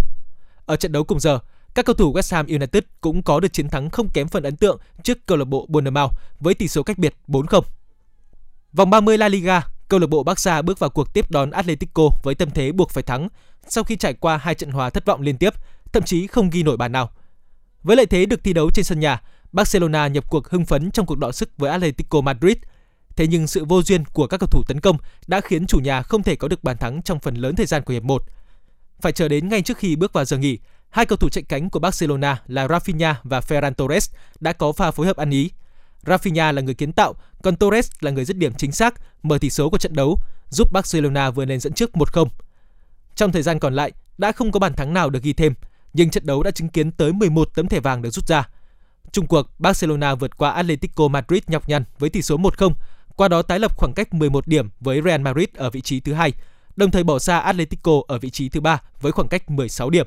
Ở 0.66 0.76
trận 0.76 0.92
đấu 0.92 1.04
cùng 1.04 1.20
giờ, 1.20 1.38
các 1.74 1.84
cầu 1.84 1.94
thủ 1.94 2.12
West 2.12 2.36
Ham 2.36 2.46
United 2.46 2.82
cũng 3.00 3.22
có 3.22 3.40
được 3.40 3.52
chiến 3.52 3.68
thắng 3.68 3.90
không 3.90 4.08
kém 4.08 4.28
phần 4.28 4.42
ấn 4.42 4.56
tượng 4.56 4.78
trước 5.02 5.26
câu 5.26 5.38
lạc 5.38 5.44
bộ 5.44 5.66
Bournemouth 5.68 6.12
với 6.40 6.54
tỷ 6.54 6.68
số 6.68 6.82
cách 6.82 6.98
biệt 6.98 7.14
4-0. 7.28 7.62
Vòng 8.72 8.90
30 8.90 9.18
La 9.18 9.28
Liga, 9.28 9.62
câu 9.88 10.00
lạc 10.00 10.06
bộ 10.06 10.22
Barca 10.22 10.62
bước 10.62 10.78
vào 10.78 10.90
cuộc 10.90 11.14
tiếp 11.14 11.30
đón 11.30 11.50
Atletico 11.50 12.08
với 12.22 12.34
tâm 12.34 12.50
thế 12.50 12.72
buộc 12.72 12.90
phải 12.90 13.02
thắng 13.02 13.28
sau 13.68 13.84
khi 13.84 13.96
trải 13.96 14.14
qua 14.14 14.36
hai 14.36 14.54
trận 14.54 14.70
hòa 14.70 14.90
thất 14.90 15.06
vọng 15.06 15.20
liên 15.20 15.36
tiếp, 15.36 15.54
thậm 15.92 16.02
chí 16.02 16.26
không 16.26 16.50
ghi 16.50 16.62
nổi 16.62 16.76
bàn 16.76 16.92
nào. 16.92 17.10
Với 17.82 17.96
lợi 17.96 18.06
thế 18.06 18.26
được 18.26 18.44
thi 18.44 18.52
đấu 18.52 18.70
trên 18.70 18.84
sân 18.84 19.00
nhà, 19.00 19.20
Barcelona 19.54 20.06
nhập 20.06 20.24
cuộc 20.30 20.48
hưng 20.48 20.66
phấn 20.66 20.90
trong 20.90 21.06
cuộc 21.06 21.18
đọ 21.18 21.32
sức 21.32 21.50
với 21.58 21.70
Atletico 21.70 22.20
Madrid. 22.20 22.56
Thế 23.16 23.26
nhưng 23.26 23.46
sự 23.46 23.64
vô 23.64 23.82
duyên 23.82 24.04
của 24.04 24.26
các 24.26 24.40
cầu 24.40 24.48
thủ 24.50 24.62
tấn 24.66 24.80
công 24.80 24.96
đã 25.26 25.40
khiến 25.40 25.66
chủ 25.66 25.78
nhà 25.78 26.02
không 26.02 26.22
thể 26.22 26.36
có 26.36 26.48
được 26.48 26.64
bàn 26.64 26.76
thắng 26.76 27.02
trong 27.02 27.20
phần 27.20 27.34
lớn 27.34 27.56
thời 27.56 27.66
gian 27.66 27.82
của 27.82 27.92
hiệp 27.92 28.02
1. 28.02 28.22
Phải 29.00 29.12
chờ 29.12 29.28
đến 29.28 29.48
ngay 29.48 29.62
trước 29.62 29.78
khi 29.78 29.96
bước 29.96 30.12
vào 30.12 30.24
giờ 30.24 30.38
nghỉ, 30.38 30.58
hai 30.90 31.06
cầu 31.06 31.16
thủ 31.16 31.28
chạy 31.28 31.44
cánh 31.48 31.70
của 31.70 31.78
Barcelona 31.78 32.42
là 32.46 32.66
Rafinha 32.66 33.14
và 33.22 33.40
Ferran 33.40 33.74
Torres 33.74 34.10
đã 34.40 34.52
có 34.52 34.72
pha 34.72 34.90
phối 34.90 35.06
hợp 35.06 35.16
ăn 35.16 35.30
ý. 35.30 35.50
Rafinha 36.04 36.52
là 36.52 36.62
người 36.62 36.74
kiến 36.74 36.92
tạo, 36.92 37.14
còn 37.42 37.56
Torres 37.56 37.90
là 38.00 38.10
người 38.10 38.24
dứt 38.24 38.36
điểm 38.36 38.54
chính 38.54 38.72
xác, 38.72 38.94
mở 39.22 39.38
tỷ 39.38 39.50
số 39.50 39.70
của 39.70 39.78
trận 39.78 39.94
đấu, 39.94 40.18
giúp 40.50 40.72
Barcelona 40.72 41.30
vươn 41.30 41.48
lên 41.48 41.60
dẫn 41.60 41.72
trước 41.72 41.90
1-0. 41.92 42.28
Trong 43.14 43.32
thời 43.32 43.42
gian 43.42 43.58
còn 43.58 43.74
lại, 43.74 43.92
đã 44.18 44.32
không 44.32 44.52
có 44.52 44.60
bàn 44.60 44.74
thắng 44.74 44.94
nào 44.94 45.10
được 45.10 45.22
ghi 45.22 45.32
thêm, 45.32 45.54
nhưng 45.92 46.10
trận 46.10 46.26
đấu 46.26 46.42
đã 46.42 46.50
chứng 46.50 46.68
kiến 46.68 46.90
tới 46.90 47.12
11 47.12 47.48
tấm 47.54 47.68
thẻ 47.68 47.80
vàng 47.80 48.02
được 48.02 48.10
rút 48.10 48.26
ra. 48.26 48.48
Trung 49.12 49.26
cuộc, 49.26 49.50
Barcelona 49.58 50.14
vượt 50.14 50.36
qua 50.36 50.50
Atletico 50.50 51.08
Madrid 51.08 51.42
nhọc 51.46 51.68
nhằn 51.68 51.84
với 51.98 52.10
tỷ 52.10 52.22
số 52.22 52.36
1-0, 52.36 52.72
qua 53.16 53.28
đó 53.28 53.42
tái 53.42 53.58
lập 53.58 53.76
khoảng 53.76 53.92
cách 53.92 54.14
11 54.14 54.46
điểm 54.46 54.68
với 54.80 55.00
Real 55.04 55.20
Madrid 55.20 55.48
ở 55.54 55.70
vị 55.70 55.80
trí 55.80 56.00
thứ 56.00 56.12
hai, 56.12 56.32
đồng 56.76 56.90
thời 56.90 57.04
bỏ 57.04 57.18
xa 57.18 57.38
Atletico 57.38 57.92
ở 58.08 58.18
vị 58.18 58.30
trí 58.30 58.48
thứ 58.48 58.60
ba 58.60 58.82
với 59.00 59.12
khoảng 59.12 59.28
cách 59.28 59.50
16 59.50 59.90
điểm. 59.90 60.06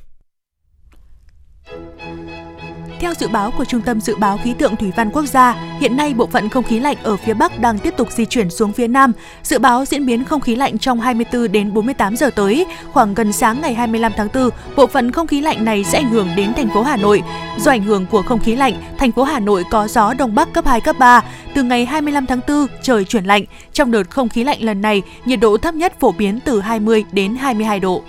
Theo 2.99 3.13
dự 3.13 3.27
báo 3.27 3.51
của 3.51 3.65
Trung 3.65 3.81
tâm 3.81 4.01
Dự 4.01 4.15
báo 4.15 4.39
Khí 4.43 4.53
tượng 4.53 4.75
Thủy 4.75 4.91
văn 4.95 5.09
Quốc 5.11 5.25
gia, 5.25 5.55
hiện 5.79 5.97
nay 5.97 6.13
bộ 6.13 6.27
phận 6.27 6.49
không 6.49 6.63
khí 6.63 6.79
lạnh 6.79 6.97
ở 7.03 7.17
phía 7.17 7.33
Bắc 7.33 7.59
đang 7.59 7.79
tiếp 7.79 7.93
tục 7.97 8.11
di 8.11 8.25
chuyển 8.25 8.49
xuống 8.49 8.73
phía 8.73 8.87
Nam. 8.87 9.11
Dự 9.43 9.59
báo 9.59 9.85
diễn 9.85 10.05
biến 10.05 10.23
không 10.23 10.41
khí 10.41 10.55
lạnh 10.55 10.77
trong 10.77 10.99
24 10.99 11.51
đến 11.51 11.73
48 11.73 12.15
giờ 12.15 12.29
tới, 12.29 12.65
khoảng 12.91 13.13
gần 13.13 13.33
sáng 13.33 13.61
ngày 13.61 13.73
25 13.73 14.11
tháng 14.17 14.27
4, 14.33 14.49
bộ 14.75 14.87
phận 14.87 15.11
không 15.11 15.27
khí 15.27 15.41
lạnh 15.41 15.65
này 15.65 15.83
sẽ 15.83 15.97
ảnh 15.97 16.09
hưởng 16.09 16.27
đến 16.35 16.53
thành 16.53 16.69
phố 16.69 16.83
Hà 16.83 16.97
Nội. 16.97 17.23
Do 17.59 17.71
ảnh 17.71 17.83
hưởng 17.83 18.05
của 18.05 18.21
không 18.21 18.39
khí 18.39 18.55
lạnh, 18.55 18.73
thành 18.97 19.11
phố 19.11 19.23
Hà 19.23 19.39
Nội 19.39 19.63
có 19.71 19.87
gió 19.87 20.13
đông 20.13 20.35
bắc 20.35 20.53
cấp 20.53 20.65
2 20.65 20.81
cấp 20.81 20.95
3. 20.99 21.23
Từ 21.53 21.63
ngày 21.63 21.85
25 21.85 22.25
tháng 22.25 22.39
4, 22.47 22.67
trời 22.81 23.03
chuyển 23.03 23.25
lạnh. 23.25 23.43
Trong 23.73 23.91
đợt 23.91 24.09
không 24.09 24.29
khí 24.29 24.43
lạnh 24.43 24.61
lần 24.61 24.81
này, 24.81 25.01
nhiệt 25.25 25.39
độ 25.39 25.57
thấp 25.57 25.75
nhất 25.75 25.99
phổ 25.99 26.11
biến 26.11 26.39
từ 26.45 26.61
20 26.61 27.05
đến 27.11 27.35
22 27.35 27.79
độ. 27.79 28.03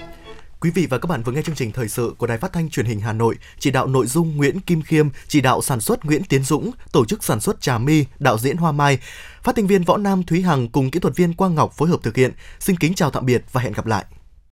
Quý 0.61 0.71
vị 0.71 0.87
và 0.87 0.99
các 0.99 1.07
bạn 1.07 1.23
vừa 1.23 1.33
nghe 1.33 1.42
chương 1.42 1.55
trình 1.55 1.73
thời 1.73 1.88
sự 1.88 2.14
của 2.18 2.27
Đài 2.27 2.38
Phát 2.38 2.53
thanh 2.53 2.71
Truyền 2.71 2.87
hình 2.87 3.01
Hà 3.01 3.12
Nội, 3.12 3.37
chỉ 3.59 3.71
đạo 3.71 3.87
nội 3.87 4.07
dung 4.07 4.37
Nguyễn 4.37 4.61
Kim 4.61 4.83
Khiêm, 4.83 5.09
chỉ 5.29 5.40
đạo 5.40 5.62
sản 5.62 5.81
xuất 5.81 6.05
Nguyễn 6.05 6.25
Tiến 6.25 6.44
Dũng, 6.44 6.71
tổ 6.92 7.05
chức 7.05 7.25
sản 7.25 7.40
xuất 7.40 7.61
Trà 7.61 7.79
My, 7.79 8.05
đạo 8.18 8.38
diễn 8.38 8.57
Hoa 8.57 8.73
Mai, 8.73 8.99
phát 9.42 9.57
thanh 9.57 9.66
viên 9.66 9.83
Võ 9.83 9.97
Nam 9.97 10.23
Thúy 10.23 10.42
Hằng 10.42 10.68
cùng 10.68 10.90
kỹ 10.90 11.01
thuật 11.01 11.16
viên 11.16 11.35
Quang 11.35 11.55
Ngọc 11.55 11.73
phối 11.73 11.88
hợp 11.88 12.01
thực 12.03 12.16
hiện. 12.16 12.33
Xin 12.61 12.77
kính 12.77 12.94
chào 12.94 13.11
tạm 13.11 13.27
biệt 13.27 13.44
và 13.53 13.61
hẹn 13.61 13.73
gặp 13.73 13.87
lại. 13.87 14.05